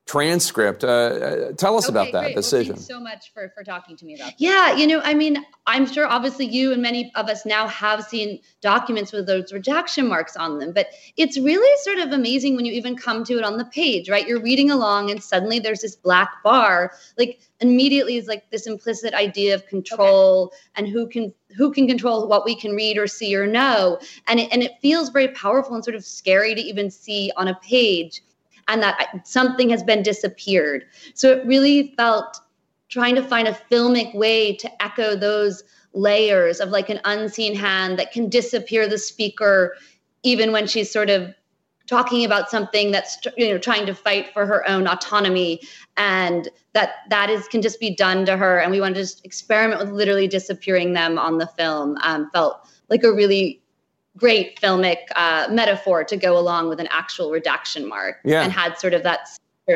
transcript. 0.07 0.83
Uh, 0.83 0.87
uh, 0.87 1.51
tell 1.53 1.77
us 1.77 1.87
okay, 1.87 1.93
about 1.93 2.11
that 2.11 2.23
great. 2.23 2.35
decision. 2.35 2.75
Well, 2.75 2.83
so 2.83 2.99
much 2.99 3.31
for, 3.33 3.51
for 3.55 3.63
talking 3.63 3.95
to 3.95 4.05
me 4.05 4.15
about 4.15 4.31
that. 4.31 4.41
Yeah, 4.41 4.73
you 4.73 4.87
know, 4.87 4.99
I 5.03 5.13
mean, 5.13 5.37
I'm 5.67 5.85
sure 5.85 6.05
obviously 6.05 6.47
you 6.47 6.73
and 6.73 6.81
many 6.81 7.11
of 7.15 7.29
us 7.29 7.45
now 7.45 7.67
have 7.67 8.03
seen 8.03 8.39
documents 8.61 9.11
with 9.11 9.27
those 9.27 9.53
redaction 9.53 10.07
marks 10.07 10.35
on 10.35 10.59
them, 10.59 10.73
but 10.73 10.87
it's 11.17 11.39
really 11.39 11.77
sort 11.83 11.99
of 11.99 12.13
amazing 12.13 12.55
when 12.55 12.65
you 12.65 12.73
even 12.73 12.97
come 12.97 13.23
to 13.25 13.37
it 13.37 13.43
on 13.43 13.57
the 13.57 13.65
page, 13.65 14.09
right? 14.09 14.27
You're 14.27 14.41
reading 14.41 14.71
along 14.71 15.11
and 15.11 15.23
suddenly 15.23 15.59
there's 15.59 15.81
this 15.81 15.95
black 15.95 16.43
bar. 16.43 16.93
Like 17.17 17.39
immediately 17.61 18.17
is 18.17 18.27
like 18.27 18.49
this 18.49 18.67
implicit 18.67 19.13
idea 19.13 19.55
of 19.55 19.65
control 19.67 20.47
okay. 20.47 20.57
and 20.75 20.87
who 20.87 21.07
can 21.07 21.33
who 21.55 21.71
can 21.71 21.87
control 21.87 22.27
what 22.27 22.45
we 22.45 22.55
can 22.55 22.71
read 22.71 22.97
or 22.97 23.07
see 23.07 23.35
or 23.35 23.45
know. 23.45 23.99
And 24.27 24.39
it, 24.39 24.49
and 24.51 24.63
it 24.63 24.71
feels 24.81 25.09
very 25.09 25.27
powerful 25.29 25.75
and 25.75 25.83
sort 25.83 25.95
of 25.95 26.03
scary 26.03 26.55
to 26.55 26.61
even 26.61 26.89
see 26.89 27.31
on 27.35 27.47
a 27.47 27.55
page 27.55 28.21
and 28.67 28.81
that 28.81 29.27
something 29.27 29.69
has 29.69 29.83
been 29.83 30.03
disappeared. 30.03 30.85
So 31.13 31.31
it 31.31 31.45
really 31.45 31.93
felt 31.97 32.39
trying 32.89 33.15
to 33.15 33.23
find 33.23 33.47
a 33.47 33.57
filmic 33.71 34.13
way 34.13 34.55
to 34.55 34.83
echo 34.83 35.15
those 35.15 35.63
layers 35.93 36.59
of 36.59 36.69
like 36.69 36.89
an 36.89 36.99
unseen 37.05 37.55
hand 37.55 37.99
that 37.99 38.11
can 38.11 38.29
disappear 38.29 38.87
the 38.87 38.97
speaker 38.97 39.75
even 40.23 40.51
when 40.51 40.67
she's 40.67 40.91
sort 40.91 41.09
of 41.09 41.33
talking 41.87 42.23
about 42.23 42.49
something 42.49 42.91
that's 42.91 43.17
you 43.35 43.49
know 43.49 43.57
trying 43.57 43.85
to 43.85 43.93
fight 43.93 44.31
for 44.33 44.45
her 44.45 44.67
own 44.69 44.87
autonomy. 44.87 45.61
And 45.97 46.47
that 46.73 46.91
that 47.09 47.29
is 47.29 47.47
can 47.47 47.61
just 47.61 47.79
be 47.79 47.93
done 47.93 48.25
to 48.25 48.37
her. 48.37 48.59
And 48.59 48.71
we 48.71 48.79
want 48.79 48.95
to 48.95 49.01
just 49.01 49.25
experiment 49.25 49.81
with 49.81 49.91
literally 49.91 50.27
disappearing 50.27 50.93
them 50.93 51.17
on 51.19 51.37
the 51.37 51.47
film. 51.47 51.97
Um, 52.01 52.29
felt 52.31 52.67
like 52.89 53.03
a 53.03 53.11
really 53.11 53.60
great 54.17 54.59
filmic 54.59 54.97
uh, 55.15 55.47
metaphor 55.51 56.03
to 56.03 56.17
go 56.17 56.37
along 56.37 56.69
with 56.69 56.79
an 56.79 56.87
actual 56.91 57.31
redaction 57.31 57.87
mark 57.87 58.17
yeah. 58.23 58.43
and 58.43 58.51
had 58.51 58.77
sort 58.77 58.93
of 58.93 59.03
that 59.03 59.27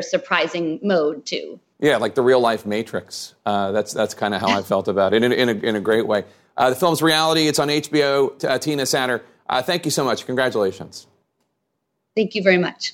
surprising 0.02 0.80
mode 0.84 1.26
too. 1.26 1.60
Yeah, 1.80 1.98
like 1.98 2.16
the 2.16 2.22
real 2.22 2.40
life 2.40 2.66
Matrix. 2.66 3.36
Uh, 3.46 3.72
that's 3.72 3.94
that's 3.94 4.14
kind 4.14 4.34
of 4.34 4.42
how 4.42 4.50
I 4.50 4.62
felt 4.74 4.88
about 4.88 5.14
it 5.14 5.24
in, 5.24 5.32
in, 5.32 5.50
a, 5.50 5.54
in 5.54 5.76
a 5.76 5.82
great 5.82 6.08
way. 6.08 6.24
Uh, 6.58 6.70
the 6.70 6.76
film's 6.76 7.02
reality. 7.02 7.48
It's 7.48 7.60
on 7.60 7.68
HBO. 7.68 8.44
Uh, 8.44 8.58
Tina 8.58 8.84
Satter, 8.84 9.22
uh, 9.50 9.62
thank 9.62 9.86
you 9.86 9.92
so 9.92 10.04
much. 10.04 10.26
Congratulations. 10.26 11.08
Thank 12.16 12.34
you 12.34 12.42
very 12.42 12.58
much. 12.58 12.94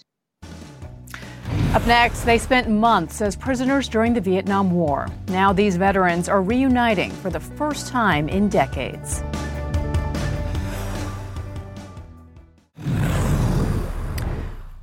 Up 1.74 1.86
next, 1.88 2.24
they 2.24 2.38
spent 2.38 2.70
months 2.70 3.22
as 3.22 3.36
prisoners 3.36 3.88
during 3.88 4.14
the 4.14 4.20
Vietnam 4.20 4.72
War. 4.72 5.08
Now 5.28 5.54
these 5.54 5.78
veterans 5.78 6.28
are 6.28 6.42
reuniting 6.42 7.12
for 7.12 7.30
the 7.30 7.40
first 7.40 7.88
time 7.88 8.28
in 8.28 8.50
decades. 8.50 9.24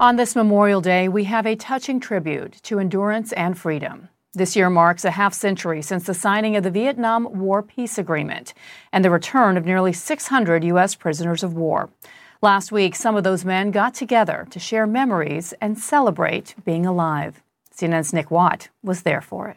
On 0.01 0.15
this 0.15 0.37
Memorial 0.37 0.81
Day, 0.81 1.09
we 1.09 1.25
have 1.25 1.45
a 1.45 1.57
touching 1.57 1.99
tribute 1.99 2.63
to 2.63 2.79
endurance 2.79 3.33
and 3.33 3.59
freedom. 3.59 4.09
This 4.33 4.55
year 4.55 4.71
marks 4.71 5.05
a 5.05 5.11
half 5.11 5.35
century 5.35 5.83
since 5.83 6.07
the 6.07 6.15
signing 6.15 6.55
of 6.55 6.63
the 6.63 6.71
Vietnam 6.71 7.41
War 7.41 7.65
Peace 7.65 7.99
Agreement 7.99 8.55
and 8.93 9.05
the 9.05 9.11
return 9.11 9.57
of 9.57 9.67
nearly 9.67 9.93
600 9.93 10.63
U.S. 10.63 10.95
prisoners 10.95 11.43
of 11.43 11.55
war. 11.55 11.91
Last 12.41 12.71
week, 12.71 12.95
some 12.95 13.17
of 13.17 13.25
those 13.25 13.45
men 13.45 13.73
got 13.73 13.93
together 13.93 14.47
to 14.51 14.61
share 14.61 14.87
memories 14.87 15.53
and 15.61 15.77
celebrate 15.77 16.55
being 16.65 16.87
alive. 16.87 17.43
CNN's 17.75 18.13
Nick 18.13 18.31
Watt 18.31 18.69
was 18.85 19.03
there 19.03 19.21
for 19.21 19.49
it. 19.49 19.57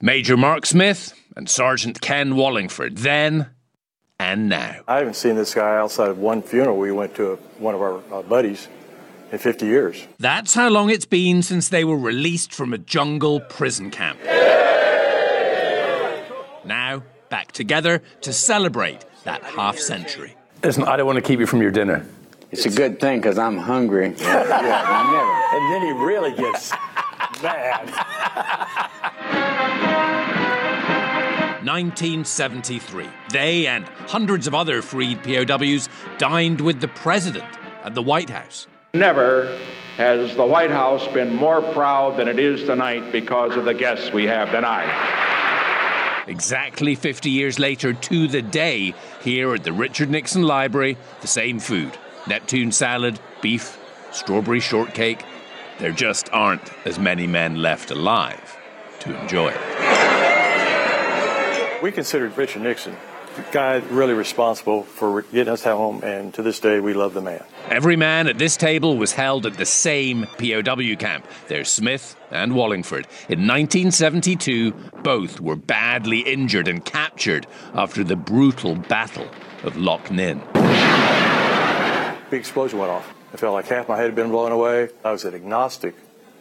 Major 0.00 0.36
Mark 0.36 0.66
Smith 0.66 1.14
and 1.36 1.48
Sergeant 1.48 2.00
Ken 2.00 2.34
Wallingford 2.34 2.96
then 2.96 3.50
and 4.18 4.48
now. 4.48 4.80
I 4.88 4.98
haven't 4.98 5.14
seen 5.14 5.36
this 5.36 5.54
guy 5.54 5.76
outside 5.76 6.10
of 6.10 6.18
one 6.18 6.42
funeral 6.42 6.76
we 6.76 6.90
went 6.90 7.14
to, 7.14 7.36
one 7.58 7.76
of 7.76 7.80
our 7.80 8.02
uh, 8.12 8.22
buddies, 8.22 8.68
in 9.32 9.38
50 9.38 9.66
years. 9.66 10.06
That's 10.18 10.54
how 10.54 10.68
long 10.68 10.90
it's 10.90 11.06
been 11.06 11.42
since 11.42 11.68
they 11.68 11.84
were 11.84 11.96
released 11.96 12.52
from 12.52 12.72
a 12.72 12.78
jungle 12.78 13.40
prison 13.40 13.90
camp. 13.90 14.18
Now, 16.64 17.02
back 17.28 17.52
together 17.52 18.02
to 18.22 18.32
celebrate 18.32 19.04
that 19.24 19.42
half 19.42 19.78
century. 19.78 20.36
Listen, 20.62 20.84
I 20.84 20.96
don't 20.96 21.06
want 21.06 21.16
to 21.16 21.22
keep 21.22 21.40
you 21.40 21.46
from 21.46 21.62
your 21.62 21.70
dinner. 21.70 22.04
It's 22.50 22.66
a 22.66 22.70
good 22.70 23.00
thing 23.00 23.20
because 23.20 23.38
I'm 23.38 23.56
hungry. 23.56 24.08
yeah, 24.18 24.48
yeah, 24.48 25.56
and 25.56 25.72
then 25.72 25.82
he 25.82 26.04
really 26.04 26.32
gets 26.34 26.72
mad. 27.42 27.88
1973. 31.64 33.08
They 33.32 33.66
and 33.66 33.84
hundreds 34.08 34.46
of 34.46 34.54
other 34.54 34.82
freed 34.82 35.22
POWs 35.22 35.88
dined 36.18 36.60
with 36.60 36.80
the 36.80 36.88
president 36.88 37.44
at 37.84 37.94
the 37.94 38.02
White 38.02 38.30
House. 38.30 38.66
Never 38.92 39.56
has 39.98 40.34
the 40.34 40.44
White 40.44 40.72
House 40.72 41.06
been 41.08 41.32
more 41.36 41.62
proud 41.62 42.16
than 42.16 42.26
it 42.26 42.40
is 42.40 42.64
tonight 42.64 43.12
because 43.12 43.54
of 43.56 43.64
the 43.64 43.72
guests 43.72 44.10
we 44.12 44.24
have 44.24 44.50
tonight. 44.50 46.24
Exactly 46.26 46.96
50 46.96 47.30
years 47.30 47.60
later 47.60 47.92
to 47.92 48.26
the 48.26 48.42
day, 48.42 48.92
here 49.22 49.54
at 49.54 49.62
the 49.62 49.72
Richard 49.72 50.10
Nixon 50.10 50.42
Library, 50.42 50.96
the 51.20 51.28
same 51.28 51.60
food 51.60 51.96
Neptune 52.26 52.72
salad, 52.72 53.20
beef, 53.40 53.78
strawberry 54.10 54.58
shortcake. 54.58 55.24
There 55.78 55.92
just 55.92 56.28
aren't 56.32 56.68
as 56.84 56.98
many 56.98 57.28
men 57.28 57.62
left 57.62 57.92
alive 57.92 58.58
to 59.00 59.16
enjoy 59.20 59.52
it. 59.54 59.60
We 61.80 61.92
considered 61.92 62.36
Richard 62.36 62.62
Nixon 62.62 62.96
the 62.96 63.09
guy 63.52 63.76
really 63.90 64.14
responsible 64.14 64.82
for 64.82 65.22
getting 65.22 65.52
us 65.52 65.62
home, 65.62 66.02
and 66.02 66.32
to 66.34 66.42
this 66.42 66.60
day, 66.60 66.80
we 66.80 66.94
love 66.94 67.14
the 67.14 67.20
man. 67.20 67.42
Every 67.68 67.96
man 67.96 68.26
at 68.26 68.38
this 68.38 68.56
table 68.56 68.96
was 68.96 69.12
held 69.12 69.46
at 69.46 69.54
the 69.54 69.66
same 69.66 70.26
POW 70.38 70.96
camp. 70.96 71.26
There's 71.48 71.68
Smith 71.68 72.16
and 72.30 72.54
Wallingford. 72.54 73.06
In 73.28 73.46
1972, 73.46 74.72
both 75.02 75.40
were 75.40 75.56
badly 75.56 76.20
injured 76.20 76.68
and 76.68 76.84
captured 76.84 77.46
after 77.74 78.02
the 78.04 78.16
brutal 78.16 78.74
Battle 78.74 79.28
of 79.62 79.76
Loc 79.76 80.04
Ninh. 80.06 80.40
Big 82.30 82.40
explosion 82.40 82.78
went 82.78 82.90
off. 82.90 83.12
I 83.32 83.36
felt 83.36 83.54
like 83.54 83.66
half 83.66 83.88
my 83.88 83.96
head 83.96 84.06
had 84.06 84.14
been 84.14 84.30
blown 84.30 84.52
away. 84.52 84.88
I 85.04 85.12
was 85.12 85.24
an 85.24 85.34
agnostic 85.34 85.94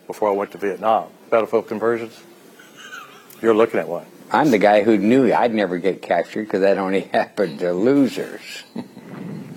before 0.08 0.30
I 0.30 0.32
went 0.32 0.52
to 0.52 0.58
Vietnam. 0.58 1.08
Battlefield 1.30 1.68
conversions, 1.68 2.20
you're 3.42 3.56
looking 3.56 3.80
at 3.80 3.88
one. 3.88 4.06
I'm 4.32 4.52
the 4.52 4.58
guy 4.58 4.84
who 4.84 4.98
knew 4.98 5.34
I'd 5.34 5.54
never 5.54 5.78
get 5.78 6.02
captured 6.02 6.46
because 6.46 6.62
that 6.62 6.78
only 6.78 7.02
happened 7.14 7.60
to 7.60 7.74
losers. 7.74 8.64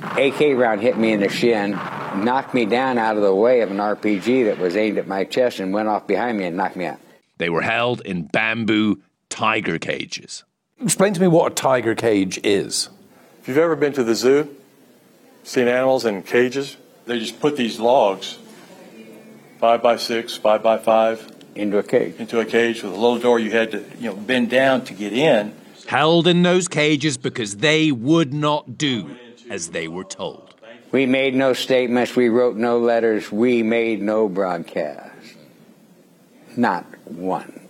AK 0.02 0.40
round 0.56 0.80
hit 0.80 0.98
me 0.98 1.12
in 1.12 1.20
the 1.20 1.28
shin, 1.28 1.70
knocked 1.70 2.54
me 2.54 2.64
down 2.66 2.98
out 2.98 3.16
of 3.16 3.22
the 3.22 3.34
way 3.34 3.60
of 3.60 3.70
an 3.70 3.76
RPG 3.76 4.46
that 4.46 4.58
was 4.58 4.76
aimed 4.76 4.98
at 4.98 5.06
my 5.06 5.24
chest 5.24 5.60
and 5.60 5.72
went 5.72 5.88
off 5.88 6.06
behind 6.06 6.38
me 6.38 6.44
and 6.44 6.56
knocked 6.56 6.76
me 6.76 6.86
out. 6.86 6.98
They 7.38 7.50
were 7.50 7.62
held 7.62 8.00
in 8.02 8.24
bamboo 8.24 9.00
tiger 9.28 9.78
cages. 9.78 10.44
Explain 10.80 11.14
to 11.14 11.20
me 11.20 11.28
what 11.28 11.52
a 11.52 11.54
tiger 11.54 11.94
cage 11.94 12.40
is. 12.42 12.88
If 13.40 13.48
you've 13.48 13.58
ever 13.58 13.76
been 13.76 13.92
to 13.94 14.04
the 14.04 14.14
zoo, 14.14 14.54
seen 15.42 15.68
animals 15.68 16.04
in 16.04 16.22
cages, 16.22 16.76
they 17.06 17.18
just 17.18 17.40
put 17.40 17.56
these 17.56 17.78
logs, 17.78 18.38
five 19.58 19.82
by 19.82 19.96
six, 19.96 20.36
five 20.36 20.62
by 20.62 20.78
five, 20.78 21.31
into 21.54 21.78
a 21.78 21.82
cage. 21.82 22.16
Into 22.18 22.40
a 22.40 22.44
cage 22.44 22.82
with 22.82 22.92
a 22.92 22.96
little 22.96 23.18
door 23.18 23.38
you 23.38 23.50
had 23.50 23.72
to, 23.72 23.84
you 23.98 24.10
know, 24.10 24.16
bend 24.16 24.50
down 24.50 24.84
to 24.86 24.94
get 24.94 25.12
in. 25.12 25.54
Held 25.86 26.26
in 26.26 26.42
those 26.42 26.68
cages 26.68 27.16
because 27.18 27.56
they 27.56 27.90
would 27.90 28.32
not 28.32 28.78
do 28.78 29.16
as 29.50 29.70
they 29.70 29.88
were 29.88 30.04
told. 30.04 30.54
We 30.90 31.06
made 31.06 31.34
no 31.34 31.54
statements, 31.54 32.14
we 32.14 32.28
wrote 32.28 32.56
no 32.56 32.78
letters, 32.78 33.32
we 33.32 33.62
made 33.62 34.02
no 34.02 34.28
broadcast. 34.28 35.10
Not 36.56 36.84
one. 37.06 37.60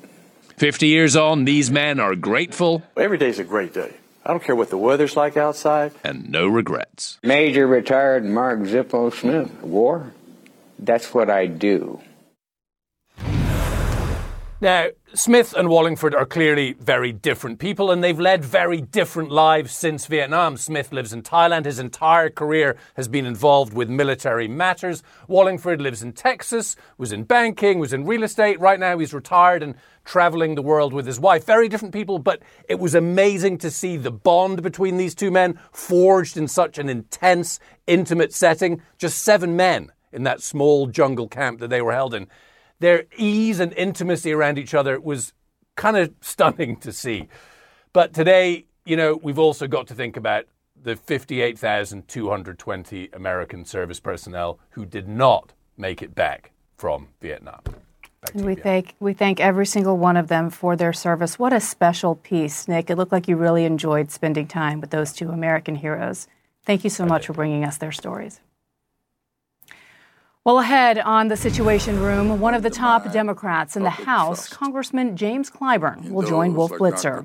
50 0.56 0.86
years 0.88 1.16
on, 1.16 1.44
these 1.44 1.70
men 1.70 2.00
are 2.00 2.16
grateful. 2.16 2.82
Every 2.96 3.18
day's 3.18 3.38
a 3.38 3.44
great 3.44 3.72
day. 3.74 3.94
I 4.24 4.30
don't 4.30 4.42
care 4.42 4.54
what 4.54 4.70
the 4.70 4.78
weather's 4.78 5.16
like 5.16 5.36
outside. 5.36 5.92
And 6.04 6.30
no 6.30 6.46
regrets. 6.46 7.18
Major 7.22 7.66
retired 7.66 8.24
Mark 8.24 8.60
Zippo 8.60 9.12
Smith. 9.12 9.50
War? 9.62 10.12
That's 10.78 11.12
what 11.12 11.30
I 11.30 11.46
do. 11.46 12.00
Now, 14.62 14.90
Smith 15.12 15.54
and 15.54 15.68
Wallingford 15.68 16.14
are 16.14 16.24
clearly 16.24 16.74
very 16.74 17.10
different 17.10 17.58
people 17.58 17.90
and 17.90 18.02
they've 18.02 18.20
led 18.20 18.44
very 18.44 18.80
different 18.80 19.32
lives 19.32 19.72
since 19.72 20.06
Vietnam. 20.06 20.56
Smith 20.56 20.92
lives 20.92 21.12
in 21.12 21.22
Thailand. 21.22 21.64
His 21.64 21.80
entire 21.80 22.30
career 22.30 22.76
has 22.94 23.08
been 23.08 23.26
involved 23.26 23.74
with 23.74 23.90
military 23.90 24.46
matters. 24.46 25.02
Wallingford 25.26 25.80
lives 25.80 26.00
in 26.00 26.12
Texas, 26.12 26.76
was 26.96 27.10
in 27.10 27.24
banking, 27.24 27.80
was 27.80 27.92
in 27.92 28.04
real 28.04 28.22
estate. 28.22 28.60
Right 28.60 28.78
now 28.78 28.96
he's 28.98 29.12
retired 29.12 29.64
and 29.64 29.74
traveling 30.04 30.54
the 30.54 30.62
world 30.62 30.92
with 30.92 31.06
his 31.06 31.18
wife. 31.18 31.44
Very 31.44 31.68
different 31.68 31.92
people, 31.92 32.20
but 32.20 32.40
it 32.68 32.78
was 32.78 32.94
amazing 32.94 33.58
to 33.58 33.70
see 33.72 33.96
the 33.96 34.12
bond 34.12 34.62
between 34.62 34.96
these 34.96 35.16
two 35.16 35.32
men 35.32 35.58
forged 35.72 36.36
in 36.36 36.46
such 36.46 36.78
an 36.78 36.88
intense, 36.88 37.58
intimate 37.88 38.32
setting. 38.32 38.80
Just 38.96 39.24
seven 39.24 39.56
men 39.56 39.90
in 40.12 40.22
that 40.22 40.40
small 40.40 40.86
jungle 40.86 41.26
camp 41.26 41.58
that 41.58 41.70
they 41.70 41.82
were 41.82 41.94
held 41.94 42.14
in 42.14 42.28
their 42.82 43.04
ease 43.16 43.58
and 43.60 43.72
intimacy 43.74 44.32
around 44.32 44.58
each 44.58 44.74
other 44.74 45.00
was 45.00 45.32
kind 45.76 45.96
of 45.96 46.12
stunning 46.20 46.76
to 46.78 46.92
see. 46.92 47.28
But 47.92 48.12
today, 48.12 48.66
you 48.84 48.96
know, 48.96 49.20
we've 49.22 49.38
also 49.38 49.68
got 49.68 49.86
to 49.86 49.94
think 49.94 50.16
about 50.16 50.46
the 50.82 50.96
58,220 50.96 53.10
American 53.12 53.64
service 53.64 54.00
personnel 54.00 54.58
who 54.70 54.84
did 54.84 55.06
not 55.06 55.52
make 55.76 56.02
it 56.02 56.16
back 56.16 56.50
from 56.76 57.06
Vietnam. 57.20 57.60
We 58.34 58.56
thank 58.56 58.94
we 59.00 59.14
thank 59.14 59.40
every 59.40 59.66
single 59.66 59.96
one 59.96 60.16
of 60.16 60.28
them 60.28 60.48
for 60.50 60.76
their 60.76 60.92
service. 60.92 61.40
What 61.40 61.52
a 61.52 61.60
special 61.60 62.14
piece, 62.16 62.66
Nick. 62.68 62.90
It 62.90 62.96
looked 62.96 63.12
like 63.12 63.28
you 63.28 63.36
really 63.36 63.64
enjoyed 63.64 64.12
spending 64.12 64.48
time 64.48 64.80
with 64.80 64.90
those 64.90 65.12
two 65.12 65.30
American 65.30 65.76
heroes. 65.76 66.26
Thank 66.64 66.84
you 66.84 66.90
so 66.90 67.04
much 67.04 67.26
for 67.26 67.32
bringing 67.32 67.64
us 67.64 67.78
their 67.78 67.92
stories. 67.92 68.40
Well, 70.44 70.58
ahead 70.58 70.98
on 70.98 71.28
the 71.28 71.36
Situation 71.36 72.00
Room, 72.00 72.40
one 72.40 72.52
of 72.52 72.64
the 72.64 72.70
top 72.70 73.12
Democrats 73.12 73.76
in 73.76 73.84
the 73.84 73.90
House, 73.90 74.48
Congressman 74.48 75.16
James 75.16 75.48
Clyburn, 75.48 76.10
will 76.10 76.26
join 76.26 76.52
Wolf 76.54 76.72
Blitzer. 76.72 77.24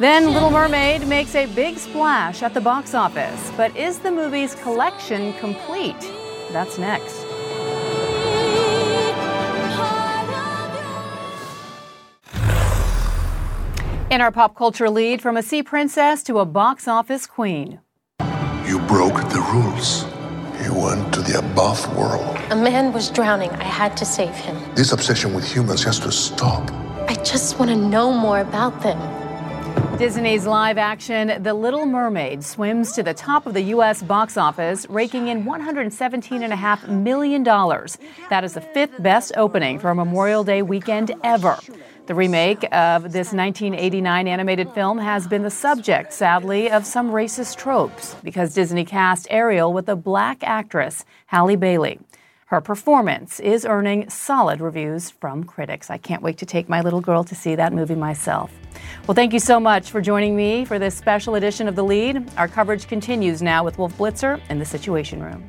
Then 0.00 0.32
Little 0.32 0.50
Mermaid 0.50 1.06
makes 1.06 1.36
a 1.36 1.46
big 1.54 1.78
splash 1.78 2.42
at 2.42 2.52
the 2.52 2.60
box 2.60 2.94
office. 2.94 3.52
But 3.56 3.76
is 3.76 4.00
the 4.00 4.10
movie's 4.10 4.56
collection 4.56 5.34
complete? 5.34 6.00
That's 6.50 6.78
next. 6.78 7.22
In 14.10 14.20
our 14.20 14.32
pop 14.32 14.56
culture 14.56 14.90
lead, 14.90 15.22
from 15.22 15.36
a 15.36 15.44
sea 15.44 15.62
princess 15.62 16.24
to 16.24 16.40
a 16.40 16.44
box 16.44 16.88
office 16.88 17.24
queen. 17.24 17.78
You 18.66 18.80
broke 18.88 19.28
the 19.30 19.48
rules. 19.52 20.11
You 20.72 20.78
went 20.78 21.12
to 21.12 21.20
the 21.20 21.38
above 21.38 21.94
world. 21.98 22.38
A 22.50 22.56
man 22.56 22.94
was 22.94 23.10
drowning. 23.10 23.50
I 23.50 23.64
had 23.64 23.94
to 23.98 24.06
save 24.06 24.34
him. 24.34 24.56
This 24.74 24.92
obsession 24.92 25.34
with 25.34 25.44
humans 25.44 25.84
has 25.84 25.98
to 26.00 26.10
stop. 26.10 26.70
I 27.10 27.14
just 27.16 27.58
want 27.58 27.70
to 27.70 27.76
know 27.76 28.10
more 28.10 28.40
about 28.40 28.80
them. 28.82 28.98
Disney's 29.98 30.46
live 30.46 30.78
action 30.78 31.42
The 31.42 31.52
Little 31.52 31.84
Mermaid 31.84 32.42
swims 32.42 32.92
to 32.92 33.02
the 33.02 33.12
top 33.12 33.46
of 33.46 33.52
the 33.52 33.60
U.S. 33.74 34.02
box 34.02 34.38
office, 34.38 34.86
raking 34.88 35.28
in 35.28 35.44
$117.5 35.44 36.88
million. 36.88 37.44
That 37.44 38.42
is 38.42 38.54
the 38.54 38.62
fifth 38.62 39.02
best 39.02 39.32
opening 39.36 39.78
for 39.78 39.90
a 39.90 39.94
Memorial 39.94 40.42
Day 40.42 40.62
weekend 40.62 41.14
ever. 41.22 41.58
The 42.04 42.16
remake 42.16 42.64
of 42.72 43.12
this 43.12 43.32
1989 43.32 44.26
animated 44.26 44.68
film 44.72 44.98
has 44.98 45.28
been 45.28 45.42
the 45.42 45.50
subject, 45.50 46.12
sadly, 46.12 46.68
of 46.68 46.84
some 46.84 47.12
racist 47.12 47.58
tropes 47.58 48.16
because 48.24 48.54
Disney 48.54 48.84
cast 48.84 49.28
Ariel 49.30 49.72
with 49.72 49.88
a 49.88 49.94
black 49.94 50.42
actress, 50.42 51.04
Halle 51.26 51.54
Bailey. 51.54 52.00
Her 52.46 52.60
performance 52.60 53.38
is 53.38 53.64
earning 53.64 54.10
solid 54.10 54.60
reviews 54.60 55.10
from 55.10 55.44
critics. 55.44 55.90
I 55.90 55.96
can't 55.96 56.24
wait 56.24 56.38
to 56.38 56.46
take 56.46 56.68
my 56.68 56.80
little 56.80 57.00
girl 57.00 57.22
to 57.22 57.36
see 57.36 57.54
that 57.54 57.72
movie 57.72 57.94
myself. 57.94 58.52
Well, 59.06 59.14
thank 59.14 59.32
you 59.32 59.38
so 59.38 59.60
much 59.60 59.92
for 59.92 60.00
joining 60.00 60.34
me 60.34 60.64
for 60.64 60.80
this 60.80 60.96
special 60.96 61.36
edition 61.36 61.68
of 61.68 61.76
The 61.76 61.84
Lead. 61.84 62.28
Our 62.36 62.48
coverage 62.48 62.88
continues 62.88 63.42
now 63.42 63.64
with 63.64 63.78
Wolf 63.78 63.96
Blitzer 63.96 64.40
in 64.50 64.58
the 64.58 64.64
Situation 64.64 65.22
Room. 65.22 65.48